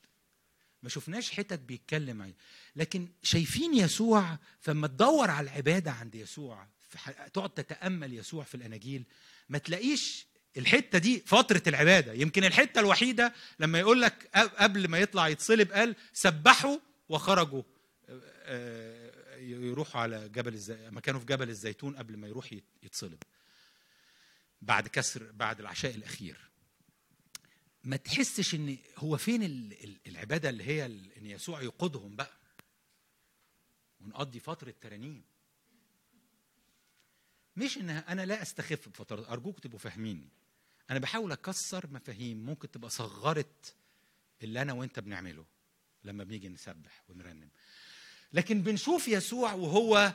ما 0.83 0.89
شفناش 0.89 1.31
حتت 1.31 1.59
بيتكلم 1.59 2.23
عن 2.23 2.35
لكن 2.77 3.09
شايفين 3.23 3.75
يسوع 3.75 4.39
فما 4.61 4.87
تدور 4.87 5.31
على 5.31 5.45
العبادة 5.51 5.93
عند 5.93 6.15
يسوع. 6.15 6.69
تقعد 7.33 7.51
تتأمل 7.51 8.13
يسوع 8.13 8.45
في 8.45 8.55
الاناجيل 8.55 9.05
ما 9.49 9.59
تلاقيش 9.59 10.27
الحتة 10.57 10.99
دي 10.99 11.21
فترة 11.27 11.63
العبادة. 11.67 12.13
يمكن 12.13 12.45
الحتة 12.45 12.79
الوحيدة 12.81 13.35
لما 13.61 13.79
يقول 13.79 14.03
لك 14.03 14.29
قبل 14.37 14.89
ما 14.89 14.99
يطلع 14.99 15.29
يتصلب 15.29 15.73
قال 15.73 15.97
سبحوا 16.13 16.79
وخرجوا. 17.09 17.63
آه، 18.09 19.37
يروحوا 19.39 20.01
على 20.01 20.29
جبل 20.29 21.01
كانوا 21.03 21.21
في 21.21 21.27
جبل 21.27 21.49
الزيتون 21.49 21.97
قبل 21.97 22.17
ما 22.17 22.29
يروح 22.29 22.53
يت- 22.53 22.65
يتصلب. 22.83 23.19
بعد 24.63 24.89
كسر 24.89 25.33
بعد 25.33 25.61
العشاء 25.61 25.95
الأخير. 25.95 26.51
ما 27.85 27.97
تحسش 27.97 28.55
إن 28.55 28.79
هو 28.97 29.17
فين 29.17 29.43
ال- 29.43 29.85
ال- 29.85 29.99
العبادة 30.07 30.49
اللي 30.49 30.65
هي 30.65 30.87
إن 30.87 31.27
يسوع 31.27 31.63
يقودهم 31.63 32.17
بقى؟ 32.17 32.33
ونقضي 34.01 34.41
فترة 34.41 34.75
ترانيم. 34.81 35.23
مش 37.57 37.79
إن 37.79 37.91
أنا 37.91 38.27
لا 38.27 38.43
أستخف 38.43 38.89
بفترات. 38.89 39.29
أرجوك 39.29 39.61
تبقوا 39.61 39.79
فاهميني. 39.79 40.29
أنا 40.91 40.99
بحاول 40.99 41.33
أكسر 41.33 41.87
مفاهيم 41.91 42.47
ممكن 42.47 42.71
تبقى 42.71 42.91
صغرت 42.91 43.75
اللي 44.43 44.63
أنا 44.63 44.73
وأنت 44.73 44.99
بنعمله 45.01 45.45
لما 46.05 46.25
بنيجي 46.25 46.49
نسبح 46.49 47.03
ونرنم. 47.09 47.49
لكن 48.33 48.63
بنشوف 48.63 49.09
يسوع 49.09 49.53
وهو 49.53 50.13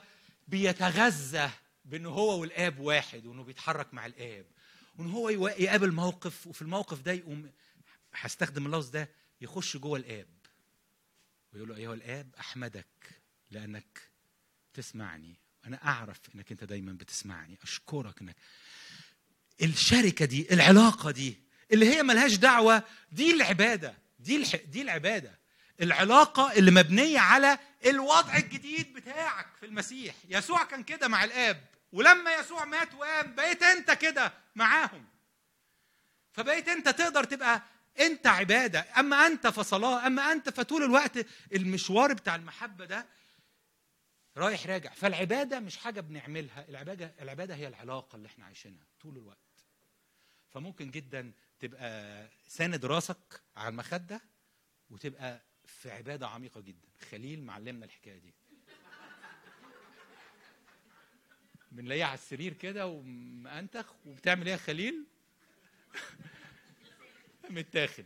بيتغذى 0.48 1.50
بان 1.86 2.06
هو 2.06 2.42
والآب 2.42 2.80
واحد 2.80 3.26
وأنه 3.26 3.44
بيتحرك 3.44 3.94
مع 3.94 4.06
الآب 4.06 4.46
وان 4.98 5.12
هو 5.12 5.30
يقابل 5.30 5.92
موقف 5.92 6.48
وفي 6.48 6.62
الموقف 6.62 7.02
ده 7.02 7.12
يقوم 7.12 7.52
هستخدم 8.14 8.66
اللفظ 8.66 8.90
ده 8.90 9.10
يخش 9.42 9.78
جوه 9.78 9.98
الآب 10.00 10.28
ويقول 11.54 11.70
له 11.70 11.76
أيها 11.76 11.94
الآب 11.94 12.36
أحمدك 12.40 13.22
لأنك 13.52 14.02
تسمعني 14.74 15.36
أنا 15.66 15.84
أعرف 15.86 16.20
إنك 16.36 16.52
أنت 16.52 16.64
دايما 16.64 16.94
بتسمعني 16.94 17.58
أشكرك 17.64 18.22
إنك 18.22 18.36
الشركة 19.62 20.26
دي 20.26 20.48
العلاقة 20.54 21.12
دي 21.12 21.40
اللي 21.72 21.96
هي 21.96 22.04
ملهاش 22.04 22.36
دعوة 22.36 22.84
دي 23.12 23.34
العبادة 23.34 23.94
دي 24.20 24.36
الح... 24.36 24.56
دي 24.56 24.82
العبادة. 24.82 25.40
العلاقة 25.82 26.52
اللي 26.54 26.72
مبنيه 26.72 27.20
على 27.20 27.60
الوضع 27.86 28.38
الجديد 28.38 28.94
بتاعك 28.94 29.48
في 29.60 29.66
المسيح. 29.66 30.16
يسوع 30.30 30.64
كان 30.64 30.84
كده 30.84 31.08
مع 31.08 31.24
الآب 31.24 31.66
ولما 31.92 32.36
يسوع 32.36 32.66
مات 32.66 32.94
وقام 32.94 33.36
بقيت 33.36 33.64
أنت 33.64 33.92
كده 33.92 34.34
معاهم. 34.56 35.06
فبقيت 36.34 36.68
أنت 36.70 36.90
تقدر 36.90 37.24
تبقى 37.24 37.64
أنت 38.00 38.28
عبادة. 38.28 38.86
أما 39.00 39.28
أنت 39.28 39.48
فصلاة 39.48 40.08
أما 40.08 40.32
أنت 40.32 40.50
فطول 40.50 40.84
الوقت 40.84 41.26
المشوار 41.56 42.14
بتاع 42.14 42.36
المحبة 42.36 42.86
ده 42.86 43.06
رايح 44.38 44.68
راجع. 44.68 44.94
فالعبادة 44.94 45.60
مش 45.60 45.78
حاجة 45.78 46.02
بنعملها 46.02 46.70
العبادة 46.70 47.14
العبادة 47.22 47.56
هي 47.56 47.68
العلاقة 47.68 48.16
اللي 48.16 48.28
إحنا 48.28 48.46
عايشينها 48.46 48.86
طول 49.02 49.18
الوقت. 49.18 49.38
فممكن 50.50 50.92
جدا 50.92 51.32
تبقى 51.60 52.28
ساند 52.48 52.86
راسك 52.86 53.42
على 53.56 53.70
المخدة 53.70 54.22
وتبقى 54.90 55.42
في 55.66 55.92
عبادة 55.92 56.28
عميقة 56.28 56.62
جدا. 56.62 56.88
خليل 57.12 57.44
معلمنا 57.44 57.86
الحكاية 57.86 58.18
دي. 58.20 58.34
بنلاقيه 61.72 62.04
على 62.04 62.14
السرير 62.14 62.54
كده 62.54 62.88
ومأنتخ 62.88 63.94
وبتعمل 64.06 64.46
إيه 64.46 64.52
يا 64.54 64.58
خليل؟ 64.58 65.06
متاخد. 67.50 68.06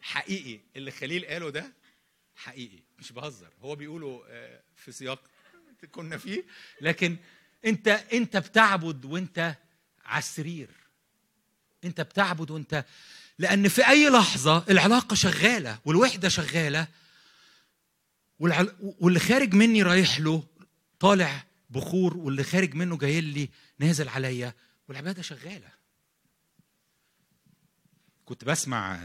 حقيقي 0.00 0.60
اللي 0.76 0.90
خليل 0.90 1.24
قاله 1.26 1.50
ده 1.50 1.72
حقيقي. 2.36 2.82
مش 3.02 3.12
بهزر 3.12 3.50
هو 3.62 3.76
بيقوله 3.76 4.24
آه، 4.28 4.60
في 4.76 4.92
سياق 4.92 5.22
كنا 5.92 6.18
فيه 6.18 6.44
لكن 6.80 7.16
انت 7.66 7.88
انت 7.88 8.36
بتعبد 8.36 9.04
وانت 9.04 9.54
على 10.04 10.18
السرير 10.18 10.68
انت 11.84 12.00
بتعبد 12.00 12.50
وانت 12.50 12.84
لأن 13.38 13.68
في 13.68 13.88
أي 13.88 14.08
لحظة 14.10 14.64
العلاقة 14.70 15.14
شغالة 15.14 15.78
والوحدة 15.84 16.28
شغالة 16.28 16.88
والعل... 18.38 18.76
واللي 19.00 19.20
خارج 19.20 19.54
مني 19.54 19.82
رايح 19.82 20.20
له 20.20 20.44
طالع 21.00 21.44
بخور 21.70 22.16
واللي 22.16 22.44
خارج 22.44 22.74
منه 22.74 22.98
جاي 22.98 23.20
لي 23.20 23.48
نازل 23.78 24.08
عليا 24.08 24.54
والعبادة 24.88 25.22
شغالة. 25.22 25.68
كنت 28.24 28.44
بسمع 28.44 29.00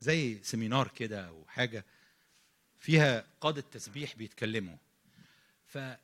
زي 0.00 0.38
سيمينار 0.42 0.88
كده 0.88 1.28
أو 1.28 1.44
حاجة 1.48 1.84
فيها 2.80 3.24
قادة 3.40 3.60
تسبيح 3.60 4.14
بيتكلموا. 4.14 4.76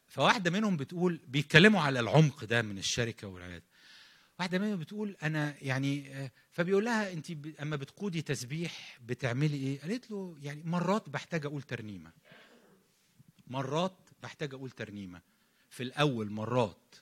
فواحدة 0.08 0.50
منهم 0.50 0.76
بتقول 0.76 1.20
بيتكلموا 1.28 1.80
على 1.80 2.00
العمق 2.00 2.44
ده 2.44 2.62
من 2.62 2.78
الشركة 2.78 3.28
والعبادة 3.28 3.64
واحدة 4.38 4.58
منهم 4.58 4.78
بتقول 4.78 5.16
أنا 5.22 5.54
يعني 5.62 6.12
فبيقول 6.52 6.84
لها 6.84 7.12
أنت. 7.12 7.30
أما 7.62 7.76
بتقودي 7.76 8.22
تسبيح 8.22 8.98
بتعملي 9.06 9.56
إيه؟ 9.56 9.80
قالت 9.80 10.10
له 10.10 10.36
يعني 10.42 10.62
مرات 10.64 11.08
بحتاج 11.08 11.46
أقول 11.46 11.62
ترنيمة 11.62 12.12
مرات 13.46 13.96
بحتاج 14.22 14.54
أقول 14.54 14.70
ترنيمة 14.70 15.20
في 15.70 15.82
الأول 15.82 16.30
مرات 16.30 16.94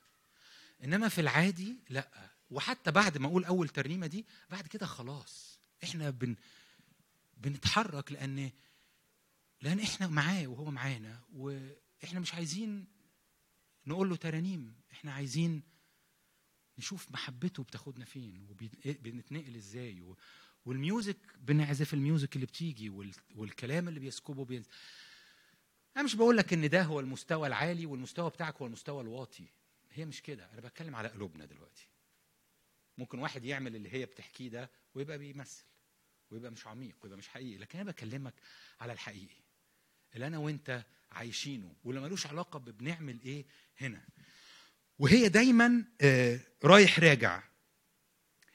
إنما 0.84 1.08
في 1.08 1.20
العادي 1.20 1.76
لأ 1.90 2.08
وحتى 2.50 2.90
بعد 2.90 3.18
ما 3.18 3.26
أقول 3.26 3.44
أول 3.44 3.68
ترنيمة 3.68 4.06
دي 4.06 4.24
بعد 4.50 4.66
كده 4.66 4.86
خلاص 4.86 5.58
إحنا 5.84 6.10
بن... 6.10 6.34
بنتحرك 7.36 8.12
لأن 8.12 8.50
لأن 9.64 9.80
إحنا 9.80 10.06
معاه 10.06 10.46
وهو 10.46 10.70
معانا 10.70 11.20
وإحنا 11.32 12.20
مش 12.20 12.34
عايزين 12.34 12.86
نقول 13.86 14.08
له 14.10 14.16
ترانيم 14.16 14.74
إحنا 14.92 15.12
عايزين 15.12 15.62
نشوف 16.78 17.10
محبته 17.10 17.62
بتاخدنا 17.62 18.04
فين 18.04 18.46
وبنتنقل 18.50 19.56
إزاي 19.56 20.00
و- 20.00 20.16
والـ 20.64 20.79
music 20.79 21.16
بنعزف 21.38 21.94
ال 21.94 22.01
music 22.01 22.34
اللي 22.36 22.46
بتيجي 22.46 22.88
وال- 22.90 23.14
والكلام 23.34 23.88
اللي 23.88 24.00
بيسكبه 24.00 24.44
بينزل 24.44 24.68
أنا 25.96 26.04
مش 26.04 26.14
بقول 26.14 26.36
لك 26.36 26.52
إن 26.52 26.68
ده 26.68 26.82
هو 26.82 27.00
المستوى 27.00 27.46
العالي 27.46 27.86
والمستوى 27.86 28.30
بتاعك 28.30 28.56
هو 28.56 28.66
المستوى 28.66 29.00
الواطي 29.02 29.46
هي 29.92 30.04
مش 30.04 30.22
كده 30.22 30.52
أنا 30.52 30.60
بتكلم 30.60 30.96
على 30.96 31.08
قلوبنا 31.08 31.44
دلوقتي. 31.44 31.88
ممكن 32.98 33.18
واحد 33.18 33.44
يعمل 33.44 33.76
اللي 33.76 33.92
هي 33.92 34.06
بتحكيه 34.06 34.48
ده 34.48 34.70
ويبقى 34.94 35.18
بيمثل 35.18 35.64
ويبقى 36.30 36.50
مش 36.50 36.66
عميق 36.66 36.96
ويبقى 37.02 37.18
مش 37.18 37.28
حقيقي 37.28 37.58
لكن 37.58 37.78
أنا 37.78 37.90
بكلمك 37.90 38.34
على 38.80 38.92
الحقيقي. 38.92 39.43
اللي 40.14 40.26
أنا 40.26 40.38
وأنت 40.38 40.84
عايشينه 41.12 41.74
واللي 41.84 42.00
ملوش 42.00 42.26
علاقة 42.26 42.58
ببنعمل 42.58 43.18
إيه 43.24 43.44
هنا. 43.80 44.00
وهي 44.98 45.28
دايما 45.28 45.84
آه، 46.00 46.40
رايح 46.64 46.98
راجع. 46.98 47.42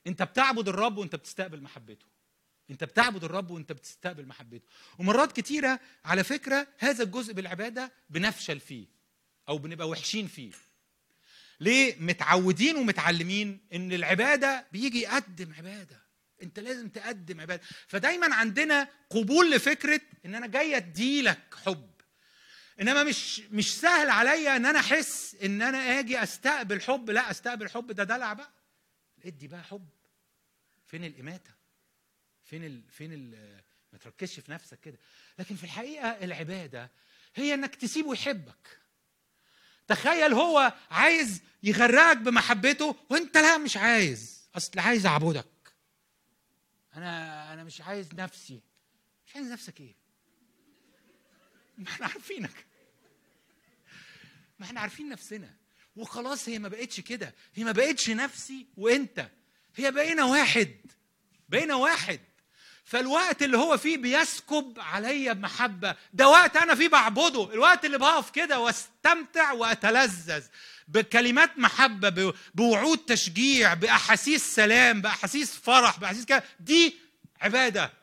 أنت 0.07 0.23
بتعبد 0.23 0.68
الرب 0.69 0.98
وأنت 0.98 1.15
بتستقبل 1.15 1.61
محبته. 1.61 2.06
أنت 2.69 2.84
بتعبد 2.84 3.23
الرب 3.23 3.52
وأنت 3.52 3.72
بتستقبل 3.72 4.26
محبته. 4.26 4.68
ومرات 4.99 5.31
كتيرة 5.40 5.80
على 6.06 6.23
فكرة 6.23 6.68
هذا 6.77 7.03
الجزء 7.03 7.34
بالعبادة 7.34 7.91
بنفشل 8.10 8.60
فيه 8.60 8.86
أو 9.49 9.57
بنبقى 9.57 9.90
وحشين 9.90 10.27
فيه. 10.27 10.52
ليه؟ 11.60 11.95
متعودين 11.99 12.76
ومتعلمين 12.76 13.60
إن 13.73 13.91
العبادة 13.91 14.65
بيجي 14.72 14.99
يقدم 15.02 15.53
عبادة. 15.53 16.09
انت 16.44 16.60
لازم 16.60 16.90
تقدم 16.90 17.41
عبادة. 17.41 17.61
فدايما 17.88 18.36
عندنا 18.36 18.88
قبول 19.10 19.52
لفكرة 19.52 20.02
إن 20.26 20.36
أنا 20.36 20.48
جاي 20.48 20.78
اديلك 20.78 21.56
حب. 21.66 21.90
إنما 22.82 23.03
مش 23.03 23.40
مش 23.40 23.80
سهل 23.80 24.10
عليا 24.10 24.56
إن 24.56 24.66
أنا 24.66 24.80
أحس 24.80 25.36
إن 25.44 25.61
أنا 25.61 25.99
آجي 25.99 26.24
أستقبل 26.24 26.82
حب. 26.82 27.10
لا 27.10 27.32
أستقبل 27.32 27.70
حب 27.70 27.91
ده 27.91 28.03
دلع 28.03 28.34
بقى. 28.34 28.52
ادي 29.26 29.48
بقى 29.48 29.64
حب. 29.64 29.90
فين 30.88 31.03
الإماتة؟ 31.03 31.52
فين 32.45 32.64
ال... 32.64 32.82
فين 32.91 33.14
ال... 33.14 33.60
ما 33.94 33.99
تركزش 33.99 34.40
في 34.40 34.52
نفسك 34.52 34.80
كده. 34.80 34.98
لكن 35.40 35.56
في 35.56 35.64
الحقيقة 35.64 36.07
العبادة 36.07 36.91
هي 37.36 37.53
إنك 37.53 37.76
تسيبه 37.76 38.14
يحبك. 38.14 38.80
تخيل 39.88 40.34
هو 40.34 40.74
عايز 40.91 41.41
يغرقك 41.64 42.18
بمحبته 42.18 42.95
وأنت 43.10 43.38
لا 43.38 43.57
مش 43.57 43.78
عايز. 43.78 44.40
أصل 44.56 44.80
عايز 44.80 45.06
أعبدك. 45.06 45.45
أنا 46.95 47.53
أنا 47.53 47.64
مش 47.64 47.82
عايز 47.82 48.14
نفسي. 48.14 48.61
مش 49.28 49.36
عايز 49.36 49.52
نفسك 49.52 49.80
إيه؟ 49.80 49.95
ما 51.78 51.90
إحنا 51.90 52.06
عارفينك. 52.06 52.66
ما 54.60 54.66
إحنا 54.66 54.80
عارفين 54.80 55.10
نفسنا. 55.10 55.53
وخلاص 55.95 56.49
هي 56.49 56.60
ما 56.60 56.68
بقتش 56.68 56.99
كده. 56.99 57.36
هي 57.56 57.64
ما 57.64 57.72
بقتش 57.72 58.10
نفسي 58.10 58.68
وأنت. 58.78 59.30
هي 59.76 59.91
بقينا 59.91 60.24
واحد. 60.24 60.76
بقينا 61.49 61.76
واحد. 61.76 62.20
فالوقت 62.84 63.44
اللي 63.44 63.57
هو 63.57 63.78
فيه 63.78 63.98
بيسكب 63.98 64.74
عليا 64.78 65.34
بمحبة 65.34 65.95
ده 66.14 66.30
وقت 66.30 66.57
أنا 66.57 66.76
فيه 66.76 66.88
بعبده. 66.88 67.53
الوقت 67.53 67.86
اللي 67.86 67.98
بقف 67.98 68.30
كده 68.30 68.60
واستمتع 68.60 69.52
وأتلذذ. 69.52 70.44
بكلمات 70.90 71.57
محبة 71.57 72.10
ب- 72.10 72.34
بوعود 72.56 72.98
تشجيع 72.98 73.74
بأحاسيس 73.74 74.56
سلام 74.56 75.02
بأحاسيس 75.02 75.56
فرح 75.56 75.99
بأحاسيس 75.99 76.26
كده 76.26 76.44
دي 76.60 76.95
عبادة. 77.41 77.94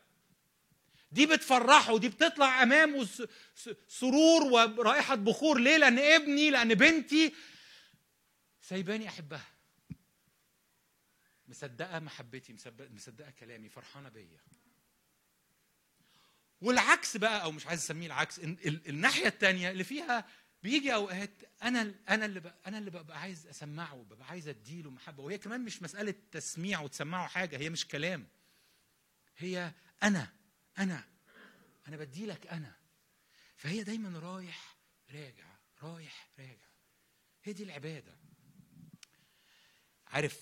دي 1.12 1.26
بتفرحه 1.26 1.98
دي 1.98 2.08
بتطلع 2.08 2.62
أمامه 2.62 3.08
سرور 3.88 4.42
ورائحة 4.42 5.14
بخور. 5.14 5.58
ليه؟ 5.58 5.76
لأن 5.76 5.98
ابني 5.98 6.50
لأن 6.50 6.74
بنتي. 6.74 7.32
سايباني 8.62 9.08
أحبها. 9.08 9.44
مصدقة 11.48 11.98
محبتي 11.98 12.56
مصدقة 12.90 13.30
كلامي 13.30 13.68
فرحانة 13.68 14.08
بيا. 14.08 14.40
والعكس 16.60 17.16
بقى 17.16 17.42
أو 17.42 17.52
مش 17.52 17.66
عايز 17.66 17.80
أسميه 17.80 18.06
العكس 18.06 18.38
ال- 18.38 18.66
ال- 18.68 18.88
الناحية 18.88 19.26
الثانية 19.28 19.70
اللي 19.70 19.84
فيها 19.84 20.24
بيجي 20.66 20.94
أوقات 20.94 21.30
أنا 21.62 21.94
أنا 22.08 22.26
اللي 22.26 22.54
أنا 22.66 22.78
اللي 22.78 22.90
ببقى 22.90 23.20
عايز 23.20 23.46
أسمعه 23.46 23.96
ببقى 23.96 24.26
عايز 24.28 24.48
أديله 24.48 24.90
محبة. 24.90 25.22
وهي 25.22 25.38
كمان 25.38 25.64
مش 25.64 25.82
مسألة 25.82 26.14
تسميع 26.32 26.80
وتسمعه 26.80 27.26
حاجة 27.28 27.58
هي 27.58 27.70
مش 27.70 27.88
كلام. 27.88 28.26
هي 29.36 29.72
أنا 30.02 30.32
أنا 30.78 31.04
أنا 31.88 31.96
بدي 31.96 32.26
لك 32.26 32.46
أنا. 32.46 32.74
فهي 33.56 33.82
دايما 33.82 34.18
رايح 34.18 34.76
راجع 35.10 35.56
رايح 35.82 36.28
راجع. 36.38 36.68
هي 37.44 37.52
دي 37.52 37.62
العبادة. 37.62 38.14
عارف 40.06 40.40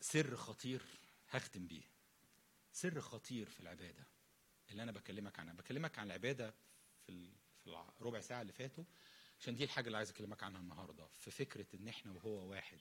سر 0.00 0.36
خطير 0.36 0.82
هختم 1.30 1.66
بيه. 1.66 1.82
سر 2.72 3.00
خطير 3.00 3.48
في 3.48 3.60
العبادة 3.60 4.04
اللي 4.70 4.82
أنا 4.82 4.92
بكلمك 4.92 5.38
عنها. 5.38 5.54
بكلمك 5.54 5.98
عن 5.98 6.06
العبادة 6.06 6.54
في 7.06 7.12
ال- 7.12 7.36
في 7.64 8.00
الربع 8.00 8.20
ساعة 8.20 8.42
اللي 8.42 8.52
فاتوا. 8.52 8.84
عشان 9.40 9.56
دي 9.56 9.64
الحاجة 9.64 9.86
اللي 9.86 9.96
عايز 9.98 10.10
أكلمك 10.10 10.42
عنها 10.42 10.60
النهارده. 10.60 11.06
في 11.06 11.30
فكرة 11.30 11.66
إن 11.74 11.88
إحنا 11.88 12.12
وهو 12.12 12.50
واحد 12.50 12.78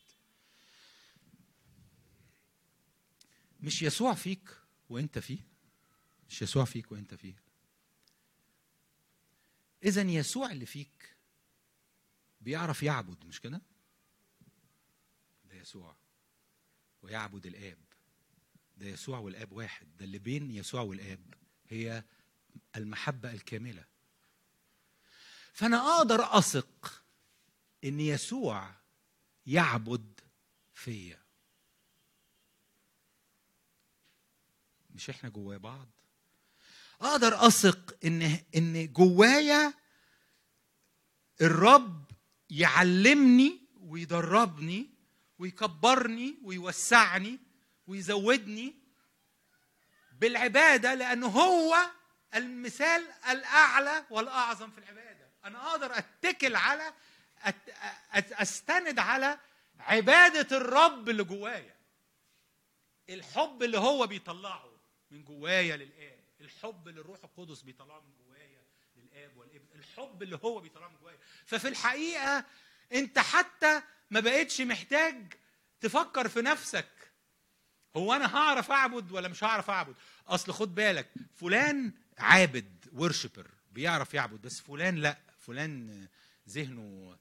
مش 3.60 3.82
يسوع 3.82 4.14
فيك 4.14 4.50
وإنت 4.90 5.20
فيه؟ 5.20 5.40
مش 6.30 6.42
يسوع 6.42 6.66
فيك 6.66 6.92
وإنت 6.92 7.14
فيه. 7.14 7.36
إذا 9.84 10.02
يسوع 10.02 10.52
اللي 10.52 10.66
فيك 10.66 11.16
بيعرف 12.42 12.84
يعبد 12.84 13.26
مش 13.26 13.42
كده؟ 13.42 13.62
ده 15.46 15.56
يسوع. 15.56 15.96
ويعبد 17.02 17.46
الآب. 17.46 17.78
ده 18.78 18.86
يسوع 18.88 19.20
والآب 19.20 19.52
واحد. 19.52 19.98
ده 19.98 20.06
اللي 20.06 20.20
بين 20.20 20.52
يسوع 20.52 20.82
والآب 20.82 21.34
هي 21.70 22.04
المحبة 22.76 23.32
الكاملة. 23.32 23.86
فأنا 25.56 25.98
أقدر 25.98 26.38
أثق 26.38 27.04
إن 27.84 28.00
يسوع 28.00 28.70
يعبد 29.46 30.20
فيا. 30.74 31.20
مش 34.90 35.10
إحنا 35.10 35.30
جوا 35.30 35.58
بعض؟ 35.58 35.88
أقدر 37.02 37.48
أثق 37.48 37.98
إن 38.06 38.40
إن 38.56 38.94
جوايا 38.94 39.74
الرب 41.42 42.12
يعلمني 42.50 43.62
ويدربني 43.80 44.90
ويكبرني 45.40 46.38
ويوسعني 46.44 47.40
ويزودني 47.88 48.76
بالعبادة 50.12 50.94
لأنه 50.94 51.28
هو 51.28 51.76
المثال 52.36 53.08
الأعلى 53.30 54.06
والأعظم 54.10 54.72
في 54.72 54.78
العبادة. 54.78 55.15
أنا 55.46 55.70
أقدر 55.72 55.98
أتكل 55.98 56.56
على 56.56 56.94
أستند 58.16 59.00
على 59.00 59.40
عبادة 59.80 60.58
الرب 60.58 61.10
اللي 61.10 61.24
جوايا. 61.24 61.76
الحب 63.10 63.64
اللي 63.64 63.78
هو 63.78 64.08
بيطلعه 64.08 64.72
من 65.12 65.24
جوايا 65.24 65.78
للآب. 65.78 66.20
الحب 66.42 66.88
اللي 66.88 67.02
الروح 67.02 67.20
القدس 67.24 67.62
بيطلعه 67.62 68.00
من 68.00 68.14
جوايا 68.26 68.64
للآب 68.96 69.38
والابن. 69.38 69.66
الحب 69.76 70.24
اللي 70.24 70.40
هو 70.44 70.60
بيطلعه 70.60 70.88
من 70.88 70.98
جوايا. 71.02 71.18
ففي 71.46 71.68
الحقيقة 71.68 72.46
أنت 72.94 73.20
حتى 73.20 73.82
ما 74.12 74.20
بقتش 74.20 74.62
محتاج 74.62 75.34
تفكر 75.82 76.28
في 76.28 76.42
نفسك. 76.42 76.88
هو 77.96 78.14
أنا 78.14 78.36
هعرف 78.38 78.72
أعبد 78.72 79.12
ولا 79.12 79.28
مش 79.28 79.44
هعرف 79.44 79.70
أعبد؟ 79.70 79.96
أصل 80.28 80.54
خد 80.54 80.76
بالك 80.76 81.10
فلان 81.36 81.92
عابد 82.18 82.86
ورشبر 82.94 83.48
بيعرف 83.72 84.14
يعبد 84.14 84.42
بس 84.42 84.60
فلان 84.60 84.96
لأ. 84.96 85.18
فلان 85.46 86.08
ذهنه 86.50 87.18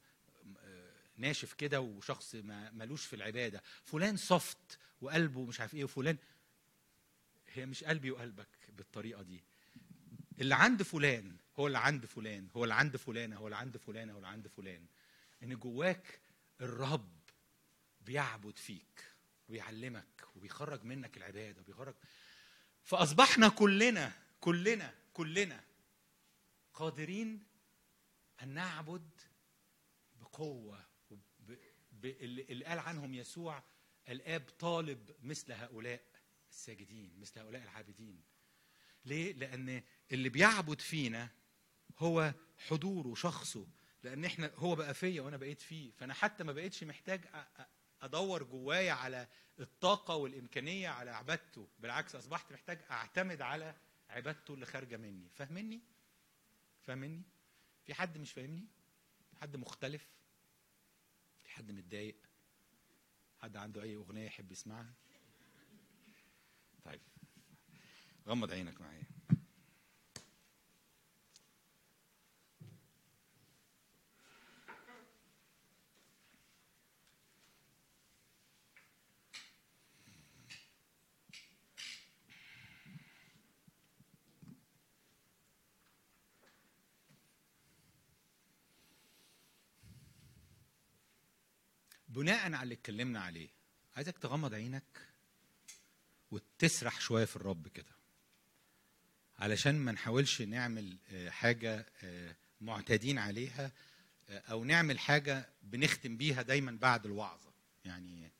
ناشف 1.16 1.52
كده 1.52 1.80
وشخص 1.80 2.34
ملوش 2.72 3.06
في 3.06 3.16
العبادة. 3.16 3.62
فلان 3.84 4.16
سوفت 4.16 4.78
وقلبه 5.00 5.44
مش 5.44 5.60
عارف 5.60 5.74
إيه 5.74 5.84
وفلان 5.84 6.16
هي 7.52 7.66
مش 7.66 7.84
قلبي 7.84 8.10
وقلبك 8.10 8.48
بالطريقة 8.76 9.22
دي. 9.22 9.44
اللي 10.40 10.54
عند 10.54 10.82
فلان 10.82 11.36
هو 11.56 11.66
اللي 11.66 11.78
عند 11.78 12.06
فلان 12.06 12.48
هو 12.56 12.64
اللي 12.64 12.74
عند 12.74 12.96
فلانه 12.96 13.36
هو 13.36 13.46
اللي 13.46 13.56
عند 13.56 13.76
فلانه 13.76 14.12
هو 14.12 14.16
اللي 14.16 14.28
عند 14.28 14.48
فلان. 14.48 14.86
إن 15.42 15.54
جواك 15.58 16.20
الرب 16.60 17.12
بيعبد 18.00 18.58
فيك 18.58 19.04
ويعلمك 19.48 20.24
وبيخرج 20.36 20.84
منك 20.84 21.16
العبادة 21.16 21.60
وبيخرج 21.60 21.94
فأصبحنا 22.82 23.48
كلنا 23.48 24.12
كلنا 24.40 24.94
كلنا 25.14 25.64
قادرين 26.74 27.42
أن 28.44 28.48
نعبد 28.48 29.10
بقوة 30.20 30.84
وب- 31.10 31.20
ب- 31.92 32.04
اللي 32.50 32.64
قال 32.64 32.78
عنهم 32.78 33.14
يسوع 33.14 33.62
الآب 34.08 34.42
طالب 34.58 35.10
مثل 35.22 35.52
هؤلاء 35.52 36.02
الساجدين 36.50 37.20
مثل 37.20 37.40
هؤلاء 37.40 37.62
العابدين. 37.62 38.22
ليه؟ 39.04 39.32
لأن 39.32 39.82
اللي 40.12 40.28
بيعبد 40.28 40.80
فينا 40.80 41.28
هو 41.98 42.34
حضوره 42.68 43.14
شخصه. 43.14 43.66
لأن 44.02 44.24
إحنا 44.24 44.50
هو 44.56 44.74
بقى 44.74 44.94
فيا 44.94 45.22
وأنا 45.22 45.36
بقيت 45.36 45.60
فيه. 45.60 45.90
فأنا 45.90 46.14
حتى 46.14 46.44
ما 46.44 46.52
بقيتش 46.52 46.84
محتاج 46.84 47.24
أ- 47.24 47.60
أ- 47.60 47.62
أدور 48.02 48.42
جوايا 48.42 48.92
على 48.92 49.28
الطاقة 49.60 50.16
والإمكانية 50.16 50.88
على 50.88 51.10
عبادته. 51.10 51.68
بالعكس 51.78 52.14
أصبحت 52.14 52.52
محتاج 52.52 52.80
أعتمد 52.90 53.42
على 53.42 53.74
عبادته 54.10 54.54
اللي 54.54 54.66
خارجة 54.66 54.96
مني. 54.96 55.28
فاهمني؟ 55.34 55.80
فاهمني؟ 56.82 57.22
في 57.84 57.94
حد 57.94 58.18
مش 58.18 58.32
فاهمني؟ 58.32 58.66
في 59.30 59.36
حد 59.36 59.56
مختلف؟ 59.56 60.08
في 61.42 61.50
حد 61.50 61.70
متضايق؟ 61.72 62.16
حد 63.38 63.56
عنده 63.56 63.82
أي 63.82 63.94
أغنية 63.96 64.26
يحب 64.26 64.52
يسمعها؟ 64.52 64.94
طيب 66.84 67.00
غمض 68.26 68.52
عينك 68.52 68.80
معايا. 68.80 69.13
بناء 92.14 92.44
على 92.52 92.62
اللي 92.62 92.74
اتكلمنا 92.74 93.20
عليه 93.20 93.48
عايزك 93.96 94.18
تغمض 94.18 94.54
عينك 94.54 94.82
وتسرح 96.30 97.00
شوية 97.00 97.24
في 97.24 97.36
الرب 97.36 97.68
كده. 97.68 97.94
علشان 99.38 99.74
ما 99.74 99.92
نحاولش 99.92 100.42
نعمل 100.42 100.96
آه، 101.12 101.30
حاجة 101.30 101.86
آه، 102.02 102.34
معتادين 102.60 103.18
عليها 103.18 103.70
آه، 104.30 104.38
أو 104.38 104.64
نعمل 104.64 104.98
حاجة 104.98 105.48
بنختم 105.62 106.16
بيها 106.16 106.42
دايما 106.42 106.78
بعد 106.80 107.06
الوعظة. 107.06 107.50
يعني 107.84 108.30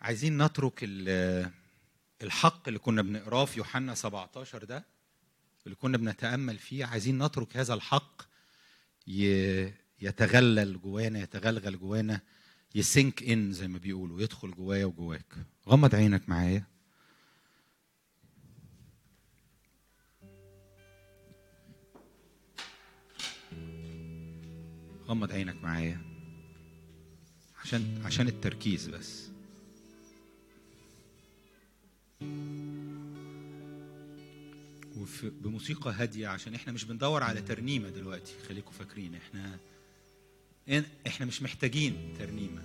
عايزين 0.00 0.42
نترك 0.42 0.78
ال- 0.82 1.50
الحق 2.22 2.68
اللي 2.68 2.78
كنا 2.78 3.02
بنقراه 3.02 3.44
في 3.44 3.58
يوحنا 3.58 3.94
17 3.94 4.64
ده 4.64 4.84
اللي 5.66 5.76
كنا 5.76 5.96
بنتأمل 5.98 6.58
فيه. 6.58 6.84
عايزين 6.84 7.22
نترك 7.22 7.56
هذا 7.56 7.74
الحق 7.74 8.22
يتغلل 10.00 10.80
جوانا 10.80 11.22
يتغلغل 11.22 11.78
جوانا 11.78 12.20
يسنك 12.74 13.22
إن 13.22 13.52
زي 13.52 13.68
ما 13.68 13.78
بيقولوا 13.78 14.20
يدخل 14.20 14.50
جوايا 14.50 14.84
وجواك. 14.84 15.34
غمض 15.68 15.94
عينك 15.94 16.28
معايا. 16.28 16.64
غمض 25.08 25.32
عينك 25.32 25.56
معايا. 25.62 26.00
عشان 27.64 28.02
عشان 28.04 28.28
التركيز 28.28 28.88
بس. 28.88 29.28
وفي 34.96 35.30
بموسيقى 35.30 35.92
هادية 35.92 36.28
عشان 36.28 36.54
إحنا 36.54 36.72
مش 36.72 36.84
بندور 36.84 37.22
على 37.22 37.40
ترنيمة 37.42 37.88
دلوقتي. 37.88 38.32
خليكم 38.48 38.70
فاكرين 38.70 39.14
إحنا 39.14 39.58
إحنا 41.06 41.26
مش 41.26 41.42
محتاجين 41.42 42.14
ترنيمة. 42.18 42.62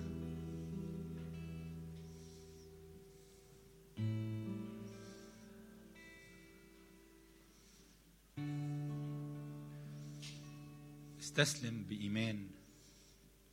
استسلم 11.20 11.84
بإيمان 11.88 12.46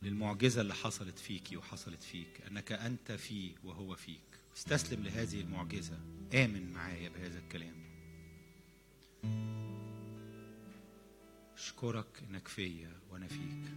للمعجزة 0.02 0.60
اللي 0.60 0.74
حصلت 0.74 1.18
فيكي 1.18 1.56
وحصلت 1.56 2.02
فيك 2.02 2.42
أنك 2.50 2.72
أنت 2.72 3.12
فيه 3.12 3.52
وهو 3.64 3.96
فيك. 3.96 4.20
استسلم 4.56 5.04
لهذه 5.04 5.40
المعجزة. 5.40 5.98
آمن 6.34 6.72
معايا 6.72 7.08
بهذا 7.08 7.38
الكلام. 7.38 7.82
أشكرك 11.56 12.22
إنك 12.30 12.48
فيا 12.48 12.92
وأنا 13.10 13.26
فيك. 13.26 13.72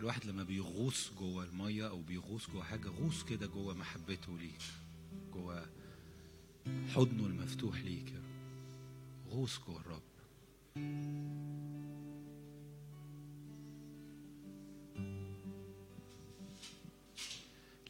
الواحد 0.00 0.24
لما 0.24 0.42
بيغوص 0.42 1.10
جوه 1.18 1.44
المية 1.44 1.88
أو 1.88 2.02
بيغوص 2.02 2.50
جوه 2.50 2.62
حاجة 2.62 2.88
غوص 2.88 3.24
كده 3.24 3.46
جوه 3.46 3.74
محبته 3.74 4.38
ليك 4.38 4.62
جوه 5.34 5.66
حضنه 6.94 7.26
المفتوح 7.26 7.80
ليك 7.80 8.12
يا 8.12 8.18
رب 8.18 9.32
غوص 9.32 9.60
جوه 9.66 9.80
الرب. 9.80 10.00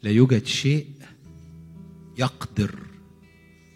لا 0.03 0.11
يوجد 0.11 0.45
شيء 0.45 0.87
يقدر 2.17 2.79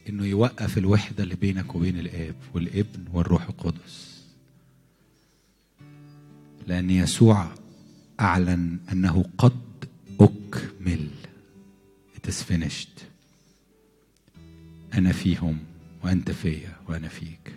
إنه 0.09 0.25
يوقف 0.25 0.77
الوحدة 0.77 1.23
اللي 1.23 1.35
بينك 1.35 1.75
وبين 1.75 1.99
الآب 1.99 2.35
والابن 2.53 3.05
والروح 3.13 3.43
القدس. 3.43 4.23
لأن 6.67 6.89
يسوع 6.89 7.64
أعلن 8.19 8.79
أنه 8.91 9.25
قد 9.37 9.59
أكمل. 10.21 11.09
It 12.17 12.27
is 12.27 12.41
finished. 12.43 13.01
أنا 14.93 15.11
فيهم 15.11 15.57
وأنت 16.03 16.31
فيا 16.31 16.75
وأنا 16.89 17.07
فيك. 17.07 17.53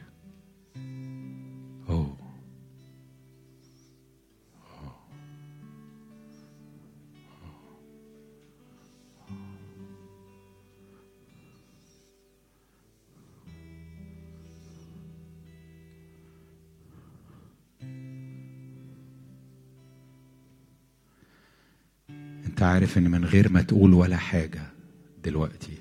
أنت 22.59 22.65
عارف 22.65 22.99
إن 22.99 23.11
من 23.11 23.25
غير 23.25 23.53
ما 23.53 23.63
تقول 23.63 23.95
ولا 23.95 24.17
حاجة 24.17 24.63
دلوقتي 25.25 25.79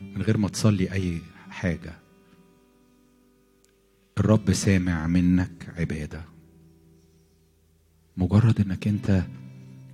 من 0.00 0.22
غير 0.22 0.36
ما 0.36 0.48
تصلي 0.48 0.92
أي 0.92 1.22
حاجة 1.50 1.92
الرب 4.18 4.52
سامع 4.52 5.06
منك 5.06 5.74
عبادة. 5.76 6.24
مجرد 8.16 8.60
إنك 8.60 8.88
أنت 8.88 9.22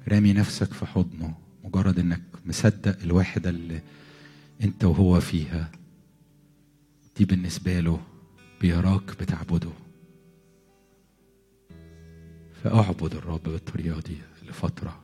رامي 0.08 0.32
نفسك 0.32 0.72
في 0.72 0.86
حضنه 0.86 1.34
مجرد 1.64 1.98
إنك 1.98 2.22
مصدق 2.46 3.02
الوحدة 3.02 3.50
اللي 3.50 3.80
أنت 4.62 4.84
وهو 4.84 5.20
فيها 5.20 5.70
دي 7.16 7.24
بالنسبة 7.24 7.80
له 7.80 8.00
بيراك 8.60 9.20
بتعبده. 9.20 9.72
فأعبد 12.62 13.14
الرب 13.14 13.42
بالطريقة 13.42 14.00
دي 14.00 14.16
لفترة. 14.48 15.03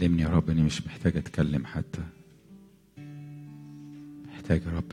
علمني 0.00 0.22
يا 0.22 0.28
رب 0.28 0.50
اني 0.50 0.62
مش 0.62 0.86
محتاج 0.86 1.16
أتكلم 1.16 1.66
حتى. 1.66 2.02
محتاج 4.28 4.62
يا 4.62 4.70
رب 4.70 4.92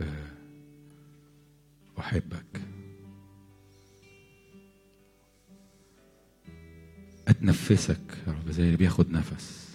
أحبك. 2.00 2.62
أتنفسك 7.28 8.18
يا 8.28 8.32
رب 8.32 8.52
زي 8.52 8.64
اللي 8.64 8.78
بياخد 8.78 9.12
نفس. 9.12 9.67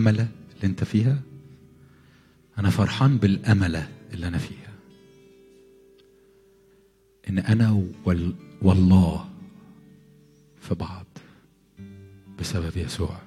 الأملة 0.00 0.28
اللي 0.56 0.66
أنت 0.66 0.84
فيها؟ 0.84 1.20
أنا 2.58 2.70
فرحان 2.70 3.18
بالأملة 3.18 3.88
اللي 4.12 4.28
أنا 4.28 4.38
فيها. 4.38 4.72
إن 7.28 7.38
أنا 7.38 7.84
وال... 8.04 8.34
والله 8.62 9.28
في 10.60 10.74
بعض 10.74 11.06
بسبب 12.40 12.76
يسوع. 12.76 13.20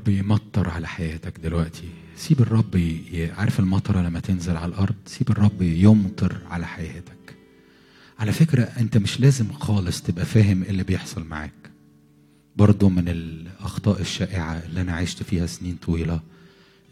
رب 0.00 0.08
يمطر 0.08 0.68
على 0.70 0.88
حياتك 0.88 1.38
دلوقتي. 1.40 1.88
سيب 2.16 2.40
الرب. 2.40 2.98
عارف 3.38 3.60
المطرة 3.60 4.00
لما 4.00 4.20
تنزل 4.20 4.56
على 4.56 4.66
الأرض؟ 4.72 4.94
سيب 5.06 5.30
الرب 5.30 5.62
يمطر 5.62 6.36
على 6.50 6.66
حياتك. 6.66 7.36
على 8.18 8.32
فكرة 8.32 8.62
أنت 8.62 8.96
مش 8.96 9.20
لازم 9.20 9.52
خالص 9.52 10.02
تبقى 10.02 10.24
فاهم 10.24 10.62
اللي 10.62 10.82
بيحصل 10.82 11.24
معاك. 11.24 11.52
برضو 12.56 12.88
من 12.88 13.08
الأخطاء 13.08 14.00
الشائعة 14.00 14.52
اللي 14.66 14.80
أنا 14.80 14.92
عشت 14.92 15.22
فيها 15.22 15.46
سنين 15.46 15.76
طويلة 15.82 16.20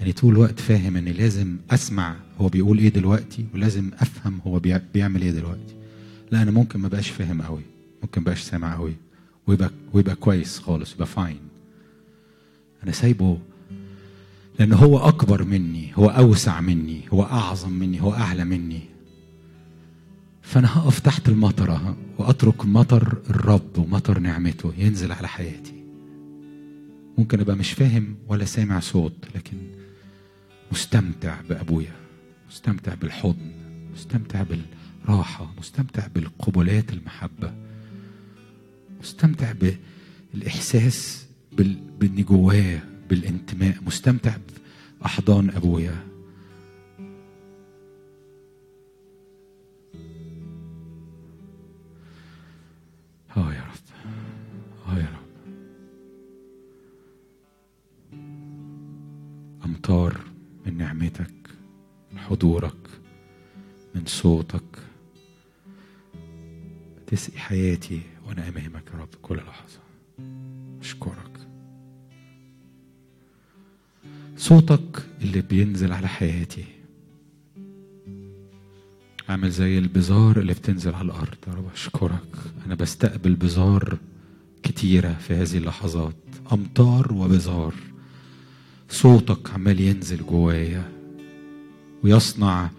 يعني 0.00 0.12
طول 0.12 0.32
الوقت 0.34 0.60
فاهم 0.60 0.96
إني 0.96 1.12
لازم 1.12 1.56
أسمع 1.70 2.16
هو 2.40 2.48
بيقول 2.48 2.78
إيه 2.78 2.88
دلوقتي 2.88 3.46
ولازم 3.54 3.90
أفهم 3.98 4.40
هو 4.46 4.58
بيع... 4.58 4.80
بيعمل 4.94 5.22
إيه 5.22 5.30
دلوقتي. 5.30 5.74
لا 6.30 6.42
أنا 6.42 6.50
ممكن 6.50 6.78
ما 6.80 6.88
بقاش 6.88 7.10
فاهم 7.10 7.42
قوي 7.42 7.62
ممكن 8.02 8.24
بقاش 8.24 8.40
سامع 8.42 8.74
قوي 8.76 8.94
ويبقى 9.46 9.70
ويبقى 9.92 10.14
كويس 10.14 10.58
خالص 10.58 10.92
يبقى 10.94 11.06
فاين 11.06 11.38
أنا 12.82 12.92
سايبه 12.92 13.38
لأن 14.58 14.72
هو 14.72 14.98
أكبر 14.98 15.44
مني 15.44 15.92
هو 15.94 16.06
أوسع 16.08 16.60
مني 16.60 17.00
هو 17.12 17.22
أعظم 17.22 17.72
مني 17.72 18.02
هو 18.02 18.14
أعلى 18.14 18.44
مني. 18.44 18.80
فأنا 20.42 20.78
هقف 20.78 20.98
تحت 20.98 21.28
المطرة 21.28 21.96
وأترك 22.18 22.64
مطر 22.66 23.18
الرب 23.30 23.78
ومطر 23.78 24.18
نعمته 24.18 24.72
ينزل 24.78 25.12
على 25.12 25.28
حياتي. 25.28 25.84
ممكن 27.18 27.40
أبقى 27.40 27.56
مش 27.56 27.72
فاهم 27.72 28.14
ولا 28.28 28.44
سامع 28.44 28.80
صوت 28.80 29.26
لكن 29.34 29.56
مستمتع 30.72 31.40
بأبويا 31.48 31.92
مستمتع 32.50 32.94
بالحضن 32.94 33.52
مستمتع 33.94 34.42
بالراحة 34.42 35.52
مستمتع 35.58 36.06
بالقبلات 36.06 36.92
المحبة 36.92 37.54
مستمتع 39.00 39.52
بالإحساس 40.34 41.26
بال... 41.58 41.74
باني 42.00 42.22
جواه 42.22 42.80
بالانتماء. 43.10 43.76
مستمتع 43.86 44.36
بأحضان 45.00 45.50
أبويا. 45.50 45.96
آه 53.36 53.54
يا 53.54 53.62
رب. 53.62 54.08
آه 54.88 54.98
يا 54.98 55.08
رب. 55.08 55.28
أمطار 59.64 60.20
من 60.66 60.78
نعمتك 60.78 61.34
من 62.12 62.18
حضورك 62.18 62.88
من 63.94 64.06
صوتك. 64.06 64.78
تسقي 67.06 67.38
حياتي 67.38 68.00
وأنا 68.26 68.48
أمامك 68.48 68.90
يا 68.94 68.98
رب 68.98 69.08
كل 69.22 69.36
لحظة. 69.36 69.80
أشكرك. 70.80 71.37
صوتك 74.38 75.06
اللي 75.22 75.40
بينزل 75.40 75.92
على 75.92 76.08
حياتي. 76.08 76.64
عامل 79.28 79.50
زي 79.50 79.78
البزار 79.78 80.40
اللي 80.40 80.52
بتنزل 80.52 80.94
على 80.94 81.04
الأرض. 81.04 81.36
يا 81.48 81.52
رب 81.52 81.70
أشكرك. 81.74 82.36
أنا 82.66 82.74
بستقبل 82.74 83.34
بزار 83.34 83.98
كتيرة 84.62 85.12
في 85.12 85.34
هذه 85.34 85.58
اللحظات. 85.58 86.16
أمطار 86.52 87.12
وبزار. 87.12 87.74
صوتك 88.90 89.50
عمال 89.50 89.80
ينزل 89.80 90.26
جوايا 90.26 90.92
ويصنع 92.04 92.70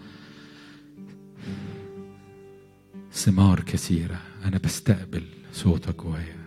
ثمار 3.12 3.60
كثيرة. 3.60 4.20
أنا 4.44 4.58
بستقبل 4.58 5.22
صوتك 5.52 5.96
جوايا. 5.96 6.39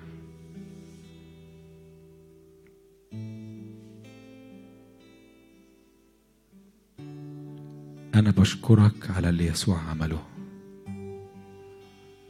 أنا 8.15 8.31
بشكرك 8.31 9.11
على 9.15 9.30
اللي 9.30 9.45
يسوع 9.48 9.80
عمله. 9.80 10.23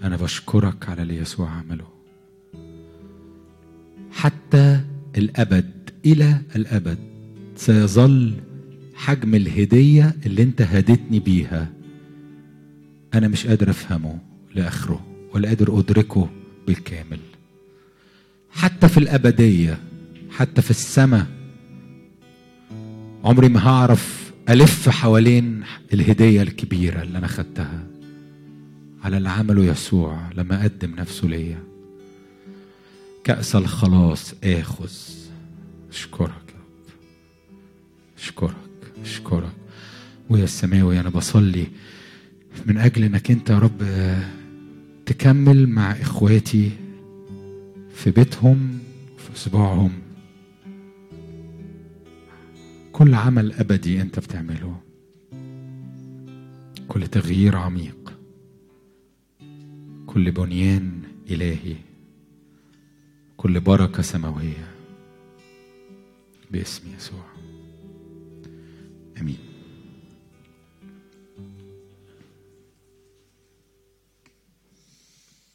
أنا 0.04 0.18
بشكرك 0.18 0.90
على 0.90 1.02
اللي 1.02 1.18
يسوع 1.18 1.50
عمله. 1.50 1.88
حتى 4.12 4.82
الأبد 5.18 5.72
إلى 6.06 6.42
الأبد 6.56 6.98
سيظل 7.56 8.34
حجم 8.96 9.36
الهدية 9.36 10.16
اللي 10.26 10.44
أنت 10.44 10.62
هديتني 10.62 11.20
بيها. 11.20 11.70
أنا 13.14 13.28
مش 13.28 13.48
قادر 13.48 13.70
أفهمه 13.70 14.20
لآخره 14.56 15.06
ولا 15.34 15.48
قادر 15.48 15.80
أدركه 15.80 16.30
بالكامل. 16.68 17.20
حتى 18.52 18.88
في 18.90 18.98
الأبدية 18.98 19.80
حتى 20.32 20.62
في 20.62 20.72
السماء 20.72 21.28
عمري 23.24 23.50
ما 23.50 23.68
هعرف 23.68 24.23
ألف 24.50 24.90
حوالين 24.90 25.64
الهدية 25.94 26.42
الكبيرة 26.42 27.02
اللي 27.02 27.18
أنا 27.18 27.28
خدتها. 27.28 27.88
على 29.04 29.18
اللي 29.18 29.30
عمله 29.30 29.64
يسوع 29.66 30.30
لما 30.36 30.64
قدم 30.64 30.96
نفسه 30.96 31.28
ليا. 31.28 31.64
كأس 33.24 33.56
الخلاص 33.56 34.34
آخذ. 34.44 34.92
أشكرك 35.92 36.30
يا 36.30 36.60
رب. 36.60 36.94
أشكرك 38.18 38.56
أشكرك. 39.04 39.52
ويا 40.30 40.44
السماوي 40.44 41.00
أنا 41.00 41.10
بصلي 41.10 41.68
من 42.66 42.78
أجل 42.78 43.04
إنك 43.04 43.32
أنت 43.32 43.50
يا 43.50 43.60
رب 43.60 43.84
تكمل 45.06 45.68
مع 45.70 45.92
إخواتي 45.92 46.72
في 47.96 48.12
بيتهم 48.12 48.80
في 49.18 49.38
أسبوعهم 49.38 49.92
كل 52.94 53.14
عمل 53.14 53.54
أبدي 53.54 54.02
أنت 54.02 54.20
بتعمله. 54.20 54.80
كل 56.88 57.08
تغيير 57.08 57.56
عميق. 57.58 58.14
كل 60.08 60.32
بنيان 60.32 61.02
إلهي. 61.30 61.76
كل 63.38 63.60
بركة 63.60 64.02
سماوية. 64.02 64.76
باسم 66.52 66.84
يسوع. 66.96 67.26
آمين. 69.22 69.53